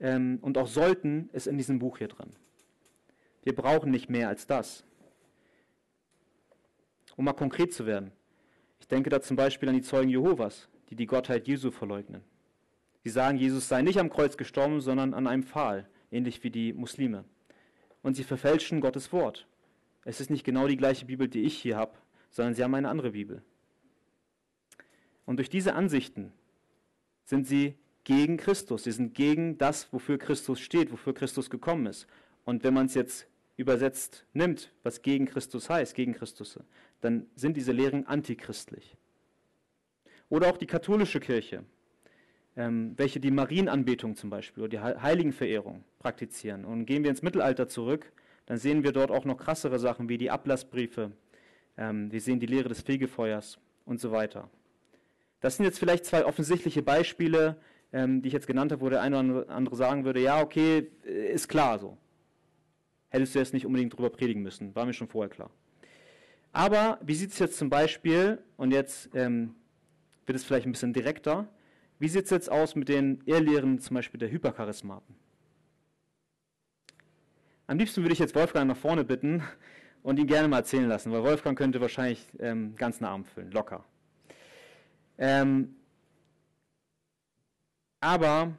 ähm, 0.00 0.38
und 0.42 0.58
auch 0.58 0.66
sollten, 0.66 1.30
ist 1.32 1.46
in 1.46 1.56
diesem 1.56 1.78
Buch 1.78 1.98
hier 1.98 2.08
drin. 2.08 2.30
Wir 3.42 3.54
brauchen 3.54 3.90
nicht 3.90 4.10
mehr 4.10 4.28
als 4.28 4.46
das. 4.46 4.84
Um 7.16 7.24
mal 7.24 7.32
konkret 7.32 7.72
zu 7.72 7.86
werden. 7.86 8.10
Ich 8.80 8.88
denke 8.88 9.10
da 9.10 9.20
zum 9.20 9.36
Beispiel 9.36 9.68
an 9.68 9.74
die 9.74 9.82
Zeugen 9.82 10.10
Jehovas, 10.10 10.68
die 10.90 10.96
die 10.96 11.06
Gottheit 11.06 11.46
Jesu 11.46 11.70
verleugnen. 11.70 12.22
Sie 13.04 13.10
sagen, 13.10 13.38
Jesus 13.38 13.68
sei 13.68 13.82
nicht 13.82 13.98
am 13.98 14.10
Kreuz 14.10 14.36
gestorben, 14.36 14.80
sondern 14.80 15.14
an 15.14 15.26
einem 15.26 15.42
Pfahl, 15.42 15.88
ähnlich 16.10 16.42
wie 16.42 16.50
die 16.50 16.72
Muslime. 16.72 17.24
Und 18.02 18.14
sie 18.14 18.24
verfälschen 18.24 18.80
Gottes 18.80 19.12
Wort. 19.12 19.46
Es 20.04 20.20
ist 20.20 20.30
nicht 20.30 20.44
genau 20.44 20.66
die 20.66 20.76
gleiche 20.76 21.06
Bibel, 21.06 21.28
die 21.28 21.42
ich 21.42 21.56
hier 21.56 21.76
habe, 21.76 21.92
sondern 22.34 22.54
sie 22.54 22.64
haben 22.64 22.74
eine 22.74 22.88
andere 22.88 23.12
Bibel. 23.12 23.42
Und 25.24 25.36
durch 25.36 25.48
diese 25.48 25.74
Ansichten 25.74 26.32
sind 27.24 27.46
sie 27.46 27.76
gegen 28.02 28.36
Christus. 28.36 28.84
Sie 28.84 28.92
sind 28.92 29.14
gegen 29.14 29.56
das, 29.56 29.92
wofür 29.92 30.18
Christus 30.18 30.58
steht, 30.58 30.90
wofür 30.90 31.14
Christus 31.14 31.48
gekommen 31.48 31.86
ist. 31.86 32.08
Und 32.44 32.64
wenn 32.64 32.74
man 32.74 32.86
es 32.86 32.94
jetzt 32.94 33.28
übersetzt 33.56 34.26
nimmt, 34.32 34.72
was 34.82 35.00
gegen 35.00 35.26
Christus 35.26 35.70
heißt, 35.70 35.94
gegen 35.94 36.12
Christus, 36.12 36.58
dann 37.00 37.26
sind 37.36 37.56
diese 37.56 37.70
Lehren 37.70 38.04
antichristlich. 38.06 38.96
Oder 40.28 40.48
auch 40.48 40.56
die 40.56 40.66
katholische 40.66 41.20
Kirche, 41.20 41.64
ähm, 42.56 42.94
welche 42.96 43.20
die 43.20 43.30
Marienanbetung 43.30 44.16
zum 44.16 44.28
Beispiel 44.28 44.64
oder 44.64 44.70
die 44.70 44.80
Heiligenverehrung 44.80 45.84
praktizieren. 46.00 46.64
Und 46.64 46.84
gehen 46.86 47.04
wir 47.04 47.10
ins 47.10 47.22
Mittelalter 47.22 47.68
zurück, 47.68 48.12
dann 48.46 48.58
sehen 48.58 48.82
wir 48.82 48.90
dort 48.90 49.12
auch 49.12 49.24
noch 49.24 49.36
krassere 49.36 49.78
Sachen 49.78 50.08
wie 50.08 50.18
die 50.18 50.32
Ablassbriefe, 50.32 51.12
ähm, 51.76 52.10
wir 52.12 52.20
sehen 52.20 52.40
die 52.40 52.46
Lehre 52.46 52.68
des 52.68 52.82
Fegefeuers 52.82 53.58
und 53.84 54.00
so 54.00 54.10
weiter. 54.12 54.50
Das 55.40 55.56
sind 55.56 55.64
jetzt 55.64 55.78
vielleicht 55.78 56.06
zwei 56.06 56.24
offensichtliche 56.24 56.82
Beispiele, 56.82 57.56
ähm, 57.92 58.22
die 58.22 58.28
ich 58.28 58.34
jetzt 58.34 58.46
genannt 58.46 58.72
habe, 58.72 58.80
wo 58.80 58.88
der 58.88 59.02
eine 59.02 59.42
oder 59.42 59.50
andere 59.50 59.76
sagen 59.76 60.04
würde, 60.04 60.20
ja, 60.20 60.40
okay, 60.40 60.90
äh, 61.04 61.32
ist 61.32 61.48
klar 61.48 61.78
so. 61.78 61.98
Hättest 63.10 63.34
du 63.34 63.38
jetzt 63.38 63.54
nicht 63.54 63.66
unbedingt 63.66 63.96
drüber 63.96 64.10
predigen 64.10 64.42
müssen, 64.42 64.74
war 64.74 64.86
mir 64.86 64.92
schon 64.92 65.08
vorher 65.08 65.30
klar. 65.30 65.50
Aber 66.52 66.98
wie 67.02 67.14
sieht 67.14 67.32
es 67.32 67.38
jetzt 67.38 67.58
zum 67.58 67.68
Beispiel, 67.68 68.38
und 68.56 68.70
jetzt 68.70 69.10
ähm, 69.14 69.54
wird 70.26 70.36
es 70.36 70.44
vielleicht 70.44 70.66
ein 70.66 70.72
bisschen 70.72 70.92
direkter, 70.92 71.48
wie 71.98 72.08
sieht 72.08 72.24
es 72.24 72.30
jetzt 72.30 72.50
aus 72.50 72.74
mit 72.74 72.88
den 72.88 73.22
Ehrlehren 73.26 73.78
zum 73.80 73.94
Beispiel 73.94 74.18
der 74.18 74.30
Hypercharismaten? 74.30 75.14
Am 77.66 77.78
liebsten 77.78 78.02
würde 78.02 78.12
ich 78.12 78.18
jetzt 78.18 78.34
Wolfgang 78.34 78.68
nach 78.68 78.76
vorne 78.76 79.04
bitten, 79.04 79.42
und 80.04 80.18
ihn 80.18 80.26
gerne 80.26 80.46
mal 80.46 80.58
erzählen 80.58 80.86
lassen, 80.86 81.10
weil 81.10 81.24
Wolfgang 81.24 81.58
könnte 81.58 81.80
wahrscheinlich 81.80 82.28
ähm, 82.38 82.76
ganz 82.76 82.98
einen 82.98 83.10
Abend 83.10 83.26
füllen, 83.26 83.50
locker. 83.50 83.84
Ähm, 85.16 85.74
aber 88.00 88.52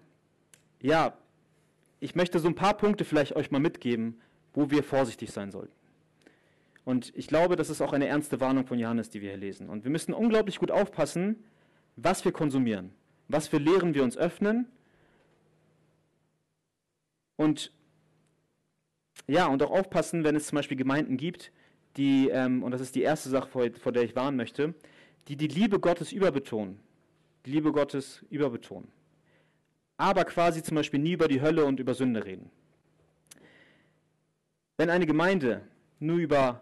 ja, 0.82 1.14
ich 2.00 2.16
möchte 2.16 2.40
so 2.40 2.48
ein 2.48 2.56
paar 2.56 2.76
Punkte 2.76 3.06
vielleicht 3.06 3.36
euch 3.36 3.52
mal 3.52 3.60
mitgeben, 3.60 4.20
wo 4.54 4.72
wir 4.72 4.84
vorsichtig 4.84 5.32
sein 5.32 5.52
sollten. 5.52 5.72
Und 6.84 7.16
ich 7.16 7.28
glaube, 7.28 7.56
das 7.56 7.70
ist 7.70 7.80
auch 7.80 7.94
eine 7.94 8.08
ernste 8.08 8.40
Warnung 8.40 8.66
von 8.66 8.80
Johannes, 8.80 9.12
die 9.12 9.22
wir 9.22 9.30
hier 9.30 9.40
lesen. 9.40 9.70
Und 9.70 9.84
wir 9.84 9.92
müssen 9.92 10.14
unglaublich 10.14 10.58
gut 10.58 10.72
aufpassen, 10.72 11.44
was 11.96 12.26
wir 12.26 12.32
konsumieren, 12.32 12.92
was 13.28 13.48
für 13.48 13.58
Lehren 13.58 13.94
wir 13.94 14.04
uns 14.04 14.18
öffnen 14.18 14.68
und 17.36 17.72
ja, 19.28 19.48
und 19.48 19.62
auch 19.64 19.72
aufpassen, 19.72 20.24
wenn 20.24 20.36
es 20.36 20.48
zum 20.48 20.58
Beispiel 20.58 20.78
Gemeinden 20.78 21.18
gibt, 21.18 21.52
die, 21.98 22.30
ähm, 22.30 22.64
und 22.64 22.72
das 22.72 22.82
ist 22.82 22.96
die 22.96 23.02
erste 23.02 23.30
Sache, 23.30 23.48
vor, 23.48 23.66
vor 23.80 23.92
der 23.92 24.04
ich 24.04 24.16
warnen 24.16 24.38
möchte, 24.38 24.74
die 25.28 25.36
die 25.36 25.48
Liebe 25.48 25.80
Gottes 25.80 26.12
überbetonen. 26.12 26.80
Die 27.46 27.52
Liebe 27.52 27.72
Gottes 27.72 28.24
überbetonen. 28.30 28.90
Aber 29.98 30.26
quasi 30.26 30.62
zum 30.62 30.76
Beispiel 30.76 31.00
nie 31.00 31.14
über 31.14 31.28
die 31.28 31.42
Hölle 31.42 31.66
und 31.66 31.80
über 31.80 31.94
Sünde 31.94 32.26
reden. 32.26 32.52
Wenn 34.78 34.90
eine 34.90 35.06
Gemeinde 35.06 35.62
nur 36.00 36.18
über, 36.18 36.62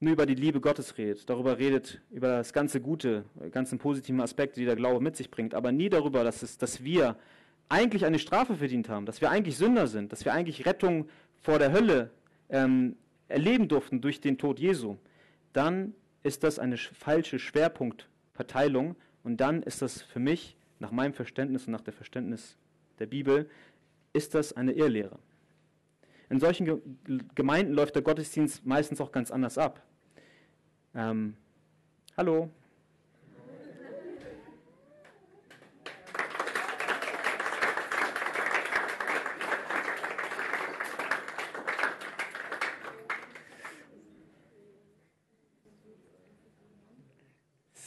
nur 0.00 0.14
über 0.14 0.26
die 0.26 0.34
Liebe 0.34 0.60
Gottes 0.60 0.98
redet, 0.98 1.30
darüber 1.30 1.58
redet, 1.58 2.00
über 2.10 2.28
das 2.38 2.52
ganze 2.52 2.80
Gute, 2.80 3.24
ganzen 3.52 3.78
positiven 3.78 4.20
Aspekte, 4.20 4.58
die 4.58 4.66
der 4.66 4.74
Glaube 4.74 5.00
mit 5.00 5.16
sich 5.16 5.30
bringt, 5.30 5.54
aber 5.54 5.70
nie 5.70 5.88
darüber, 5.88 6.24
dass, 6.24 6.42
es, 6.42 6.58
dass 6.58 6.82
wir 6.82 7.16
eigentlich 7.68 8.04
eine 8.04 8.18
Strafe 8.18 8.56
verdient 8.56 8.88
haben, 8.88 9.06
dass 9.06 9.20
wir 9.20 9.30
eigentlich 9.30 9.56
Sünder 9.56 9.86
sind, 9.86 10.12
dass 10.12 10.24
wir 10.24 10.32
eigentlich 10.32 10.66
Rettung 10.66 11.08
vor 11.42 11.58
der 11.58 11.72
Hölle 11.72 12.10
ähm, 12.48 12.96
erleben 13.28 13.68
durften 13.68 14.00
durch 14.00 14.20
den 14.20 14.38
Tod 14.38 14.58
Jesu, 14.58 14.96
dann 15.52 15.94
ist 16.22 16.44
das 16.44 16.58
eine 16.58 16.76
falsche 16.76 17.38
Schwerpunktverteilung 17.38 18.96
und 19.24 19.38
dann 19.38 19.62
ist 19.62 19.82
das 19.82 20.02
für 20.02 20.20
mich, 20.20 20.56
nach 20.78 20.90
meinem 20.90 21.14
Verständnis 21.14 21.66
und 21.66 21.72
nach 21.72 21.80
dem 21.80 21.94
Verständnis 21.94 22.56
der 22.98 23.06
Bibel, 23.06 23.48
ist 24.12 24.34
das 24.34 24.52
eine 24.52 24.72
Irrlehre. 24.72 25.18
In 26.28 26.40
solchen 26.40 26.82
Gemeinden 27.34 27.72
läuft 27.72 27.94
der 27.94 28.02
Gottesdienst 28.02 28.64
meistens 28.64 29.00
auch 29.00 29.12
ganz 29.12 29.30
anders 29.30 29.58
ab. 29.58 29.82
Ähm, 30.94 31.36
hallo, 32.16 32.50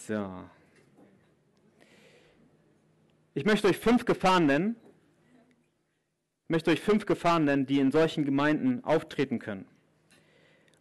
So. 0.08 0.30
Ich 3.34 3.44
möchte 3.44 3.68
euch 3.68 3.78
fünf 3.78 4.06
Gefahren 4.06 4.46
nennen. 4.46 4.76
Ich 6.44 6.50
möchte 6.50 6.70
euch 6.70 6.80
fünf 6.80 7.08
Gefahren 7.08 7.46
nennen, 7.46 7.66
die 7.66 7.80
in 7.80 7.92
solchen 7.92 8.24
Gemeinden 8.24 8.84
auftreten 8.84 9.40
können. 9.40 9.66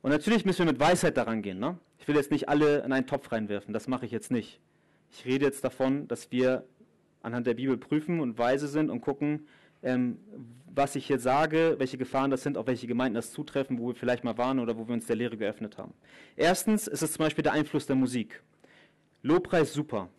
Und 0.02 0.10
natürlich 0.10 0.44
müssen 0.44 0.66
wir 0.66 0.72
mit 0.72 0.78
Weisheit 0.78 1.16
daran 1.16 1.40
gehen. 1.40 1.58
Ne? 1.58 1.78
Ich 1.98 2.06
will 2.06 2.16
jetzt 2.16 2.30
nicht 2.30 2.50
alle 2.50 2.80
in 2.80 2.92
einen 2.92 3.06
Topf 3.06 3.32
reinwerfen, 3.32 3.72
das 3.72 3.88
mache 3.88 4.04
ich 4.04 4.12
jetzt 4.12 4.30
nicht. 4.30 4.60
Ich 5.10 5.24
rede 5.24 5.46
jetzt 5.46 5.64
davon, 5.64 6.06
dass 6.06 6.30
wir 6.30 6.66
anhand 7.22 7.46
der 7.46 7.54
Bibel 7.54 7.78
prüfen 7.78 8.20
und 8.20 8.36
weise 8.36 8.68
sind 8.68 8.90
und 8.90 9.00
gucken, 9.00 9.48
ähm, 9.82 10.18
was 10.66 10.96
ich 10.96 11.06
hier 11.06 11.18
sage, 11.18 11.76
welche 11.78 11.96
Gefahren 11.96 12.30
das 12.30 12.42
sind, 12.42 12.58
auf 12.58 12.66
welche 12.66 12.86
Gemeinden 12.86 13.14
das 13.14 13.32
zutreffen, 13.32 13.78
wo 13.78 13.86
wir 13.86 13.94
vielleicht 13.94 14.24
mal 14.24 14.36
waren 14.36 14.58
oder 14.58 14.76
wo 14.76 14.86
wir 14.86 14.92
uns 14.92 15.06
der 15.06 15.16
Lehre 15.16 15.38
geöffnet 15.38 15.78
haben. 15.78 15.94
Erstens 16.36 16.86
ist 16.88 17.00
es 17.00 17.12
zum 17.14 17.24
Beispiel 17.24 17.42
der 17.42 17.54
Einfluss 17.54 17.86
der 17.86 17.96
Musik. 17.96 18.42
Lobpreis 19.24 19.72
super. 19.72 20.10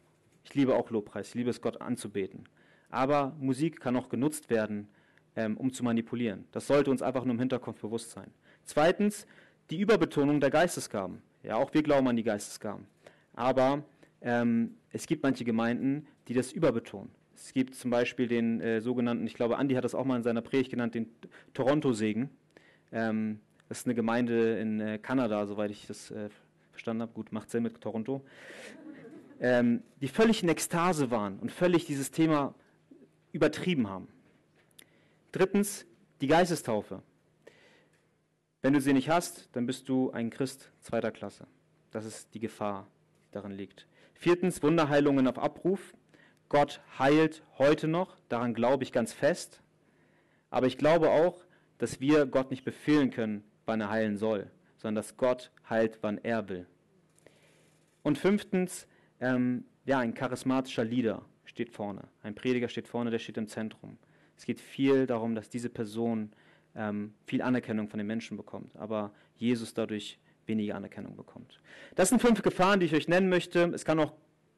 Ich 0.44 0.56
liebe 0.56 0.76
auch 0.76 0.90
Lobpreis, 0.90 1.28
ich 1.28 1.36
liebe 1.36 1.52
es, 1.52 1.62
Gott 1.62 1.80
anzubeten. 1.80 2.50
Aber 2.90 3.36
Musik 3.40 3.80
kann 3.80 3.96
auch 3.96 4.10
genutzt 4.10 4.50
werden, 4.50 4.88
ähm, 5.36 5.58
um 5.58 5.72
zu 5.72 5.84
manipulieren. 5.84 6.46
Das 6.52 6.66
sollte 6.66 6.90
uns 6.90 7.04
einfach 7.04 7.24
nur 7.24 7.36
im 7.36 7.40
Hinterkopf 7.40 7.80
bewusst 7.80 8.10
sein. 8.10 8.32
Zweitens, 8.64 9.28
die 9.70 9.80
Überbetonung 9.80 10.40
der 10.40 10.50
Geistesgaben. 10.50 11.22
Ja, 11.44 11.58
auch 11.58 11.72
wir 11.72 11.84
glauben 11.84 12.08
an 12.08 12.16
die 12.16 12.24
Geistesgaben. 12.24 12.88
Aber 13.36 13.84
ähm, 14.22 14.76
es 14.92 15.06
gibt 15.06 15.22
manche 15.22 15.46
Gemeinden, 15.46 16.08
die 16.28 16.34
das 16.34 16.52
überbetonen. 16.52 17.12
Es 17.36 17.54
gibt 17.54 17.76
zum 17.76 17.92
Beispiel 17.92 18.28
den 18.28 18.60
äh, 18.60 18.82
sogenannten, 18.82 19.28
ich 19.28 19.36
glaube, 19.36 19.58
Andi 19.58 19.76
hat 19.76 19.84
das 19.84 19.94
auch 19.94 20.06
mal 20.06 20.18
in 20.18 20.24
seiner 20.24 20.42
Predigt 20.42 20.72
genannt, 20.72 20.96
den 20.96 21.12
Toronto-Segen. 21.54 22.32
Ähm, 22.92 23.40
das 23.70 23.80
ist 23.80 23.86
eine 23.86 23.94
Gemeinde 23.94 24.58
in 24.58 24.80
äh, 24.80 24.98
Kanada, 24.98 25.46
soweit 25.46 25.70
ich 25.70 25.86
das 25.86 26.10
äh, 26.10 26.30
verstanden 26.72 27.04
habe. 27.04 27.12
Gut, 27.14 27.32
macht 27.32 27.52
Sinn 27.52 27.62
mit 27.62 27.80
Toronto. 27.80 28.24
Ähm, 29.40 29.84
die 30.02 30.08
völlig 30.08 30.44
in 30.44 30.50
Ekstase 30.50 31.12
waren 31.12 31.40
und 31.40 31.52
völlig 31.52 31.86
dieses 31.86 32.12
Thema 32.12 32.56
übertrieben 33.32 33.90
haben. 33.90 34.08
Drittens, 35.32 35.86
die 36.22 36.28
Geistestaufe. 36.28 37.04
Wenn 38.62 38.74
du 38.74 38.82
sie 38.82 38.94
nicht 38.94 39.10
hast, 39.10 39.50
dann 39.52 39.66
bist 39.66 39.90
du 39.90 40.12
ein 40.12 40.30
Christ 40.30 40.72
zweiter 40.80 41.12
Klasse. 41.12 41.46
Das 41.92 42.06
ist 42.06 42.34
die 42.34 42.40
Gefahr, 42.40 42.88
die 43.28 43.34
darin 43.34 43.52
liegt. 43.52 43.88
Viertens, 44.14 44.64
Wunderheilungen 44.64 45.28
auf 45.28 45.38
Abruf. 45.38 45.94
Gott 46.48 46.82
heilt 46.98 47.44
heute 47.58 47.88
noch, 47.88 48.18
daran 48.30 48.54
glaube 48.54 48.84
ich 48.84 48.92
ganz 48.92 49.12
fest. 49.14 49.62
Aber 50.50 50.68
ich 50.68 50.78
glaube 50.78 51.10
auch, 51.10 51.46
dass 51.78 52.00
wir 52.00 52.26
Gott 52.26 52.50
nicht 52.50 52.64
befehlen 52.64 53.12
können, 53.12 53.44
wann 53.66 53.82
er 53.82 53.90
heilen 53.90 54.18
soll, 54.18 54.50
sondern 54.78 54.96
dass 54.96 55.18
Gott 55.18 55.52
heilt, 55.70 56.00
wann 56.02 56.18
er 56.20 56.48
will. 56.48 56.66
Und 58.04 58.18
fünftens, 58.18 58.88
ähm, 59.20 59.66
ja, 59.86 60.00
ein 60.00 60.14
charismatischer 60.14 60.84
Leader 60.84 61.24
steht 61.46 61.70
vorne. 61.70 62.08
Ein 62.24 62.36
Prediger 62.36 62.70
steht 62.70 62.88
vorne, 62.88 63.12
der 63.12 63.20
steht 63.20 63.38
im 63.38 63.48
Zentrum. 63.48 63.98
Es 64.38 64.46
geht 64.46 64.60
viel 64.60 65.06
darum, 65.08 65.36
dass 65.36 65.50
diese 65.50 65.70
Person 65.70 66.32
ähm, 66.76 67.14
viel 67.26 67.42
Anerkennung 67.42 67.88
von 67.88 67.98
den 67.98 68.08
Menschen 68.08 68.38
bekommt, 68.38 68.76
aber 68.76 69.14
Jesus 69.38 69.74
dadurch 69.74 70.20
weniger 70.46 70.76
Anerkennung 70.76 71.16
bekommt. 71.16 71.60
Das 71.96 72.10
sind 72.10 72.22
fünf 72.22 72.42
Gefahren, 72.42 72.80
die 72.80 72.88
ich 72.88 72.94
euch 72.94 73.08
nennen 73.08 73.30
möchte. 73.30 73.72
Es 73.74 73.86
kann 73.86 74.00
auch 74.00 74.14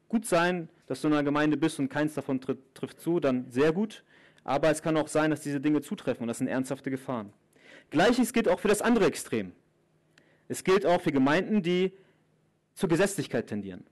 gut 0.10 0.26
sein, 0.26 0.70
dass 0.88 1.02
du 1.02 1.08
in 1.08 1.14
einer 1.14 1.24
Gemeinde 1.24 1.58
bist 1.58 1.80
und 1.80 1.90
keins 1.90 2.14
davon 2.14 2.42
tritt, 2.42 2.74
trifft 2.74 3.00
zu, 3.00 3.20
dann 3.20 3.50
sehr 3.52 3.72
gut. 3.72 4.04
Aber 4.44 4.70
es 4.70 4.82
kann 4.82 4.98
auch 4.98 5.08
sein, 5.08 5.30
dass 5.30 5.42
diese 5.42 5.60
Dinge 5.60 5.82
zutreffen 5.82 6.24
und 6.24 6.28
das 6.28 6.38
sind 6.40 6.48
ernsthafte 6.48 6.90
Gefahren. 6.90 7.34
Gleiches 7.90 8.34
gilt 8.34 8.48
auch 8.48 8.60
für 8.60 8.68
das 8.68 8.82
andere 8.82 9.06
Extrem. 9.06 9.52
Es 10.48 10.64
gilt 10.64 10.86
auch 10.86 11.02
für 11.02 11.12
Gemeinden, 11.12 11.62
die 11.62 11.92
zur 12.74 12.90
Gesetzlichkeit 12.90 13.48
tendieren. 13.48 13.86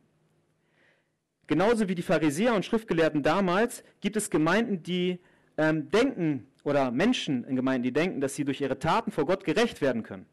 Genauso 1.47 1.88
wie 1.88 1.95
die 1.95 2.01
Pharisäer 2.01 2.55
und 2.55 2.65
Schriftgelehrten 2.65 3.21
damals 3.21 3.84
gibt 4.01 4.15
es 4.15 4.29
Gemeinden, 4.29 4.81
die 4.81 5.19
ähm, 5.58 5.89
denken, 5.89 6.47
oder 6.63 6.91
Menschen 6.91 7.43
in 7.43 7.55
Gemeinden, 7.55 7.84
die 7.84 7.93
denken, 7.93 8.19
dass 8.19 8.36
sie 8.36 8.45
durch 8.45 8.62
ihre 8.62 8.79
Taten 8.79 9.12
vor 9.12 9.25
Gott 9.25 9.43
gerecht 9.43 9.81
werden 9.81 10.03
können. 10.03 10.25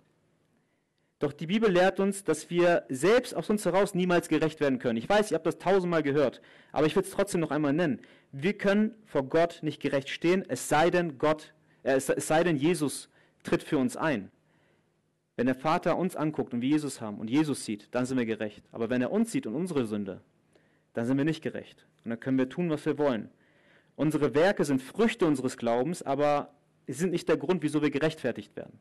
Doch 1.19 1.33
die 1.33 1.47
Bibel 1.47 1.71
lehrt 1.71 2.01
uns, 2.01 2.25
dass 2.25 2.51
wir 2.51 2.85
selbst 2.89 3.37
aus 3.37 3.49
uns 3.49 3.65
heraus 3.65 3.95
niemals 3.95 4.29
gerecht 4.29 4.59
werden 4.59 4.81
können. 4.81 4.97
Ich 4.97 5.09
weiß, 5.09 5.31
ihr 5.31 5.37
habt 5.37 5.47
das 5.47 5.59
tausendmal 5.59 6.03
gehört, 6.03 6.41
aber 6.73 6.87
ich 6.87 6.97
will 6.97 7.05
es 7.05 7.11
trotzdem 7.11 7.41
noch 7.41 7.53
einmal 7.53 7.73
nennen. 7.73 8.01
Wir 8.33 8.55
können 8.55 8.97
vor 9.05 9.23
Gott 9.23 9.61
nicht 9.63 9.81
gerecht 9.81 10.09
stehen, 10.09 10.45
es 10.49 10.69
sei 10.69 10.91
denn 10.91 11.19
Gott, 11.19 11.53
äh, 11.85 11.93
es, 11.93 12.09
es 12.09 12.27
sei 12.27 12.43
denn 12.43 12.57
Jesus 12.57 13.09
tritt 13.45 13.63
für 13.63 13.79
uns 13.79 13.97
ein. 13.97 14.33
Wenn 15.37 15.47
der 15.47 15.55
Vater 15.55 15.97
uns 15.97 16.17
anguckt 16.17 16.55
und 16.55 16.61
wir 16.61 16.71
Jesus 16.71 17.01
haben 17.01 17.19
und 17.19 17.31
Jesus 17.31 17.65
sieht, 17.65 17.89
dann 17.93 18.05
sind 18.05 18.19
wir 18.19 18.27
gerecht. 18.27 18.65
Aber 18.73 18.91
wenn 18.91 19.01
er 19.01 19.13
uns 19.13 19.31
sieht 19.31 19.47
und 19.47 19.55
unsere 19.55 19.87
Sünde, 19.87 20.23
dann 20.95 21.07
sind 21.07 21.17
wir 21.17 21.25
nicht 21.25 21.43
gerecht. 21.43 21.87
Und 22.05 22.11
dann 22.11 22.21
können 22.21 22.39
wir 22.39 22.49
tun, 22.49 22.71
was 22.71 22.85
wir 22.87 22.99
wollen. 22.99 23.31
Unsere 23.97 24.35
Werke 24.35 24.65
sind 24.65 24.83
Früchte 24.83 25.27
unseres 25.27 25.57
Glaubens, 25.57 26.03
aber 26.03 26.55
sie 26.87 26.95
sind 26.95 27.11
nicht 27.11 27.29
der 27.29 27.37
Grund, 27.37 27.63
wieso 27.63 27.83
wir 27.83 27.91
gerechtfertigt 27.91 28.57
werden. 28.57 28.79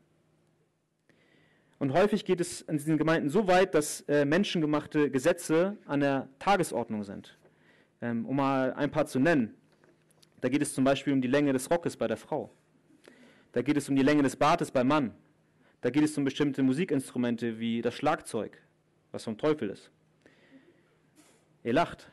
Und 1.78 1.92
häufig 1.92 2.24
geht 2.24 2.40
es 2.40 2.62
in 2.62 2.76
diesen 2.76 2.96
Gemeinden 2.96 3.28
so 3.28 3.48
weit, 3.48 3.74
dass 3.74 4.02
äh, 4.02 4.24
menschengemachte 4.24 5.10
Gesetze 5.10 5.76
an 5.86 6.00
der 6.00 6.28
Tagesordnung 6.38 7.02
sind. 7.02 7.36
Ähm, 8.00 8.24
um 8.24 8.36
mal 8.36 8.72
ein 8.74 8.90
paar 8.90 9.06
zu 9.06 9.18
nennen. 9.18 9.54
Da 10.40 10.48
geht 10.48 10.62
es 10.62 10.74
zum 10.74 10.84
Beispiel 10.84 11.12
um 11.12 11.20
die 11.20 11.28
Länge 11.28 11.52
des 11.52 11.70
Rockes 11.70 11.96
bei 11.96 12.06
der 12.06 12.16
Frau. 12.16 12.50
Da 13.52 13.62
geht 13.62 13.76
es 13.76 13.88
um 13.88 13.96
die 13.96 14.02
Länge 14.02 14.22
des 14.22 14.36
Bartes 14.36 14.70
beim 14.70 14.88
Mann. 14.88 15.14
Da 15.80 15.90
geht 15.90 16.04
es 16.04 16.16
um 16.16 16.24
bestimmte 16.24 16.62
Musikinstrumente 16.62 17.58
wie 17.58 17.82
das 17.82 17.94
Schlagzeug, 17.94 18.62
was 19.10 19.24
vom 19.24 19.36
Teufel 19.36 19.68
ist. 19.70 19.90
Ihr 21.62 21.72
lacht. 21.72 22.10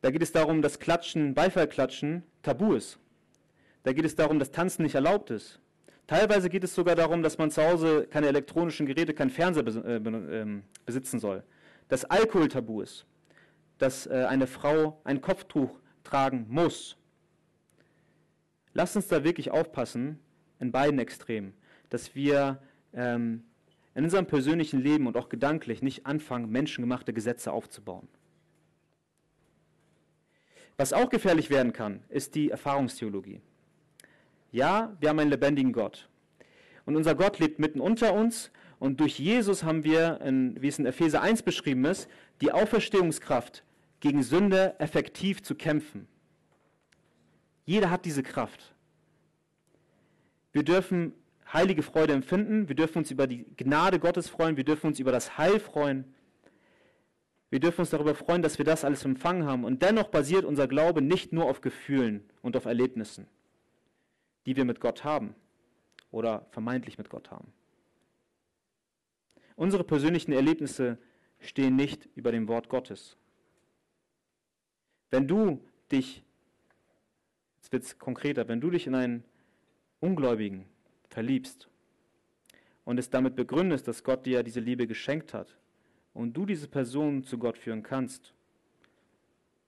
Da 0.00 0.10
geht 0.10 0.22
es 0.22 0.32
darum, 0.32 0.62
dass 0.62 0.78
Klatschen, 0.78 1.34
Beifallklatschen 1.34 2.22
tabu 2.42 2.74
ist. 2.74 2.98
Da 3.84 3.92
geht 3.92 4.04
es 4.04 4.14
darum, 4.14 4.38
dass 4.38 4.50
Tanzen 4.50 4.82
nicht 4.82 4.94
erlaubt 4.94 5.30
ist. 5.30 5.60
Teilweise 6.06 6.48
geht 6.48 6.64
es 6.64 6.74
sogar 6.74 6.94
darum, 6.94 7.22
dass 7.22 7.38
man 7.38 7.50
zu 7.50 7.62
Hause 7.62 8.06
keine 8.10 8.26
elektronischen 8.26 8.86
Geräte, 8.86 9.14
keinen 9.14 9.30
Fernseher 9.30 9.66
äh, 9.66 9.96
ähm, 9.96 10.64
besitzen 10.84 11.20
soll. 11.20 11.42
Dass 11.88 12.04
Alkohol 12.04 12.48
tabu 12.48 12.82
ist. 12.82 13.06
Dass 13.78 14.06
äh, 14.06 14.26
eine 14.28 14.46
Frau 14.46 15.00
ein 15.04 15.20
Kopftuch 15.20 15.78
tragen 16.04 16.46
muss. 16.48 16.96
Lasst 18.74 18.96
uns 18.96 19.08
da 19.08 19.24
wirklich 19.24 19.50
aufpassen, 19.50 20.18
in 20.58 20.72
beiden 20.72 20.98
Extremen, 20.98 21.54
dass 21.90 22.14
wir 22.14 22.62
ähm, 22.94 23.44
in 23.94 24.04
unserem 24.04 24.26
persönlichen 24.26 24.80
Leben 24.80 25.06
und 25.06 25.16
auch 25.16 25.28
gedanklich 25.28 25.82
nicht 25.82 26.06
anfangen, 26.06 26.50
menschengemachte 26.50 27.12
Gesetze 27.12 27.52
aufzubauen. 27.52 28.08
Was 30.76 30.92
auch 30.92 31.10
gefährlich 31.10 31.50
werden 31.50 31.72
kann, 31.72 32.02
ist 32.08 32.34
die 32.34 32.50
Erfahrungstheologie. 32.50 33.40
Ja, 34.50 34.96
wir 35.00 35.08
haben 35.08 35.18
einen 35.18 35.30
lebendigen 35.30 35.72
Gott. 35.72 36.08
Und 36.84 36.96
unser 36.96 37.14
Gott 37.14 37.38
lebt 37.38 37.58
mitten 37.58 37.80
unter 37.80 38.12
uns. 38.14 38.50
Und 38.78 39.00
durch 39.00 39.18
Jesus 39.18 39.62
haben 39.64 39.84
wir, 39.84 40.20
in, 40.22 40.60
wie 40.60 40.68
es 40.68 40.78
in 40.78 40.86
Epheser 40.86 41.22
1 41.22 41.42
beschrieben 41.42 41.84
ist, 41.84 42.08
die 42.40 42.52
Auferstehungskraft, 42.52 43.64
gegen 44.00 44.24
Sünde 44.24 44.74
effektiv 44.80 45.42
zu 45.42 45.54
kämpfen. 45.54 46.08
Jeder 47.64 47.90
hat 47.90 48.04
diese 48.04 48.24
Kraft. 48.24 48.74
Wir 50.52 50.64
dürfen 50.64 51.14
heilige 51.52 51.82
Freude 51.82 52.12
empfinden, 52.12 52.68
wir 52.68 52.74
dürfen 52.74 52.98
uns 52.98 53.10
über 53.10 53.26
die 53.28 53.46
Gnade 53.56 54.00
Gottes 54.00 54.28
freuen, 54.28 54.56
wir 54.56 54.64
dürfen 54.64 54.88
uns 54.88 54.98
über 54.98 55.12
das 55.12 55.38
Heil 55.38 55.60
freuen. 55.60 56.12
Wir 57.52 57.60
dürfen 57.60 57.82
uns 57.82 57.90
darüber 57.90 58.16
freuen, 58.16 58.42
dass 58.42 58.58
wir 58.58 58.64
das 58.64 58.84
alles 58.84 59.04
empfangen 59.04 59.44
haben. 59.44 59.64
Und 59.64 59.82
dennoch 59.82 60.08
basiert 60.08 60.44
unser 60.44 60.66
Glaube 60.66 61.02
nicht 61.02 61.32
nur 61.32 61.44
auf 61.44 61.60
Gefühlen 61.60 62.24
und 62.40 62.56
auf 62.56 62.64
Erlebnissen 62.64 63.28
die 64.46 64.56
wir 64.56 64.64
mit 64.64 64.80
Gott 64.80 65.04
haben 65.04 65.34
oder 66.10 66.46
vermeintlich 66.50 66.98
mit 66.98 67.08
Gott 67.08 67.30
haben. 67.30 67.52
Unsere 69.56 69.84
persönlichen 69.84 70.32
Erlebnisse 70.32 70.98
stehen 71.38 71.76
nicht 71.76 72.08
über 72.14 72.32
dem 72.32 72.48
Wort 72.48 72.68
Gottes. 72.68 73.16
Wenn 75.10 75.28
du 75.28 75.62
dich, 75.90 76.24
jetzt 77.58 77.72
wird 77.72 77.84
es 77.84 77.98
konkreter, 77.98 78.48
wenn 78.48 78.60
du 78.60 78.70
dich 78.70 78.86
in 78.86 78.94
einen 78.94 79.24
Ungläubigen 80.00 80.64
verliebst 81.10 81.68
und 82.84 82.98
es 82.98 83.10
damit 83.10 83.36
begründest, 83.36 83.86
dass 83.86 84.02
Gott 84.02 84.26
dir 84.26 84.42
diese 84.42 84.60
Liebe 84.60 84.86
geschenkt 84.86 85.34
hat 85.34 85.56
und 86.14 86.34
du 86.34 86.46
diese 86.46 86.68
Person 86.68 87.24
zu 87.24 87.38
Gott 87.38 87.58
führen 87.58 87.82
kannst, 87.82 88.34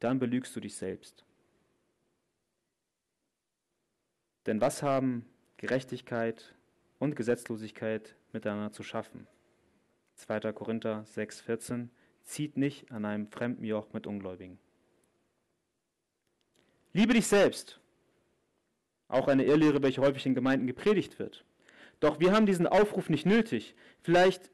dann 0.00 0.18
belügst 0.18 0.54
du 0.54 0.61
dich 0.61 0.76
selbst. 0.76 1.24
Denn 4.46 4.61
was 4.61 4.83
haben 4.83 5.24
Gerechtigkeit 5.57 6.54
und 6.98 7.16
Gesetzlosigkeit 7.16 8.14
miteinander 8.33 8.72
zu 8.72 8.83
schaffen? 8.83 9.26
2. 10.16 10.52
Korinther 10.52 11.04
6, 11.07 11.40
14 11.40 11.90
zieht 12.22 12.57
nicht 12.57 12.90
an 12.92 13.04
einem 13.04 13.26
fremden 13.28 13.64
Joch 13.64 13.92
mit 13.92 14.07
Ungläubigen. 14.07 14.59
Liebe 16.92 17.14
dich 17.14 17.26
selbst. 17.26 17.80
Auch 19.09 19.28
eine 19.28 19.44
Irrlehre, 19.44 19.83
welche 19.83 20.00
häufig 20.00 20.26
in 20.26 20.35
Gemeinden 20.35 20.66
gepredigt 20.66 21.18
wird. 21.18 21.44
Doch 22.00 22.20
wir 22.20 22.33
haben 22.33 22.46
diesen 22.46 22.66
Aufruf 22.66 23.09
nicht 23.09 23.26
nötig. 23.26 23.74
Vielleicht 24.00 24.50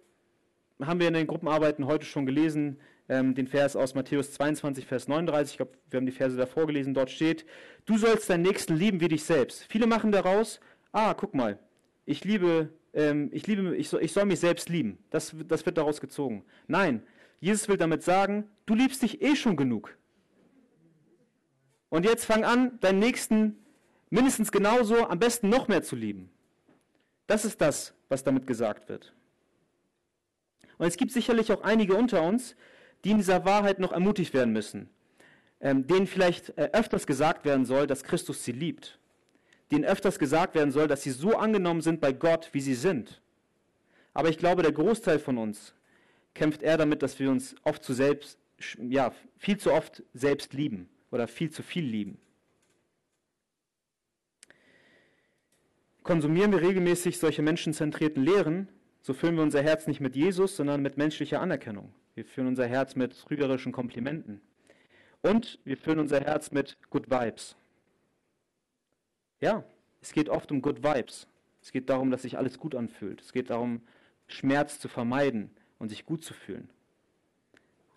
haben 0.87 1.01
wir 1.01 1.09
in 1.09 1.15
den 1.15 1.27
Gruppenarbeiten 1.27 1.87
heute 1.87 2.07
schon 2.07 2.27
gelesen, 2.27 2.79
ähm, 3.09 3.35
den 3.35 3.49
Vers 3.49 3.77
aus 3.77 3.95
Matthäus 3.95 4.33
22, 4.33 4.87
Vers 4.87 5.09
39. 5.09 5.53
Ich 5.53 5.57
glaube, 5.57 5.73
wir 5.91 5.99
haben 5.99 6.07
die 6.07 6.13
Verse 6.13 6.37
davor 6.37 6.67
gelesen. 6.67 6.95
Dort 6.95 7.11
steht, 7.11 7.45
du 7.87 7.99
sollst 7.99 8.31
deinen 8.31 8.43
Nächsten 8.43 8.77
lieben 8.77 9.01
wie 9.01 9.09
dich 9.09 9.25
selbst. 9.25 9.67
Viele 9.69 9.87
machen 9.87 10.13
daraus, 10.13 10.61
ah, 10.93 11.15
guck 11.15 11.35
mal, 11.35 11.59
ich 12.07 12.25
liebe, 12.25 12.71
ähm, 12.95 13.29
ich, 13.33 13.47
liebe 13.47 13.77
ich, 13.77 13.89
soll, 13.89 14.03
ich 14.03 14.13
soll 14.13 14.25
mich 14.25 14.41
selbst 14.41 14.69
lieben. 14.69 14.99
Das, 15.11 15.35
das 15.49 15.67
wird 15.67 15.77
daraus 15.77 16.01
gezogen. 16.01 16.45
Nein, 16.69 17.03
Jesus 17.41 17.69
will 17.69 17.77
damit 17.77 18.03
sagen, 18.03 18.45
du 18.67 18.75
liebst 18.75 19.03
dich 19.03 19.23
eh 19.23 19.35
schon 19.35 19.57
genug. 19.57 19.97
Und 21.89 22.05
jetzt 22.05 22.25
fang 22.25 22.45
an, 22.45 22.79
deinen 22.81 23.01
Nächsten 23.01 23.57
mindestens 24.11 24.53
genauso, 24.53 25.09
am 25.09 25.19
besten 25.19 25.49
noch 25.49 25.67
mehr 25.67 25.83
zu 25.83 25.97
lieben. 25.97 26.31
Das 27.27 27.45
ist 27.45 27.61
das, 27.61 27.95
was 28.09 28.23
damit 28.25 28.47
gesagt 28.47 28.89
wird. 28.89 29.13
Und 30.81 30.87
es 30.87 30.97
gibt 30.97 31.13
sicherlich 31.13 31.53
auch 31.53 31.61
einige 31.61 31.95
unter 31.95 32.23
uns, 32.23 32.57
die 33.05 33.11
in 33.11 33.19
dieser 33.19 33.45
Wahrheit 33.45 33.81
noch 33.81 33.93
ermutigt 33.93 34.33
werden 34.33 34.55
müssen, 34.55 34.89
ähm, 35.61 35.87
denen 35.87 36.07
vielleicht 36.07 36.57
äh, 36.57 36.71
öfters 36.73 37.07
gesagt 37.07 37.45
werden 37.45 37.67
soll, 37.67 37.87
dass 37.87 38.03
Christus 38.03 38.45
sie 38.45 38.53
liebt, 38.53 38.99
denen 39.71 39.85
öfters 39.85 40.19
gesagt 40.19 40.55
werden 40.55 40.71
soll, 40.71 40.89
dass 40.89 41.03
sie 41.03 41.11
so 41.11 41.37
angenommen 41.37 41.83
sind 41.83 42.01
bei 42.01 42.15
Gott, 42.15 42.49
wie 42.53 42.63
sie 42.63 42.75
sind. 42.75 43.21
Aber 44.15 44.31
ich 44.31 44.39
glaube, 44.39 44.63
der 44.63 44.73
Großteil 44.73 45.19
von 45.19 45.37
uns 45.37 45.75
kämpft 46.33 46.63
eher 46.63 46.79
damit, 46.79 47.03
dass 47.03 47.19
wir 47.19 47.31
uns 47.31 47.57
oft 47.63 47.85
zu 47.85 47.93
selbst, 47.93 48.39
ja, 48.79 49.13
viel 49.37 49.59
zu 49.59 49.75
oft 49.75 50.03
selbst 50.15 50.55
lieben 50.55 50.89
oder 51.11 51.29
viel 51.29 51.51
zu 51.51 51.63
viel 51.63 51.85
lieben. 51.85 52.17
Konsumieren 56.05 56.53
wir 56.53 56.63
regelmäßig 56.63 57.19
solche 57.19 57.43
menschenzentrierten 57.43 58.25
Lehren, 58.25 58.69
so 59.03 59.15
füllen 59.15 59.37
wir 59.37 59.43
unser 59.43 59.63
Herz 59.63 59.87
nicht 59.87 60.01
mit 60.01 60.15
Jesus, 60.15 60.57
sondern 60.57 60.83
mit 60.83 60.97
menschlicher 60.97 61.41
Anerkennung. 61.41 61.93
Wir 62.15 62.25
füllen 62.25 62.49
unser 62.49 62.67
Herz 62.67 62.97
mit 62.97 63.19
trügerischen 63.19 63.73
Komplimenten. 63.73 64.41
Und 65.23 65.59
wir 65.65 65.77
füllen 65.77 65.99
unser 65.99 66.21
Herz 66.21 66.51
mit 66.51 66.77
Good 66.91 67.11
Vibes. 67.11 67.57
Ja, 69.41 69.65
es 70.01 70.13
geht 70.13 70.29
oft 70.29 70.51
um 70.53 70.63
Good 70.63 70.83
Vibes. 70.83 71.27
Es 71.63 71.73
geht 71.73 71.91
darum, 71.91 72.11
dass 72.11 72.23
sich 72.23 72.39
alles 72.39 72.59
gut 72.59 72.75
anfühlt. 72.75 73.21
Es 73.21 73.33
geht 73.33 73.51
darum, 73.51 73.83
Schmerz 74.27 74.79
zu 74.79 74.89
vermeiden 74.89 75.51
und 75.79 75.89
sich 75.89 76.07
gut 76.07 76.25
zu 76.25 76.35
fühlen. 76.35 76.71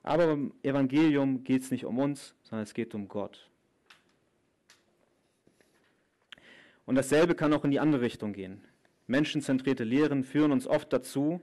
Aber 0.04 0.28
beim 0.28 0.54
Evangelium 0.64 1.44
geht 1.44 1.62
es 1.62 1.72
nicht 1.72 1.86
um 1.86 1.98
uns, 1.98 2.36
sondern 2.44 2.64
es 2.64 2.74
geht 2.74 2.94
um 2.94 3.08
Gott. 3.08 3.50
Und 6.86 6.96
dasselbe 6.96 7.36
kann 7.36 7.54
auch 7.54 7.64
in 7.64 7.72
die 7.72 7.80
andere 7.80 8.02
Richtung 8.02 8.34
gehen. 8.34 8.62
Menschenzentrierte 9.08 9.84
Lehren 9.84 10.24
führen 10.24 10.52
uns 10.52 10.68
oft 10.68 10.92
dazu, 10.94 11.42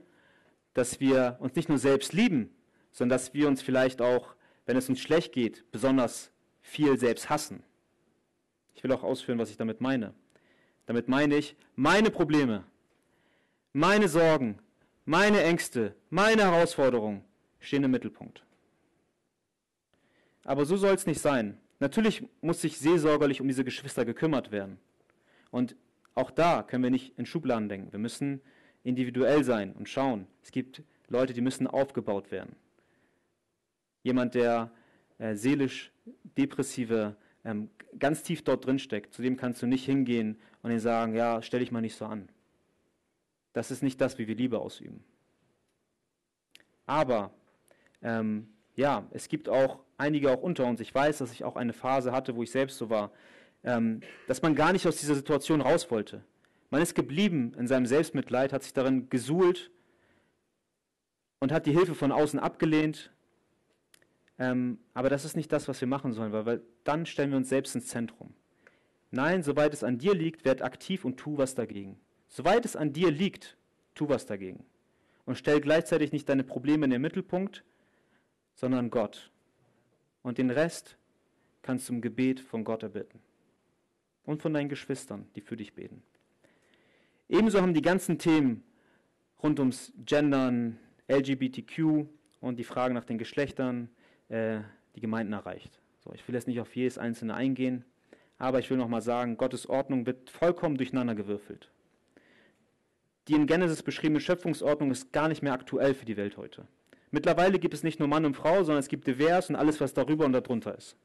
dass 0.73 0.99
wir 0.99 1.37
uns 1.39 1.55
nicht 1.55 1.69
nur 1.69 1.77
selbst 1.77 2.13
lieben, 2.13 2.49
sondern 2.91 3.17
dass 3.17 3.33
wir 3.33 3.47
uns 3.47 3.61
vielleicht 3.61 4.01
auch, 4.01 4.35
wenn 4.65 4.77
es 4.77 4.89
uns 4.89 4.99
schlecht 4.99 5.33
geht, 5.33 5.69
besonders 5.71 6.31
viel 6.61 6.97
selbst 6.97 7.29
hassen. 7.29 7.63
Ich 8.75 8.83
will 8.83 8.91
auch 8.91 9.03
ausführen, 9.03 9.39
was 9.39 9.49
ich 9.49 9.57
damit 9.57 9.81
meine. 9.81 10.13
Damit 10.85 11.07
meine 11.07 11.35
ich, 11.35 11.55
meine 11.75 12.09
Probleme, 12.09 12.63
meine 13.73 14.07
Sorgen, 14.07 14.59
meine 15.05 15.43
Ängste, 15.43 15.95
meine 16.09 16.43
Herausforderungen 16.43 17.23
stehen 17.59 17.83
im 17.83 17.91
Mittelpunkt. 17.91 18.43
Aber 20.43 20.65
so 20.65 20.77
soll 20.77 20.95
es 20.95 21.05
nicht 21.05 21.21
sein. 21.21 21.57
Natürlich 21.79 22.23
muss 22.41 22.61
sich 22.61 22.77
seelsorgerlich 22.77 23.41
um 23.41 23.47
diese 23.47 23.63
Geschwister 23.63 24.05
gekümmert 24.05 24.51
werden. 24.51 24.79
Und 25.51 25.75
auch 26.15 26.31
da 26.31 26.63
können 26.63 26.83
wir 26.83 26.91
nicht 26.91 27.17
in 27.17 27.25
Schubladen 27.25 27.69
denken. 27.69 27.91
Wir 27.91 27.99
müssen 27.99 28.41
individuell 28.83 29.43
sein 29.43 29.73
und 29.73 29.89
schauen. 29.89 30.27
Es 30.41 30.51
gibt 30.51 30.83
Leute, 31.07 31.33
die 31.33 31.41
müssen 31.41 31.67
aufgebaut 31.67 32.31
werden. 32.31 32.55
Jemand, 34.03 34.33
der 34.33 34.71
äh, 35.19 35.35
seelisch 35.35 35.91
depressive, 36.37 37.15
ähm, 37.45 37.69
ganz 37.99 38.23
tief 38.23 38.43
dort 38.43 38.65
drin 38.65 38.79
steckt, 38.79 39.13
zu 39.13 39.21
dem 39.21 39.37
kannst 39.37 39.61
du 39.61 39.67
nicht 39.67 39.85
hingehen 39.85 40.39
und 40.63 40.71
ihm 40.71 40.79
sagen, 40.79 41.15
ja, 41.15 41.41
stell 41.41 41.59
dich 41.59 41.71
mal 41.71 41.81
nicht 41.81 41.95
so 41.95 42.05
an. 42.05 42.29
Das 43.53 43.71
ist 43.71 43.83
nicht 43.83 43.99
das, 43.99 44.17
wie 44.17 44.27
wir 44.27 44.35
Liebe 44.35 44.59
ausüben. 44.59 45.03
Aber 46.85 47.31
ähm, 48.01 48.47
ja, 48.75 49.07
es 49.11 49.27
gibt 49.27 49.49
auch 49.49 49.79
einige 49.97 50.31
auch 50.31 50.41
unter 50.41 50.65
uns. 50.65 50.79
Ich 50.79 50.93
weiß, 50.93 51.19
dass 51.19 51.31
ich 51.31 51.43
auch 51.43 51.55
eine 51.55 51.73
Phase 51.73 52.11
hatte, 52.11 52.35
wo 52.35 52.43
ich 52.43 52.51
selbst 52.51 52.77
so 52.77 52.89
war, 52.89 53.11
ähm, 53.63 54.01
dass 54.27 54.41
man 54.41 54.55
gar 54.55 54.73
nicht 54.73 54.87
aus 54.87 54.97
dieser 54.97 55.15
Situation 55.15 55.61
raus 55.61 55.91
wollte. 55.91 56.23
Man 56.69 56.81
ist 56.81 56.95
geblieben 56.95 57.53
in 57.57 57.67
seinem 57.67 57.85
Selbstmitleid, 57.85 58.53
hat 58.53 58.63
sich 58.63 58.73
darin 58.73 59.09
gesuhlt 59.09 59.71
und 61.39 61.51
hat 61.51 61.65
die 61.65 61.73
Hilfe 61.73 61.95
von 61.95 62.11
außen 62.11 62.39
abgelehnt. 62.39 63.11
Ähm, 64.39 64.79
aber 64.93 65.09
das 65.09 65.25
ist 65.25 65.35
nicht 65.35 65.51
das, 65.51 65.67
was 65.67 65.81
wir 65.81 65.87
machen 65.87 66.13
sollen, 66.13 66.31
weil, 66.31 66.45
weil 66.45 66.61
dann 66.83 67.05
stellen 67.05 67.31
wir 67.31 67.37
uns 67.37 67.49
selbst 67.49 67.75
ins 67.75 67.87
Zentrum. 67.87 68.33
Nein, 69.11 69.43
soweit 69.43 69.73
es 69.73 69.83
an 69.83 69.97
dir 69.97 70.15
liegt, 70.15 70.45
werd 70.45 70.61
aktiv 70.61 71.03
und 71.03 71.17
tu 71.17 71.37
was 71.37 71.53
dagegen. 71.53 71.99
Soweit 72.29 72.65
es 72.65 72.77
an 72.77 72.93
dir 72.93 73.11
liegt, 73.11 73.57
tu 73.93 74.07
was 74.07 74.25
dagegen. 74.25 74.63
Und 75.25 75.35
stell 75.35 75.59
gleichzeitig 75.59 76.13
nicht 76.13 76.29
deine 76.29 76.45
Probleme 76.45 76.85
in 76.85 76.91
den 76.91 77.01
Mittelpunkt, 77.01 77.63
sondern 78.55 78.89
Gott. 78.89 79.29
Und 80.23 80.37
den 80.37 80.49
Rest 80.49 80.97
kannst 81.61 81.89
du 81.89 81.93
im 81.93 82.01
Gebet 82.01 82.39
von 82.39 82.63
Gott 82.63 82.83
erbitten 82.83 83.19
und 84.25 84.41
von 84.41 84.53
deinen 84.53 84.69
Geschwistern, 84.69 85.27
die 85.35 85.41
für 85.41 85.57
dich 85.57 85.73
beten. 85.73 86.03
Ebenso 87.29 87.61
haben 87.61 87.73
die 87.73 87.81
ganzen 87.81 88.17
Themen 88.17 88.63
rund 89.41 89.59
ums 89.59 89.93
Gendern, 90.05 90.77
LGBTQ 91.07 92.05
und 92.39 92.59
die 92.59 92.63
Frage 92.63 92.93
nach 92.93 93.05
den 93.05 93.17
Geschlechtern 93.17 93.89
äh, 94.29 94.59
die 94.95 95.01
Gemeinden 95.01 95.33
erreicht. 95.33 95.79
So, 96.03 96.11
ich 96.13 96.27
will 96.27 96.35
jetzt 96.35 96.47
nicht 96.47 96.59
auf 96.59 96.75
jedes 96.75 96.97
einzelne 96.97 97.33
eingehen, 97.33 97.85
aber 98.37 98.59
ich 98.59 98.69
will 98.69 98.77
nochmal 98.77 99.01
sagen, 99.01 99.37
Gottes 99.37 99.67
Ordnung 99.67 100.05
wird 100.05 100.29
vollkommen 100.29 100.75
durcheinander 100.75 101.15
gewürfelt. 101.15 101.69
Die 103.27 103.33
in 103.33 103.45
Genesis 103.45 103.83
beschriebene 103.83 104.19
Schöpfungsordnung 104.19 104.91
ist 104.91 105.13
gar 105.13 105.27
nicht 105.27 105.43
mehr 105.43 105.53
aktuell 105.53 105.93
für 105.93 106.05
die 106.05 106.17
Welt 106.17 106.37
heute. 106.37 106.67
Mittlerweile 107.11 107.59
gibt 107.59 107.73
es 107.73 107.83
nicht 107.83 107.99
nur 107.99 108.07
Mann 108.07 108.25
und 108.25 108.35
Frau, 108.35 108.63
sondern 108.63 108.79
es 108.79 108.87
gibt 108.87 109.05
divers 109.05 109.49
und 109.49 109.55
alles, 109.55 109.79
was 109.79 109.93
darüber 109.93 110.25
und 110.25 110.33
darunter 110.33 110.75
ist. 110.75 110.95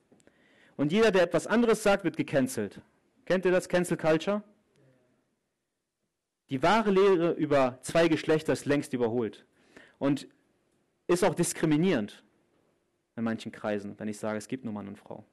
Und 0.76 0.92
jeder, 0.92 1.10
der 1.10 1.22
etwas 1.22 1.46
anderes 1.46 1.82
sagt, 1.82 2.04
wird 2.04 2.16
gecancelt. 2.16 2.80
Kennt 3.26 3.44
ihr 3.44 3.50
das 3.50 3.68
Cancel 3.68 3.96
Culture? 3.96 4.42
Die 6.48 6.62
wahre 6.62 6.92
Lehre 6.92 7.32
über 7.32 7.78
zwei 7.82 8.06
Geschlechter 8.06 8.52
ist 8.52 8.66
längst 8.66 8.92
überholt 8.92 9.44
und 9.98 10.28
ist 11.08 11.24
auch 11.24 11.34
diskriminierend 11.34 12.24
in 13.16 13.24
manchen 13.24 13.50
Kreisen, 13.50 13.98
wenn 13.98 14.06
ich 14.06 14.18
sage, 14.18 14.38
es 14.38 14.46
gibt 14.46 14.64
nur 14.64 14.72
Mann 14.72 14.86
und 14.86 14.96
Frau. 14.96 15.24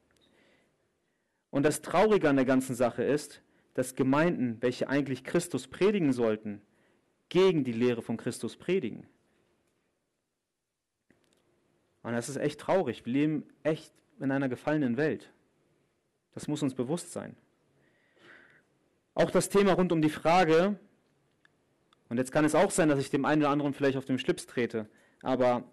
Und 1.50 1.62
das 1.62 1.82
Traurige 1.82 2.28
an 2.28 2.34
der 2.34 2.44
ganzen 2.44 2.74
Sache 2.74 3.04
ist, 3.04 3.42
dass 3.74 3.94
Gemeinden, 3.94 4.60
welche 4.60 4.88
eigentlich 4.88 5.22
Christus 5.22 5.68
predigen 5.68 6.12
sollten, 6.12 6.62
gegen 7.28 7.62
die 7.62 7.72
Lehre 7.72 8.02
von 8.02 8.16
Christus 8.16 8.56
predigen. 8.56 9.06
Und 12.02 12.12
das 12.12 12.28
ist 12.28 12.36
echt 12.36 12.60
traurig. 12.60 13.06
Wir 13.06 13.12
leben 13.12 13.46
echt 13.62 13.92
in 14.18 14.32
einer 14.32 14.48
gefallenen 14.48 14.96
Welt. 14.96 15.30
Das 16.32 16.48
muss 16.48 16.62
uns 16.62 16.74
bewusst 16.74 17.12
sein. 17.12 17.36
Auch 19.14 19.30
das 19.30 19.48
Thema 19.48 19.72
rund 19.74 19.92
um 19.92 20.02
die 20.02 20.10
Frage, 20.10 20.78
und 22.08 22.18
jetzt 22.18 22.32
kann 22.32 22.44
es 22.44 22.54
auch 22.54 22.70
sein, 22.70 22.88
dass 22.88 22.98
ich 22.98 23.10
dem 23.10 23.24
einen 23.24 23.42
oder 23.42 23.50
anderen 23.50 23.72
vielleicht 23.72 23.96
auf 23.96 24.04
den 24.04 24.18
Schlips 24.18 24.46
trete, 24.46 24.88
aber 25.22 25.64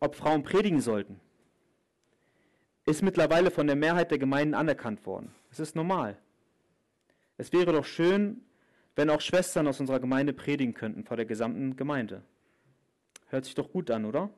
ob 0.00 0.14
Frauen 0.14 0.42
predigen 0.42 0.80
sollten, 0.80 1.20
ist 2.84 3.02
mittlerweile 3.02 3.50
von 3.50 3.66
der 3.66 3.76
Mehrheit 3.76 4.10
der 4.10 4.18
Gemeinden 4.18 4.54
anerkannt 4.54 5.06
worden. 5.06 5.34
Es 5.50 5.58
ist 5.58 5.74
normal. 5.74 6.18
Es 7.38 7.52
wäre 7.52 7.72
doch 7.72 7.86
schön, 7.86 8.42
wenn 8.96 9.10
auch 9.10 9.20
Schwestern 9.20 9.66
aus 9.66 9.80
unserer 9.80 10.00
Gemeinde 10.00 10.32
predigen 10.32 10.74
könnten 10.74 11.04
vor 11.04 11.16
der 11.16 11.26
gesamten 11.26 11.76
Gemeinde. 11.76 12.22
Hört 13.28 13.46
sich 13.46 13.54
doch 13.54 13.72
gut 13.72 13.90
an, 13.90 14.04
oder? 14.04 14.30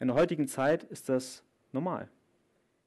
In 0.00 0.08
der 0.08 0.16
heutigen 0.16 0.48
Zeit 0.48 0.84
ist 0.84 1.10
das 1.10 1.44
normal. 1.72 2.08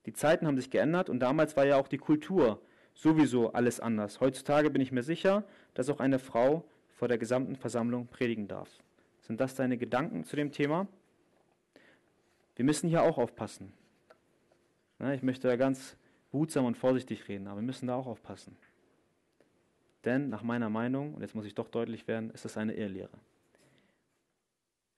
Die 0.08 0.14
Zeiten 0.14 0.48
haben 0.48 0.58
sich 0.58 0.72
geändert 0.72 1.10
und 1.10 1.20
damals 1.20 1.56
war 1.56 1.66
ja 1.66 1.78
auch 1.78 1.88
die 1.88 2.00
Kultur 2.00 2.60
sowieso 2.94 3.54
alles 3.54 3.80
anders. 3.80 4.20
Heutzutage 4.22 4.70
bin 4.70 4.82
ich 4.82 4.92
mir 4.92 5.04
sicher, 5.04 5.44
dass 5.74 5.90
auch 5.90 6.00
eine 6.00 6.20
Frau 6.20 6.64
vor 6.90 7.08
der 7.08 7.18
gesamten 7.18 7.56
Versammlung 7.56 8.08
predigen 8.08 8.48
darf. 8.48 8.70
Sind 9.22 9.40
das 9.40 9.56
deine 9.56 9.78
Gedanken 9.78 10.24
zu 10.24 10.36
dem 10.36 10.52
Thema? 10.52 10.88
Wir 12.56 12.66
müssen 12.66 12.90
hier 12.90 13.04
auch 13.04 13.18
aufpassen. 13.18 13.74
Ich 15.14 15.24
möchte 15.24 15.48
da 15.48 15.56
ganz 15.56 15.98
behutsam 16.32 16.66
und 16.66 16.78
vorsichtig 16.78 17.28
reden, 17.28 17.48
aber 17.48 17.58
wir 17.58 17.66
müssen 17.66 17.88
da 17.88 17.96
auch 17.96 18.08
aufpassen. 18.08 18.56
Denn 20.06 20.30
nach 20.30 20.44
meiner 20.44 20.70
Meinung, 20.70 21.16
und 21.16 21.22
jetzt 21.22 21.36
muss 21.36 21.46
ich 21.46 21.56
doch 21.56 21.68
deutlich 21.68 22.08
werden, 22.08 22.32
ist 22.32 22.46
es 22.46 22.58
eine 22.58 22.74
Irrlehre. 22.74 23.18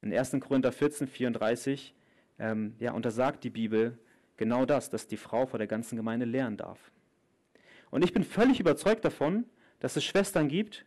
In 0.02 0.14
1. 0.14 0.38
Korinther 0.40 0.72
14, 0.72 1.08
34 1.08 1.94
ähm, 2.40 2.76
ja, 2.80 2.92
untersagt 2.92 3.44
die 3.44 3.50
Bibel 3.50 3.98
genau 4.38 4.66
das, 4.66 4.90
dass 4.90 5.08
die 5.08 5.18
Frau 5.18 5.46
vor 5.46 5.58
der 5.58 5.68
ganzen 5.68 5.96
Gemeinde 5.96 6.26
lehren 6.26 6.58
darf. 6.58 6.92
Und 7.96 8.04
ich 8.04 8.12
bin 8.12 8.26
völlig 8.26 8.60
überzeugt 8.60 9.06
davon, 9.06 9.46
dass 9.80 9.96
es 9.96 10.04
Schwestern 10.04 10.50
gibt, 10.50 10.86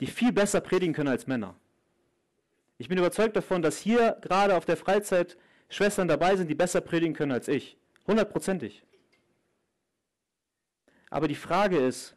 die 0.00 0.08
viel 0.08 0.32
besser 0.32 0.60
predigen 0.60 0.92
können 0.92 1.08
als 1.08 1.28
Männer. 1.28 1.54
Ich 2.78 2.88
bin 2.88 2.98
überzeugt 2.98 3.36
davon, 3.36 3.62
dass 3.62 3.78
hier 3.78 4.18
gerade 4.22 4.56
auf 4.56 4.64
der 4.64 4.76
Freizeit 4.76 5.38
Schwestern 5.68 6.08
dabei 6.08 6.34
sind, 6.34 6.50
die 6.50 6.56
besser 6.56 6.80
predigen 6.80 7.14
können 7.14 7.30
als 7.30 7.46
ich. 7.46 7.76
Hundertprozentig. 8.08 8.82
Aber 11.10 11.28
die 11.28 11.36
Frage 11.36 11.78
ist, 11.78 12.16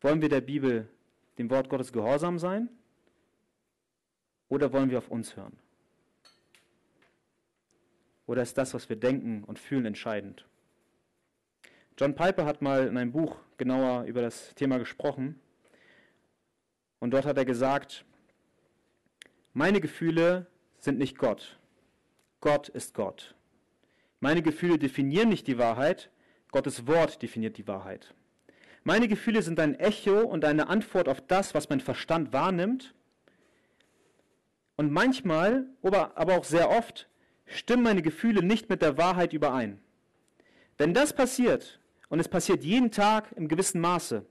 wollen 0.00 0.22
wir 0.22 0.28
der 0.28 0.40
Bibel, 0.40 0.88
dem 1.38 1.50
Wort 1.50 1.68
Gottes 1.68 1.92
gehorsam 1.92 2.38
sein? 2.38 2.68
Oder 4.48 4.72
wollen 4.72 4.88
wir 4.88 4.98
auf 4.98 5.08
uns 5.08 5.34
hören? 5.34 5.58
Oder 8.26 8.42
ist 8.42 8.56
das, 8.56 8.72
was 8.72 8.88
wir 8.88 8.94
denken 8.94 9.42
und 9.42 9.58
fühlen, 9.58 9.84
entscheidend? 9.84 10.46
John 11.98 12.14
Piper 12.14 12.46
hat 12.46 12.62
mal 12.62 12.86
in 12.86 12.96
einem 12.96 13.12
Buch 13.12 13.36
genauer 13.58 14.04
über 14.04 14.22
das 14.22 14.54
Thema 14.54 14.78
gesprochen. 14.78 15.38
Und 16.98 17.12
dort 17.12 17.26
hat 17.26 17.36
er 17.36 17.44
gesagt, 17.44 18.04
meine 19.52 19.80
Gefühle 19.80 20.46
sind 20.78 20.98
nicht 20.98 21.18
Gott. 21.18 21.58
Gott 22.40 22.68
ist 22.68 22.94
Gott. 22.94 23.34
Meine 24.20 24.42
Gefühle 24.42 24.78
definieren 24.78 25.28
nicht 25.28 25.46
die 25.46 25.58
Wahrheit, 25.58 26.10
Gottes 26.50 26.86
Wort 26.86 27.22
definiert 27.22 27.58
die 27.58 27.66
Wahrheit. 27.66 28.14
Meine 28.84 29.08
Gefühle 29.08 29.42
sind 29.42 29.60
ein 29.60 29.74
Echo 29.74 30.20
und 30.20 30.44
eine 30.44 30.68
Antwort 30.68 31.08
auf 31.08 31.20
das, 31.20 31.54
was 31.54 31.68
mein 31.68 31.80
Verstand 31.80 32.32
wahrnimmt. 32.32 32.94
Und 34.76 34.90
manchmal, 34.90 35.66
aber 35.82 36.36
auch 36.36 36.44
sehr 36.44 36.70
oft, 36.70 37.08
stimmen 37.46 37.82
meine 37.82 38.02
Gefühle 38.02 38.42
nicht 38.42 38.68
mit 38.70 38.82
der 38.82 38.96
Wahrheit 38.96 39.32
überein. 39.32 39.80
Wenn 40.78 40.94
das 40.94 41.12
passiert, 41.12 41.80
und 42.12 42.20
es 42.20 42.28
passiert 42.28 42.62
jeden 42.62 42.90
Tag 42.90 43.32
im 43.36 43.48
gewissen 43.48 43.80
Maße, 43.80 44.26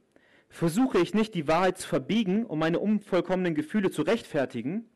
versuche 0.49 0.99
ich 0.99 1.15
nicht 1.15 1.33
die 1.33 1.47
Wahrheit 1.47 1.79
zu 1.79 1.87
verbiegen, 1.87 2.45
um 2.45 2.59
meine 2.59 2.77
unvollkommenen 2.77 3.55
Gefühle 3.55 3.89
zu 3.89 4.03
rechtfertigen, 4.03 4.87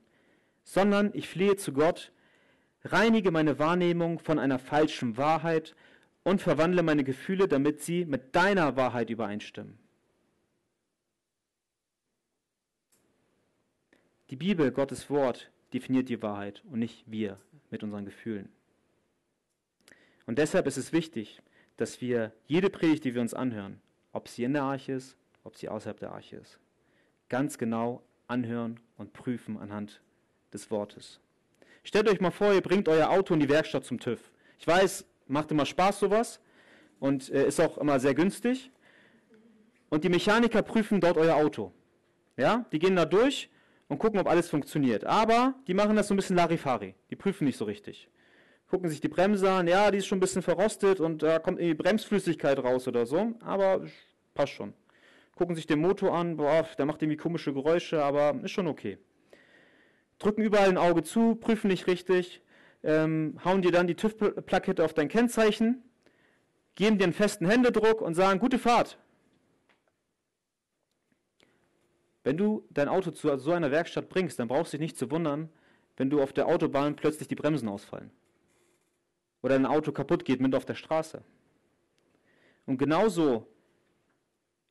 sondern 0.63 1.09
ich 1.15 1.27
flehe 1.27 1.55
zu 1.55 1.73
Gott, 1.73 2.11
reinige 2.83 3.31
meine 3.31 3.57
Wahrnehmung 3.57 4.19
von 4.19 4.37
einer 4.37 4.59
falschen 4.59 5.17
Wahrheit 5.17 5.75
und 6.21 6.43
verwandle 6.43 6.83
meine 6.83 7.03
Gefühle, 7.03 7.47
damit 7.47 7.81
sie 7.81 8.05
mit 8.05 8.35
deiner 8.35 8.75
Wahrheit 8.75 9.09
übereinstimmen. 9.09 9.79
Die 14.29 14.35
Bibel, 14.35 14.71
Gottes 14.71 15.09
Wort, 15.09 15.49
definiert 15.73 16.07
die 16.07 16.21
Wahrheit 16.21 16.61
und 16.69 16.77
nicht 16.77 17.03
wir 17.07 17.39
mit 17.71 17.81
unseren 17.81 18.05
Gefühlen. 18.05 18.49
Und 20.27 20.37
deshalb 20.37 20.67
ist 20.67 20.77
es 20.77 20.93
wichtig, 20.93 21.41
dass 21.77 22.01
wir 22.01 22.31
jede 22.45 22.69
Predigt, 22.69 23.03
die 23.03 23.13
wir 23.13 23.21
uns 23.21 23.33
anhören, 23.33 23.81
ob 24.11 24.27
sie 24.27 24.43
in 24.43 24.53
der 24.53 24.63
Arche 24.63 24.93
ist, 24.93 25.17
ob 25.43 25.55
sie 25.55 25.69
außerhalb 25.69 25.99
der 25.99 26.11
Arche 26.11 26.37
ist, 26.37 26.59
ganz 27.29 27.57
genau 27.57 28.01
anhören 28.27 28.79
und 28.97 29.13
prüfen 29.13 29.57
anhand 29.57 30.01
des 30.53 30.71
Wortes. 30.71 31.19
Stellt 31.83 32.09
euch 32.09 32.19
mal 32.19 32.31
vor, 32.31 32.53
ihr 32.53 32.61
bringt 32.61 32.89
euer 32.89 33.09
Auto 33.09 33.33
in 33.33 33.39
die 33.39 33.49
Werkstatt 33.49 33.85
zum 33.85 33.99
TÜV. 33.99 34.31
Ich 34.57 34.65
weiß, 34.65 35.05
macht 35.27 35.51
immer 35.51 35.65
Spaß 35.65 35.99
sowas 35.99 36.39
und 36.99 37.29
äh, 37.29 37.47
ist 37.47 37.59
auch 37.59 37.77
immer 37.77 37.99
sehr 37.99 38.15
günstig. 38.15 38.71
Und 39.89 40.03
die 40.03 40.09
Mechaniker 40.09 40.63
prüfen 40.63 40.99
dort 40.99 41.17
euer 41.17 41.35
Auto. 41.35 41.71
Ja, 42.37 42.65
die 42.71 42.79
gehen 42.79 42.95
da 42.95 43.05
durch 43.05 43.49
und 43.87 43.99
gucken, 43.99 44.19
ob 44.19 44.27
alles 44.27 44.49
funktioniert. 44.49 45.05
Aber 45.05 45.55
die 45.67 45.73
machen 45.73 45.95
das 45.95 46.07
so 46.07 46.13
ein 46.13 46.17
bisschen 46.17 46.35
Larifari. 46.35 46.95
Die 47.09 47.15
prüfen 47.15 47.45
nicht 47.45 47.57
so 47.57 47.65
richtig. 47.65 48.09
Gucken 48.69 48.89
sich 48.89 48.99
die 48.99 49.07
Bremse 49.07 49.51
an, 49.51 49.67
ja, 49.67 49.91
die 49.91 49.99
ist 49.99 50.07
schon 50.07 50.17
ein 50.17 50.21
bisschen 50.21 50.41
verrostet 50.41 50.99
und 50.99 51.21
da 51.21 51.39
kommt 51.39 51.59
irgendwie 51.59 51.75
Bremsflüssigkeit 51.75 52.57
raus 52.59 52.87
oder 52.87 53.05
so, 53.05 53.33
aber 53.41 53.85
passt 54.33 54.53
schon. 54.53 54.73
Gucken 55.35 55.55
sich 55.55 55.67
den 55.67 55.79
Motor 55.79 56.13
an, 56.13 56.37
boah, 56.37 56.67
der 56.77 56.85
macht 56.85 57.01
irgendwie 57.01 57.17
komische 57.17 57.53
Geräusche, 57.53 58.03
aber 58.03 58.39
ist 58.43 58.51
schon 58.51 58.67
okay. 58.67 58.97
Drücken 60.17 60.41
überall 60.41 60.69
ein 60.69 60.77
Auge 60.77 61.03
zu, 61.03 61.35
prüfen 61.35 61.67
nicht 61.67 61.87
richtig, 61.87 62.41
ähm, 62.83 63.39
hauen 63.43 63.61
dir 63.61 63.71
dann 63.71 63.87
die 63.87 63.95
TÜV-Plakette 63.95 64.83
auf 64.83 64.93
dein 64.93 65.09
Kennzeichen, 65.09 65.83
geben 66.75 66.97
dir 66.97 67.03
einen 67.03 67.13
festen 67.13 67.47
Händedruck 67.47 68.01
und 68.01 68.15
sagen, 68.15 68.39
gute 68.39 68.57
Fahrt. 68.57 68.97
Wenn 72.23 72.37
du 72.37 72.65
dein 72.71 72.87
Auto 72.87 73.11
zu 73.11 73.37
so 73.37 73.51
einer 73.51 73.69
Werkstatt 73.69 74.09
bringst, 74.09 74.39
dann 74.39 74.47
brauchst 74.47 74.73
du 74.73 74.77
dich 74.77 74.87
nicht 74.87 74.97
zu 74.97 75.11
wundern, 75.11 75.49
wenn 75.97 76.09
du 76.09 76.21
auf 76.21 76.33
der 76.33 76.47
Autobahn 76.47 76.95
plötzlich 76.95 77.27
die 77.27 77.35
Bremsen 77.35 77.69
ausfallen. 77.69 78.09
Oder 79.45 79.53
ein 79.57 79.67
Auto 79.67 79.91
kaputt 79.91 80.25
geht 80.25 80.41
mit 80.41 80.55
auf 80.55 80.65
der 80.65 80.73
Straße. 80.73 81.21
Und 82.65 82.79
genauso, 82.79 83.45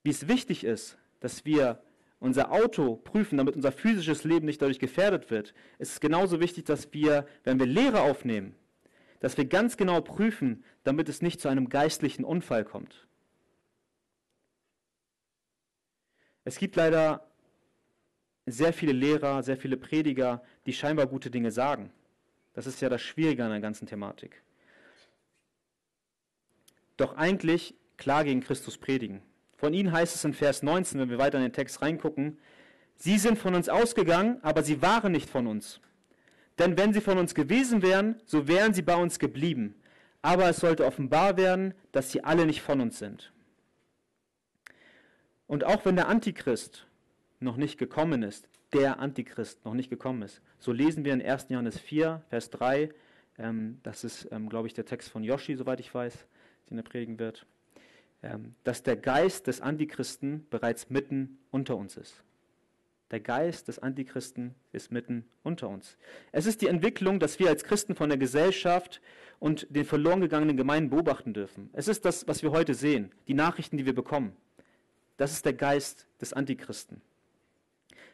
wie 0.03 0.11
es 0.11 0.27
wichtig 0.27 0.65
ist, 0.65 0.99
dass 1.21 1.45
wir 1.45 1.81
unser 2.19 2.51
Auto 2.51 2.97
prüfen, 2.97 3.39
damit 3.39 3.55
unser 3.55 3.71
physisches 3.71 4.25
Leben 4.25 4.47
nicht 4.47 4.61
dadurch 4.61 4.81
gefährdet 4.81 5.31
wird, 5.31 5.55
ist 5.79 5.93
es 5.93 6.01
genauso 6.01 6.41
wichtig, 6.41 6.65
dass 6.65 6.93
wir, 6.93 7.25
wenn 7.45 7.61
wir 7.61 7.67
Lehre 7.67 8.01
aufnehmen, 8.01 8.57
dass 9.21 9.37
wir 9.37 9.45
ganz 9.45 9.77
genau 9.77 10.01
prüfen, 10.01 10.65
damit 10.83 11.09
es 11.09 11.23
nicht 11.23 11.41
zu 11.41 11.47
einem 11.47 11.69
geistlichen 11.69 12.25
Unfall 12.25 12.65
kommt. 12.65 13.07
Es 16.43 16.59
gibt 16.59 16.75
leider 16.75 17.31
sehr 18.45 18.73
viele 18.73 18.93
Lehrer, 18.93 19.45
sehr 19.45 19.57
viele 19.57 19.77
Prediger, 19.77 20.43
die 20.67 20.73
scheinbar 20.73 21.07
gute 21.07 21.31
Dinge 21.31 21.53
sagen. 21.53 21.93
Das 22.55 22.67
ist 22.67 22.81
ja 22.81 22.89
das 22.89 23.03
Schwierige 23.03 23.45
an 23.45 23.51
der 23.53 23.61
ganzen 23.61 23.87
Thematik. 23.87 24.44
Doch 26.97 27.17
eigentlich 27.17 27.75
klar 27.97 28.25
gegen 28.25 28.41
Christus 28.41 28.79
predigen. 28.79 29.23
Von 29.57 29.73
ihnen 29.73 29.93
heißt 29.93 30.15
es 30.15 30.25
in 30.25 30.35
Vers 30.35 30.63
19, 30.63 31.01
wenn 31.01 31.11
wir 31.11 31.19
weiter 31.19 31.39
in 31.39 31.45
den 31.45 31.53
Text 31.53 31.83
reingucken, 31.83 32.39
sie 32.97 33.19
sind 33.19 33.39
von 33.39 33.55
uns 33.55 33.69
ausgegangen, 33.69 34.39
aber 34.43 34.63
sie 34.63 34.83
waren 34.83 35.13
nicht 35.13 35.29
von 35.29 35.47
uns. 35.47 35.81
Denn 36.59 36.79
wenn 36.79 36.93
sie 36.93 37.01
von 37.01 37.19
uns 37.19 37.35
gewesen 37.35 37.83
wären, 37.83 38.21
so 38.27 38.47
wären 38.47 38.75
sie 38.75 38.83
bei 38.83 38.97
uns 38.97 39.19
geblieben. 39.19 39.75
Aber 40.23 40.49
es 40.49 40.59
sollte 40.59 40.87
offenbar 40.87 41.37
werden, 41.37 41.75
dass 41.93 42.13
sie 42.13 42.23
alle 42.23 42.47
nicht 42.47 42.63
von 42.63 42.81
uns 42.81 42.99
sind. 42.99 43.33
Und 45.47 45.65
auch 45.65 45.85
wenn 45.85 45.97
der 45.97 46.09
Antichrist 46.09 46.87
noch 47.41 47.57
nicht 47.57 47.79
gekommen 47.79 48.23
ist, 48.23 48.49
der 48.73 48.99
Antichrist 48.99 49.65
noch 49.65 49.75
nicht 49.75 49.91
gekommen 49.91 50.23
ist. 50.23 50.41
So 50.59 50.73
lesen 50.73 51.05
wir 51.05 51.13
in 51.13 51.23
1. 51.23 51.47
Johannes 51.51 51.79
4, 51.79 52.23
Vers 52.29 52.51
3, 52.51 52.91
ähm, 53.39 53.79
das 53.83 54.05
ist, 54.05 54.29
ähm, 54.33 54.49
glaube 54.49 54.69
ich, 54.69 54.75
der 54.75 54.85
Text 54.85 55.11
von 55.11 55.23
Yoshi, 55.23 55.55
soweit 55.57 55.81
ich 55.81 55.95
weiß, 55.95 56.27
den 56.71 56.79
er 56.79 56.85
predigen 56.85 57.19
wird, 57.19 57.47
ähm, 58.23 58.55
dass 58.65 58.83
der 58.83 58.97
Geist 58.97 59.47
des 59.47 59.61
Antichristen 59.61 60.47
bereits 60.51 60.91
mitten 60.91 61.39
unter 61.51 61.77
uns 61.77 61.97
ist. 61.97 62.23
Der 63.11 63.21
Geist 63.21 63.69
des 63.69 63.79
Antichristen 63.79 64.55
ist 64.73 64.91
mitten 64.91 65.25
unter 65.43 65.69
uns. 65.69 65.99
Es 66.33 66.47
ist 66.47 66.63
die 66.63 66.69
Entwicklung, 66.69 67.21
dass 67.21 67.39
wir 67.39 67.49
als 67.49 67.63
Christen 67.63 67.95
von 67.95 68.09
der 68.09 68.19
Gesellschaft 68.19 69.01
und 69.39 69.67
den 69.71 69.85
verloren 69.85 70.21
gegangenen 70.21 70.57
Gemeinden 70.57 70.91
beobachten 70.91 71.35
dürfen. 71.35 71.71
Es 71.75 71.87
ist 71.87 72.05
das, 72.05 72.27
was 72.27 72.43
wir 72.43 72.51
heute 72.51 72.75
sehen, 72.75 73.13
die 73.29 73.35
Nachrichten, 73.35 73.77
die 73.77 73.87
wir 73.87 73.95
bekommen. 73.95 74.35
Das 75.17 75.33
ist 75.33 75.45
der 75.45 75.53
Geist 75.53 76.09
des 76.21 76.33
Antichristen. 76.33 77.03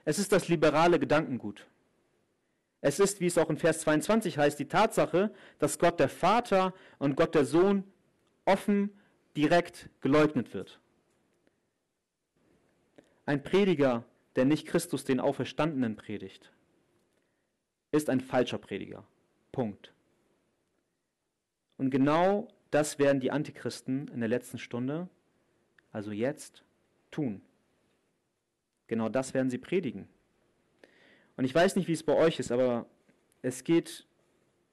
Es 0.04 0.18
ist 0.18 0.32
das 0.32 0.48
liberale 0.48 0.98
Gedankengut. 0.98 1.66
Es 2.80 2.98
ist, 2.98 3.20
wie 3.20 3.26
es 3.26 3.38
auch 3.38 3.50
in 3.50 3.58
Vers 3.58 3.80
22 3.80 4.38
heißt, 4.38 4.58
die 4.58 4.68
Tatsache, 4.68 5.30
dass 5.58 5.78
Gott 5.78 6.00
der 6.00 6.08
Vater 6.08 6.74
und 6.98 7.16
Gott 7.16 7.34
der 7.34 7.44
Sohn 7.44 7.84
offen, 8.50 8.90
direkt 9.36 9.88
geleugnet 10.00 10.52
wird. 10.54 10.80
Ein 13.26 13.42
Prediger, 13.42 14.04
der 14.36 14.44
nicht 14.44 14.66
Christus 14.66 15.04
den 15.04 15.20
Auferstandenen 15.20 15.96
predigt, 15.96 16.52
ist 17.92 18.10
ein 18.10 18.20
falscher 18.20 18.58
Prediger. 18.58 19.06
Punkt. 19.52 19.92
Und 21.76 21.90
genau 21.90 22.48
das 22.70 22.98
werden 22.98 23.20
die 23.20 23.30
Antichristen 23.30 24.08
in 24.08 24.20
der 24.20 24.28
letzten 24.28 24.58
Stunde, 24.58 25.08
also 25.92 26.12
jetzt, 26.12 26.64
tun. 27.10 27.42
Genau 28.86 29.08
das 29.08 29.34
werden 29.34 29.50
sie 29.50 29.58
predigen. 29.58 30.08
Und 31.36 31.44
ich 31.44 31.54
weiß 31.54 31.76
nicht, 31.76 31.88
wie 31.88 31.92
es 31.92 32.02
bei 32.02 32.14
euch 32.14 32.38
ist, 32.38 32.52
aber 32.52 32.86
es 33.42 33.64
geht, 33.64 34.06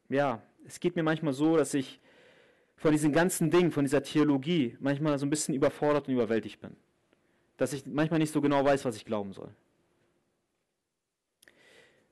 ja, 0.10 0.42
es 0.66 0.80
geht 0.80 0.96
mir 0.96 1.04
manchmal 1.04 1.34
so, 1.34 1.56
dass 1.56 1.74
ich 1.74 2.00
von 2.78 2.92
diesen 2.92 3.12
ganzen 3.12 3.50
Dingen, 3.50 3.72
von 3.72 3.84
dieser 3.84 4.04
Theologie 4.04 4.78
manchmal 4.80 5.18
so 5.18 5.26
ein 5.26 5.30
bisschen 5.30 5.56
überfordert 5.56 6.08
und 6.08 6.14
überwältigt 6.14 6.62
bin. 6.62 6.76
Dass 7.58 7.74
ich 7.74 7.86
manchmal 7.86 8.20
nicht 8.20 8.32
so 8.32 8.40
genau 8.40 8.64
weiß, 8.64 8.86
was 8.86 8.96
ich 8.96 9.04
glauben 9.04 9.34
soll. 9.34 9.50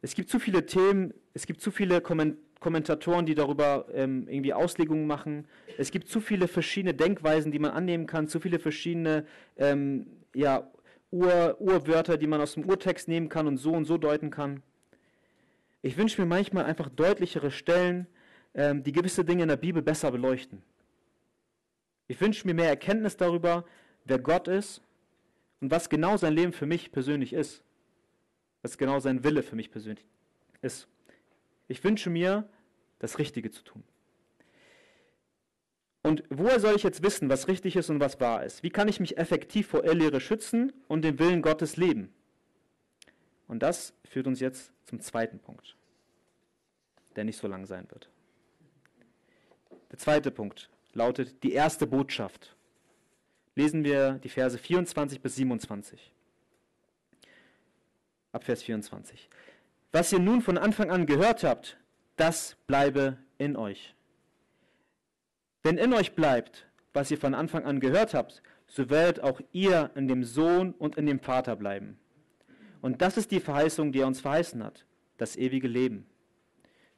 Es 0.01 0.15
gibt 0.15 0.29
zu 0.29 0.39
viele 0.39 0.65
Themen, 0.65 1.13
es 1.33 1.45
gibt 1.45 1.61
zu 1.61 1.71
viele 1.71 2.01
Kommentatoren, 2.01 3.25
die 3.25 3.35
darüber 3.35 3.87
ähm, 3.93 4.27
irgendwie 4.27 4.53
Auslegungen 4.53 5.07
machen. 5.07 5.47
Es 5.77 5.91
gibt 5.91 6.07
zu 6.07 6.19
viele 6.19 6.47
verschiedene 6.47 6.93
Denkweisen, 6.93 7.51
die 7.51 7.59
man 7.59 7.71
annehmen 7.71 8.07
kann, 8.07 8.27
zu 8.27 8.39
viele 8.39 8.59
verschiedene 8.59 9.25
ähm, 9.57 10.07
ja, 10.33 10.69
Ur, 11.11 11.55
Urwörter, 11.59 12.17
die 12.17 12.27
man 12.27 12.41
aus 12.41 12.55
dem 12.55 12.67
Urtext 12.67 13.07
nehmen 13.07 13.29
kann 13.29 13.47
und 13.47 13.57
so 13.57 13.71
und 13.71 13.85
so 13.85 13.97
deuten 13.97 14.31
kann. 14.31 14.63
Ich 15.81 15.97
wünsche 15.97 16.19
mir 16.21 16.27
manchmal 16.27 16.65
einfach 16.65 16.89
deutlichere 16.89 17.51
Stellen, 17.51 18.07
ähm, 18.55 18.83
die 18.83 18.91
gewisse 18.91 19.23
Dinge 19.23 19.43
in 19.43 19.49
der 19.49 19.57
Bibel 19.57 19.81
besser 19.81 20.11
beleuchten. 20.11 20.63
Ich 22.07 22.19
wünsche 22.21 22.47
mir 22.47 22.53
mehr 22.53 22.69
Erkenntnis 22.69 23.17
darüber, 23.17 23.65
wer 24.05 24.19
Gott 24.19 24.47
ist 24.47 24.81
und 25.59 25.71
was 25.71 25.89
genau 25.89 26.17
sein 26.17 26.33
Leben 26.33 26.53
für 26.53 26.65
mich 26.65 26.91
persönlich 26.91 27.33
ist. 27.33 27.63
Was 28.61 28.77
genau 28.77 28.99
sein 28.99 29.23
Wille 29.23 29.43
für 29.43 29.55
mich 29.55 29.69
persönlich 29.69 30.05
ist. 30.61 30.87
Ich 31.67 31.83
wünsche 31.83 32.09
mir, 32.09 32.47
das 32.99 33.19
Richtige 33.19 33.51
zu 33.51 33.63
tun. 33.63 33.83
Und 36.01 36.23
woher 36.29 36.59
soll 36.59 36.75
ich 36.75 36.83
jetzt 36.83 37.03
wissen, 37.03 37.29
was 37.29 37.47
richtig 37.47 37.75
ist 37.75 37.89
und 37.89 37.99
was 37.99 38.19
wahr 38.19 38.43
ist? 38.43 38.63
Wie 38.63 38.69
kann 38.69 38.87
ich 38.87 38.99
mich 38.99 39.17
effektiv 39.17 39.67
vor 39.67 39.83
Irrlehre 39.83 40.21
schützen 40.21 40.71
und 40.87 41.03
den 41.03 41.19
Willen 41.19 41.41
Gottes 41.41 41.77
leben? 41.77 42.13
Und 43.47 43.61
das 43.63 43.93
führt 44.05 44.27
uns 44.27 44.39
jetzt 44.39 44.71
zum 44.85 44.99
zweiten 45.01 45.39
Punkt, 45.39 45.75
der 47.15 47.25
nicht 47.25 47.37
so 47.37 47.47
lang 47.47 47.65
sein 47.65 47.85
wird. 47.91 48.09
Der 49.95 49.99
zweite 49.99 50.29
Punkt 50.29 50.69
lautet 50.91 51.41
die 51.41 51.53
erste 51.53 51.87
Botschaft. 51.87 52.53
lesen 53.55 53.85
wir 53.85 54.19
die 54.21 54.27
Verse 54.27 54.57
24 54.57 55.21
bis 55.21 55.37
27. 55.37 56.11
Ab 58.33 58.43
Vers 58.43 58.61
24. 58.63 59.29
Was 59.93 60.11
ihr 60.11 60.19
nun 60.19 60.41
von 60.41 60.57
Anfang 60.57 60.91
an 60.91 61.05
gehört 61.05 61.45
habt, 61.45 61.77
das 62.17 62.57
bleibe 62.67 63.17
in 63.37 63.55
euch. 63.55 63.95
Wenn 65.63 65.77
in 65.77 65.93
euch 65.93 66.13
bleibt, 66.13 66.67
was 66.91 67.09
ihr 67.09 67.17
von 67.17 67.33
Anfang 67.33 67.63
an 67.63 67.79
gehört 67.79 68.13
habt, 68.13 68.41
so 68.67 68.89
werdet 68.89 69.23
auch 69.23 69.39
ihr 69.53 69.91
in 69.95 70.09
dem 70.09 70.25
Sohn 70.25 70.73
und 70.73 70.97
in 70.97 71.05
dem 71.05 71.21
Vater 71.21 71.55
bleiben. 71.55 71.97
Und 72.81 73.01
das 73.01 73.15
ist 73.15 73.31
die 73.31 73.39
Verheißung, 73.39 73.93
die 73.93 74.01
er 74.01 74.07
uns 74.07 74.19
verheißen 74.19 74.61
hat, 74.61 74.85
das 75.15 75.37
ewige 75.37 75.69
Leben. 75.69 76.05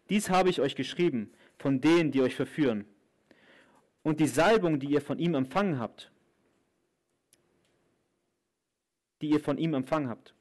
Dies 0.10 0.32
habe 0.32 0.50
ich 0.50 0.62
euch 0.62 0.76
geschrieben, 0.76 1.32
von 1.58 1.82
denen, 1.82 2.12
die 2.12 2.22
euch 2.22 2.36
verführen. 2.36 2.86
Und 4.04 4.20
die 4.20 4.28
Salbung, 4.28 4.80
die 4.80 4.88
ihr 4.88 5.02
von 5.02 5.20
ihm 5.20 5.36
empfangen 5.36 5.80
habt, 5.80 6.12
die 9.22 9.30
ihr 9.30 9.40
von 9.40 9.58
ihm 9.58 9.74
empfangen 9.74 10.10
habt, 10.10 10.34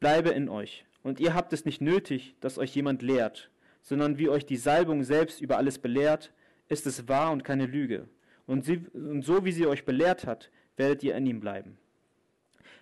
bleibe 0.00 0.30
in 0.30 0.48
euch. 0.48 0.84
Und 1.02 1.20
ihr 1.20 1.34
habt 1.34 1.52
es 1.52 1.64
nicht 1.64 1.80
nötig, 1.80 2.36
dass 2.40 2.58
euch 2.58 2.74
jemand 2.74 3.02
lehrt, 3.02 3.50
sondern 3.82 4.18
wie 4.18 4.28
euch 4.28 4.44
die 4.44 4.56
Salbung 4.56 5.02
selbst 5.02 5.40
über 5.40 5.56
alles 5.56 5.78
belehrt, 5.78 6.32
ist 6.68 6.86
es 6.86 7.08
wahr 7.08 7.32
und 7.32 7.44
keine 7.44 7.66
Lüge. 7.66 8.08
Und, 8.46 8.64
sie, 8.64 8.84
und 8.92 9.22
so 9.22 9.44
wie 9.44 9.52
sie 9.52 9.66
euch 9.66 9.84
belehrt 9.84 10.26
hat, 10.26 10.50
werdet 10.76 11.02
ihr 11.02 11.14
in 11.16 11.26
ihm 11.26 11.40
bleiben. 11.40 11.78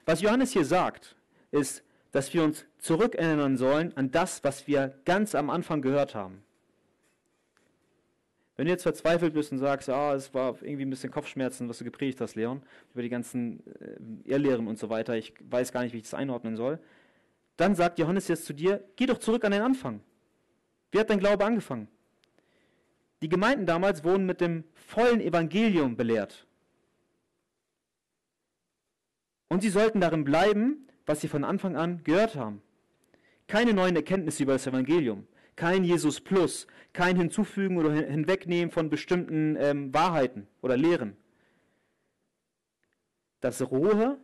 Was 0.04 0.20
Johannes 0.20 0.52
hier 0.52 0.64
sagt, 0.64 1.16
ist, 1.50 1.82
dass 2.12 2.32
wir 2.32 2.44
uns 2.44 2.64
zurückerinnern 2.78 3.56
sollen 3.56 3.96
an 3.96 4.10
das, 4.10 4.42
was 4.44 4.66
wir 4.66 4.98
ganz 5.04 5.34
am 5.34 5.50
Anfang 5.50 5.82
gehört 5.82 6.14
haben. 6.14 6.42
Wenn 8.56 8.66
du 8.66 8.72
jetzt 8.72 8.84
verzweifelt 8.84 9.34
bist 9.34 9.52
und 9.52 9.58
sagst, 9.58 9.90
ah, 9.90 10.14
es 10.14 10.32
war 10.32 10.56
irgendwie 10.62 10.86
ein 10.86 10.90
bisschen 10.90 11.10
Kopfschmerzen, 11.10 11.68
was 11.68 11.78
du 11.78 11.84
gepredigt 11.84 12.20
hast, 12.20 12.36
Leon, 12.36 12.62
über 12.94 13.02
die 13.02 13.10
ganzen 13.10 13.62
äh, 14.24 14.30
Irrlehren 14.30 14.66
und 14.66 14.78
so 14.78 14.88
weiter, 14.88 15.14
ich 15.14 15.34
weiß 15.50 15.72
gar 15.72 15.82
nicht, 15.82 15.92
wie 15.92 15.98
ich 15.98 16.04
das 16.04 16.14
einordnen 16.14 16.56
soll, 16.56 16.78
dann 17.58 17.74
sagt 17.74 17.98
Johannes 17.98 18.28
jetzt 18.28 18.46
zu 18.46 18.54
dir, 18.54 18.82
geh 18.96 19.06
doch 19.06 19.18
zurück 19.18 19.44
an 19.44 19.52
den 19.52 19.62
Anfang. 19.62 20.00
Wie 20.90 20.98
hat 20.98 21.10
dein 21.10 21.18
Glaube 21.18 21.44
angefangen? 21.44 21.88
Die 23.22 23.28
Gemeinden 23.28 23.66
damals 23.66 24.04
wurden 24.04 24.26
mit 24.26 24.40
dem 24.40 24.64
vollen 24.74 25.20
Evangelium 25.20 25.96
belehrt. 25.96 26.46
Und 29.48 29.62
sie 29.62 29.70
sollten 29.70 30.00
darin 30.00 30.24
bleiben, 30.24 30.88
was 31.06 31.20
sie 31.20 31.28
von 31.28 31.44
Anfang 31.44 31.76
an 31.76 32.02
gehört 32.04 32.36
haben. 32.36 32.62
Keine 33.46 33.72
neuen 33.74 33.96
Erkenntnisse 33.96 34.42
über 34.42 34.54
das 34.54 34.66
Evangelium, 34.66 35.26
kein 35.56 35.84
Jesus 35.84 36.20
Plus, 36.20 36.66
kein 36.92 37.16
Hinzufügen 37.16 37.78
oder 37.78 37.92
Hinwegnehmen 37.92 38.70
von 38.70 38.90
bestimmten 38.90 39.56
ähm, 39.56 39.92
Wahrheiten 39.92 40.46
oder 40.62 40.76
Lehren. 40.76 41.16
Das 43.40 43.70
rohe, 43.70 44.18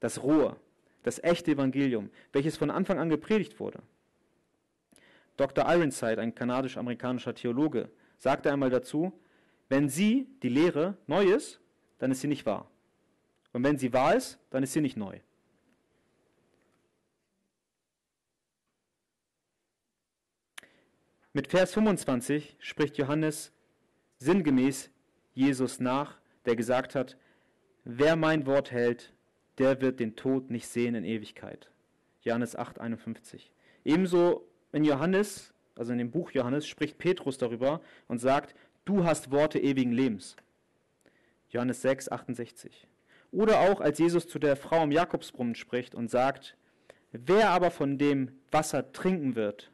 das 0.00 0.22
rohe, 0.22 0.56
das 1.02 1.22
echte 1.22 1.52
Evangelium, 1.52 2.10
welches 2.32 2.56
von 2.56 2.70
Anfang 2.70 2.98
an 2.98 3.08
gepredigt 3.08 3.58
wurde. 3.60 3.82
Dr. 5.36 5.64
Ironside, 5.66 6.20
ein 6.20 6.34
kanadisch-amerikanischer 6.34 7.34
Theologe, 7.34 7.90
sagte 8.18 8.52
einmal 8.52 8.70
dazu, 8.70 9.12
wenn 9.68 9.88
sie, 9.88 10.28
die 10.42 10.48
Lehre, 10.48 10.96
neu 11.06 11.24
ist, 11.24 11.60
dann 11.98 12.10
ist 12.10 12.20
sie 12.20 12.28
nicht 12.28 12.44
wahr. 12.44 12.70
Und 13.52 13.64
wenn 13.64 13.78
sie 13.78 13.92
wahr 13.92 14.14
ist, 14.14 14.38
dann 14.50 14.62
ist 14.62 14.72
sie 14.72 14.80
nicht 14.80 14.96
neu. 14.96 15.18
Mit 21.34 21.46
Vers 21.46 21.72
25 21.72 22.56
spricht 22.58 22.98
Johannes 22.98 23.52
sinngemäß 24.18 24.90
Jesus 25.32 25.80
nach, 25.80 26.18
der 26.44 26.56
gesagt 26.56 26.94
hat, 26.94 27.16
wer 27.84 28.16
mein 28.16 28.44
Wort 28.44 28.70
hält, 28.70 29.14
der 29.56 29.80
wird 29.80 29.98
den 29.98 30.14
Tod 30.14 30.50
nicht 30.50 30.66
sehen 30.66 30.94
in 30.94 31.04
Ewigkeit. 31.04 31.70
Johannes 32.20 32.54
8, 32.54 32.78
51. 32.78 33.50
Ebenso 33.82 34.46
in 34.72 34.84
Johannes, 34.84 35.54
also 35.74 35.92
in 35.92 35.98
dem 35.98 36.10
Buch 36.10 36.32
Johannes, 36.32 36.66
spricht 36.66 36.98
Petrus 36.98 37.38
darüber 37.38 37.80
und 38.08 38.18
sagt, 38.18 38.54
du 38.84 39.04
hast 39.04 39.30
Worte 39.30 39.58
ewigen 39.58 39.92
Lebens. 39.92 40.36
Johannes 41.48 41.80
6, 41.80 42.12
68. 42.12 42.86
Oder 43.30 43.60
auch 43.60 43.80
als 43.80 43.98
Jesus 43.98 44.28
zu 44.28 44.38
der 44.38 44.56
Frau 44.56 44.82
im 44.84 44.92
Jakobsbrunnen 44.92 45.54
spricht 45.54 45.94
und 45.94 46.10
sagt, 46.10 46.58
wer 47.10 47.48
aber 47.50 47.70
von 47.70 47.96
dem 47.96 48.38
Wasser 48.50 48.92
trinken 48.92 49.34
wird, 49.34 49.71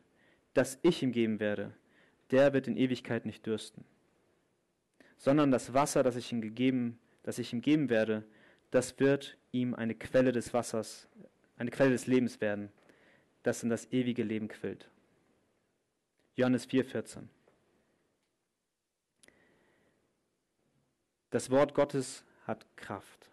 das 0.59 0.77
ich 0.83 1.05
ihm 1.05 1.13
geben 1.13 1.39
werde, 1.39 1.73
der 2.33 2.53
wird 2.53 2.67
in 2.67 2.77
Ewigkeit 2.77 3.25
nicht 3.25 3.47
dürsten. 3.47 3.85
Sondern 5.17 5.53
das 5.53 5.73
Wasser, 5.73 6.03
das 6.03 6.17
ich 6.17 6.33
ihm 6.33 6.41
gegeben, 6.41 6.99
das 7.23 7.39
ich 7.39 7.53
ihm 7.53 7.61
geben 7.61 7.89
werde, 7.91 8.25
das 8.73 8.99
wird 8.99 9.39
ihm 9.53 9.73
eine 9.73 9.95
Quelle 9.95 10.33
des 10.33 10.53
Wassers, 10.53 11.07
eine 11.59 11.71
Quelle 11.71 11.91
des 11.91 12.09
Lebens 12.09 12.41
werden, 12.41 12.73
das 13.45 13.63
in 13.63 13.69
das 13.69 13.93
ewige 13.93 14.25
Leben 14.25 14.49
quillt. 14.49 14.91
Johannes 16.35 16.69
4,14. 16.69 17.29
Das 21.31 21.51
Wort 21.51 21.73
Gottes 21.73 22.25
hat 22.49 22.67
Kraft. 22.75 23.31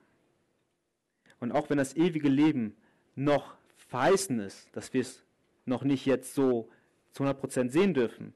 Und 1.39 1.53
auch 1.53 1.71
wenn 1.71 1.79
das 1.79 1.95
ewige 1.95 2.29
Leben 2.29 2.77
noch 3.15 3.55
verheißen 3.77 4.39
ist, 4.41 4.67
dass 4.75 4.93
wir 4.93 5.01
es 5.01 5.23
noch 5.65 5.83
nicht 5.83 6.05
jetzt 6.05 6.35
so 6.35 6.69
zu 7.15 7.23
100% 7.23 7.69
sehen 7.69 7.93
dürfen, 7.93 8.33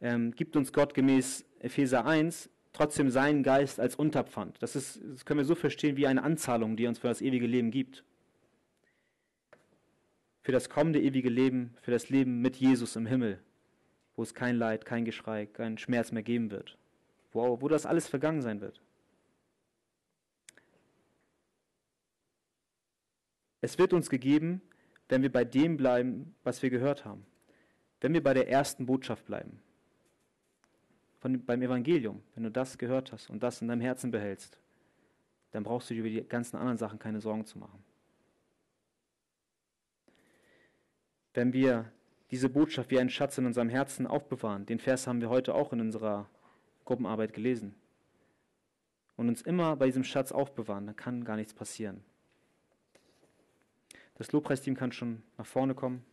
ähm, 0.00 0.32
gibt 0.32 0.56
uns 0.56 0.72
Gott 0.72 0.94
gemäß 0.94 1.44
Epheser 1.60 2.06
1 2.06 2.48
trotzdem 2.72 3.10
seinen 3.10 3.42
Geist 3.42 3.78
als 3.78 3.94
Unterpfand. 3.96 4.60
Das, 4.62 4.74
ist, 4.74 5.00
das 5.04 5.24
können 5.26 5.38
wir 5.38 5.44
so 5.44 5.54
verstehen 5.54 5.96
wie 5.96 6.06
eine 6.06 6.22
Anzahlung, 6.22 6.74
die 6.76 6.86
er 6.86 6.88
uns 6.88 6.98
für 6.98 7.08
das 7.08 7.20
ewige 7.20 7.46
Leben 7.46 7.70
gibt. 7.70 8.02
Für 10.40 10.52
das 10.52 10.70
kommende 10.70 11.00
ewige 11.00 11.28
Leben, 11.28 11.74
für 11.82 11.90
das 11.90 12.08
Leben 12.08 12.40
mit 12.40 12.56
Jesus 12.56 12.96
im 12.96 13.06
Himmel, 13.06 13.40
wo 14.16 14.22
es 14.22 14.34
kein 14.34 14.56
Leid, 14.56 14.86
kein 14.86 15.04
Geschrei, 15.04 15.46
kein 15.46 15.76
Schmerz 15.76 16.10
mehr 16.10 16.22
geben 16.22 16.50
wird, 16.50 16.78
wo, 17.32 17.60
wo 17.60 17.68
das 17.68 17.84
alles 17.84 18.08
vergangen 18.08 18.40
sein 18.40 18.60
wird. 18.62 18.80
Es 23.60 23.78
wird 23.78 23.92
uns 23.92 24.08
gegeben, 24.08 24.62
wenn 25.10 25.22
wir 25.22 25.32
bei 25.32 25.44
dem 25.44 25.76
bleiben, 25.76 26.34
was 26.42 26.62
wir 26.62 26.70
gehört 26.70 27.04
haben 27.04 27.26
wenn 28.04 28.12
wir 28.12 28.22
bei 28.22 28.34
der 28.34 28.50
ersten 28.50 28.84
Botschaft 28.84 29.24
bleiben, 29.24 29.62
von, 31.20 31.42
beim 31.42 31.62
Evangelium, 31.62 32.22
wenn 32.34 32.42
du 32.42 32.50
das 32.50 32.76
gehört 32.76 33.12
hast 33.12 33.30
und 33.30 33.42
das 33.42 33.62
in 33.62 33.68
deinem 33.68 33.80
Herzen 33.80 34.10
behältst, 34.10 34.58
dann 35.52 35.62
brauchst 35.62 35.88
du 35.88 35.94
dir 35.94 36.00
über 36.00 36.10
die 36.10 36.28
ganzen 36.28 36.58
anderen 36.58 36.76
Sachen 36.76 36.98
keine 36.98 37.22
Sorgen 37.22 37.46
zu 37.46 37.58
machen. 37.58 37.82
Wenn 41.32 41.54
wir 41.54 41.90
diese 42.30 42.50
Botschaft 42.50 42.90
wie 42.90 43.00
einen 43.00 43.08
Schatz 43.08 43.38
in 43.38 43.46
unserem 43.46 43.70
Herzen 43.70 44.06
aufbewahren, 44.06 44.66
den 44.66 44.80
Vers 44.80 45.06
haben 45.06 45.22
wir 45.22 45.30
heute 45.30 45.54
auch 45.54 45.72
in 45.72 45.80
unserer 45.80 46.28
Gruppenarbeit 46.84 47.32
gelesen, 47.32 47.74
und 49.16 49.28
uns 49.28 49.40
immer 49.40 49.76
bei 49.76 49.86
diesem 49.86 50.04
Schatz 50.04 50.30
aufbewahren, 50.30 50.84
dann 50.84 50.96
kann 50.96 51.24
gar 51.24 51.36
nichts 51.36 51.54
passieren. 51.54 52.04
Das 54.16 54.30
Lobpreisteam 54.30 54.76
kann 54.76 54.92
schon 54.92 55.22
nach 55.38 55.46
vorne 55.46 55.74
kommen. 55.74 56.04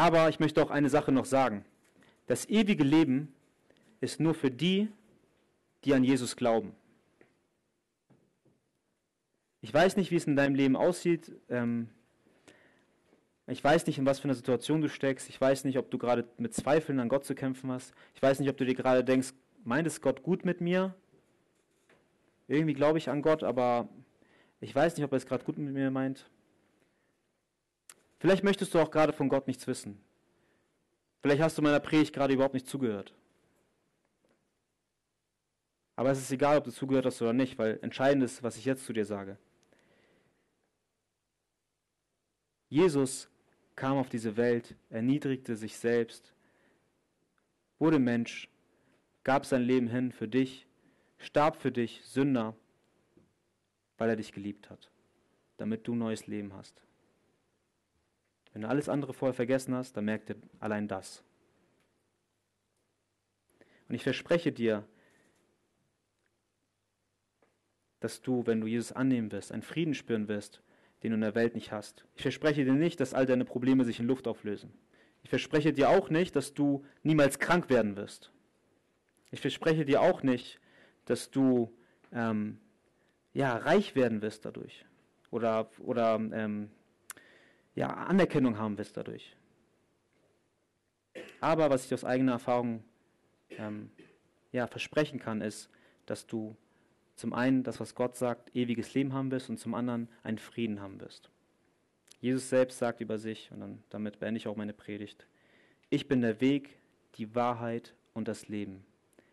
Aber 0.00 0.30
ich 0.30 0.40
möchte 0.40 0.62
auch 0.62 0.70
eine 0.70 0.88
Sache 0.88 1.12
noch 1.12 1.26
sagen. 1.26 1.62
Das 2.26 2.48
ewige 2.48 2.84
Leben 2.84 3.34
ist 4.00 4.18
nur 4.18 4.32
für 4.32 4.50
die, 4.50 4.88
die 5.84 5.92
an 5.92 6.04
Jesus 6.04 6.36
glauben. 6.36 6.72
Ich 9.60 9.74
weiß 9.74 9.98
nicht, 9.98 10.10
wie 10.10 10.16
es 10.16 10.26
in 10.26 10.36
deinem 10.36 10.54
Leben 10.54 10.74
aussieht. 10.74 11.30
Ähm, 11.50 11.90
ich 13.46 13.62
weiß 13.62 13.86
nicht, 13.88 13.98
in 13.98 14.06
was 14.06 14.20
für 14.20 14.24
einer 14.24 14.34
Situation 14.34 14.80
du 14.80 14.88
steckst. 14.88 15.28
Ich 15.28 15.38
weiß 15.38 15.64
nicht, 15.64 15.76
ob 15.76 15.90
du 15.90 15.98
gerade 15.98 16.26
mit 16.38 16.54
Zweifeln 16.54 16.98
an 16.98 17.10
Gott 17.10 17.26
zu 17.26 17.34
kämpfen 17.34 17.70
hast. 17.70 17.92
Ich 18.14 18.22
weiß 18.22 18.40
nicht, 18.40 18.48
ob 18.48 18.56
du 18.56 18.64
dir 18.64 18.74
gerade 18.74 19.04
denkst, 19.04 19.34
meint 19.64 19.86
es 19.86 20.00
Gott 20.00 20.22
gut 20.22 20.46
mit 20.46 20.62
mir? 20.62 20.94
Irgendwie 22.48 22.72
glaube 22.72 22.96
ich 22.96 23.10
an 23.10 23.20
Gott, 23.20 23.42
aber 23.42 23.86
ich 24.62 24.74
weiß 24.74 24.96
nicht, 24.96 25.04
ob 25.04 25.12
er 25.12 25.18
es 25.18 25.26
gerade 25.26 25.44
gut 25.44 25.58
mit 25.58 25.74
mir 25.74 25.90
meint. 25.90 26.24
Vielleicht 28.20 28.44
möchtest 28.44 28.74
du 28.74 28.78
auch 28.78 28.90
gerade 28.90 29.14
von 29.14 29.30
Gott 29.30 29.46
nichts 29.46 29.66
wissen. 29.66 29.98
Vielleicht 31.22 31.40
hast 31.42 31.56
du 31.56 31.62
meiner 31.62 31.80
Predigt 31.80 32.14
gerade 32.14 32.34
überhaupt 32.34 32.54
nicht 32.54 32.68
zugehört. 32.68 33.14
Aber 35.96 36.10
es 36.10 36.18
ist 36.18 36.30
egal, 36.30 36.58
ob 36.58 36.64
du 36.64 36.70
zugehört 36.70 37.06
hast 37.06 37.20
oder 37.22 37.32
nicht, 37.32 37.58
weil 37.58 37.78
entscheidend 37.82 38.22
ist, 38.22 38.42
was 38.42 38.56
ich 38.56 38.66
jetzt 38.66 38.84
zu 38.84 38.92
dir 38.92 39.06
sage. 39.06 39.38
Jesus 42.68 43.28
kam 43.74 43.96
auf 43.96 44.10
diese 44.10 44.36
Welt, 44.36 44.76
erniedrigte 44.90 45.56
sich 45.56 45.76
selbst, 45.76 46.34
wurde 47.78 47.98
Mensch, 47.98 48.48
gab 49.24 49.46
sein 49.46 49.62
Leben 49.62 49.88
hin 49.88 50.12
für 50.12 50.28
dich, 50.28 50.66
starb 51.18 51.56
für 51.56 51.72
dich, 51.72 52.02
Sünder, 52.04 52.54
weil 53.96 54.10
er 54.10 54.16
dich 54.16 54.32
geliebt 54.32 54.68
hat, 54.68 54.90
damit 55.56 55.88
du 55.88 55.94
neues 55.94 56.26
Leben 56.26 56.52
hast. 56.52 56.82
Wenn 58.52 58.62
du 58.62 58.68
alles 58.68 58.88
andere 58.88 59.12
vorher 59.12 59.34
vergessen 59.34 59.74
hast, 59.74 59.96
dann 59.96 60.04
merkt 60.04 60.30
ihr 60.30 60.36
allein 60.58 60.88
das. 60.88 61.22
Und 63.88 63.94
ich 63.94 64.02
verspreche 64.02 64.52
dir, 64.52 64.84
dass 68.00 68.22
du, 68.22 68.46
wenn 68.46 68.60
du 68.60 68.66
Jesus 68.66 68.92
annehmen 68.92 69.30
wirst, 69.30 69.52
einen 69.52 69.62
Frieden 69.62 69.94
spüren 69.94 70.28
wirst, 70.28 70.62
den 71.02 71.10
du 71.10 71.14
in 71.16 71.20
der 71.20 71.34
Welt 71.34 71.54
nicht 71.54 71.72
hast. 71.72 72.04
Ich 72.14 72.22
verspreche 72.22 72.64
dir 72.64 72.72
nicht, 72.72 73.00
dass 73.00 73.14
all 73.14 73.26
deine 73.26 73.44
Probleme 73.44 73.84
sich 73.84 74.00
in 74.00 74.06
Luft 74.06 74.26
auflösen. 74.26 74.72
Ich 75.22 75.30
verspreche 75.30 75.72
dir 75.72 75.90
auch 75.90 76.10
nicht, 76.10 76.34
dass 76.34 76.54
du 76.54 76.84
niemals 77.02 77.38
krank 77.38 77.68
werden 77.68 77.96
wirst. 77.96 78.32
Ich 79.30 79.40
verspreche 79.40 79.84
dir 79.84 80.00
auch 80.00 80.22
nicht, 80.22 80.60
dass 81.04 81.30
du 81.30 81.76
ähm, 82.12 82.58
ja, 83.32 83.56
reich 83.56 83.94
werden 83.94 84.22
wirst 84.22 84.44
dadurch 84.44 84.86
oder, 85.30 85.70
oder 85.78 86.16
ähm, 86.32 86.70
ja, 87.74 87.88
Anerkennung 87.88 88.58
haben 88.58 88.78
wirst 88.78 88.96
dadurch. 88.96 89.36
Aber 91.40 91.70
was 91.70 91.86
ich 91.86 91.94
aus 91.94 92.04
eigener 92.04 92.32
Erfahrung 92.32 92.84
ähm, 93.50 93.90
ja, 94.52 94.66
versprechen 94.66 95.18
kann, 95.18 95.40
ist, 95.40 95.70
dass 96.06 96.26
du 96.26 96.56
zum 97.16 97.32
einen 97.32 97.62
das, 97.62 97.80
was 97.80 97.94
Gott 97.94 98.16
sagt, 98.16 98.54
ewiges 98.56 98.94
Leben 98.94 99.12
haben 99.12 99.30
wirst 99.30 99.50
und 99.50 99.58
zum 99.58 99.74
anderen 99.74 100.08
einen 100.22 100.38
Frieden 100.38 100.80
haben 100.80 101.00
wirst. 101.00 101.30
Jesus 102.20 102.48
selbst 102.48 102.78
sagt 102.78 103.00
über 103.00 103.18
sich, 103.18 103.50
und 103.52 103.60
dann, 103.60 103.82
damit 103.90 104.20
beende 104.20 104.38
ich 104.38 104.48
auch 104.48 104.56
meine 104.56 104.72
Predigt, 104.72 105.26
ich 105.88 106.08
bin 106.08 106.20
der 106.20 106.40
Weg, 106.40 106.78
die 107.16 107.34
Wahrheit 107.34 107.94
und 108.12 108.28
das 108.28 108.48
Leben. 108.48 108.84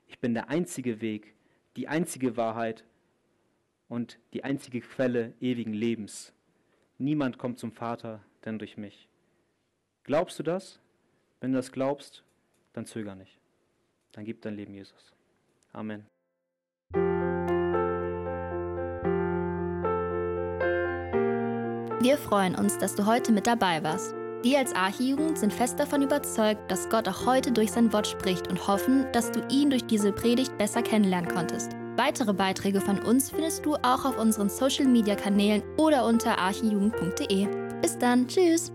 Ich 0.08 0.20
bin 0.20 0.34
der 0.34 0.50
einzige 0.50 1.02
Weg, 1.02 1.36
die 1.76 1.88
einzige 1.88 2.38
Wahrheit 2.38 2.86
und 3.88 4.20
die 4.34 4.44
einzige 4.44 4.82
Quelle 4.82 5.34
ewigen 5.40 5.74
Lebens. 5.74 6.34
Niemand 6.98 7.38
kommt 7.38 7.60
zum 7.60 7.72
Vater 7.72 8.24
denn 8.46 8.60
durch 8.60 8.78
mich. 8.78 9.08
Glaubst 10.04 10.40
du 10.40 10.44
das? 10.44 10.80
Wenn 11.40 11.52
du 11.52 11.58
das 11.58 11.72
glaubst, 11.72 12.24
dann 12.74 12.86
zöger 12.86 13.16
nicht. 13.16 13.40
Dann 14.14 14.26
gib 14.26 14.42
dein 14.42 14.56
Leben 14.56 14.74
Jesus. 14.74 15.14
Amen. 15.74 16.06
Wir 22.00 22.18
freuen 22.18 22.56
uns, 22.56 22.78
dass 22.78 22.96
du 22.96 23.06
heute 23.06 23.32
mit 23.32 23.48
dabei 23.48 23.84
warst. 23.84 24.16
Wir 24.44 24.60
als 24.60 24.74
Archijugend 24.74 25.38
sind 25.38 25.52
fest 25.52 25.80
davon 25.80 26.04
überzeugt, 26.04 26.72
dass 26.72 26.90
Gott 26.90 27.08
auch 27.08 27.26
heute 27.26 27.52
durch 27.52 27.72
sein 27.72 27.92
Wort 27.92 28.08
spricht 28.08 28.48
und 28.48 28.68
hoffen, 28.68 29.12
dass 29.12 29.32
du 29.32 29.46
ihn 29.50 29.72
durch 29.72 29.86
diese 29.86 30.14
Predigt 30.14 30.58
besser 30.58 30.84
kennenlernen 30.84 31.30
konntest. 31.30 31.72
Weitere 31.98 32.34
Beiträge 32.34 32.80
von 32.80 33.00
uns 33.00 33.32
findest 33.32 33.66
du 33.66 33.76
auch 33.76 34.06
auf 34.06 34.20
unseren 34.20 34.50
Social-Media-Kanälen 34.50 35.64
oder 35.78 36.06
unter 36.06 36.38
archijugend.de. 36.38 37.67
Bis 37.82 37.98
dann, 37.98 38.28
tschüss! 38.28 38.72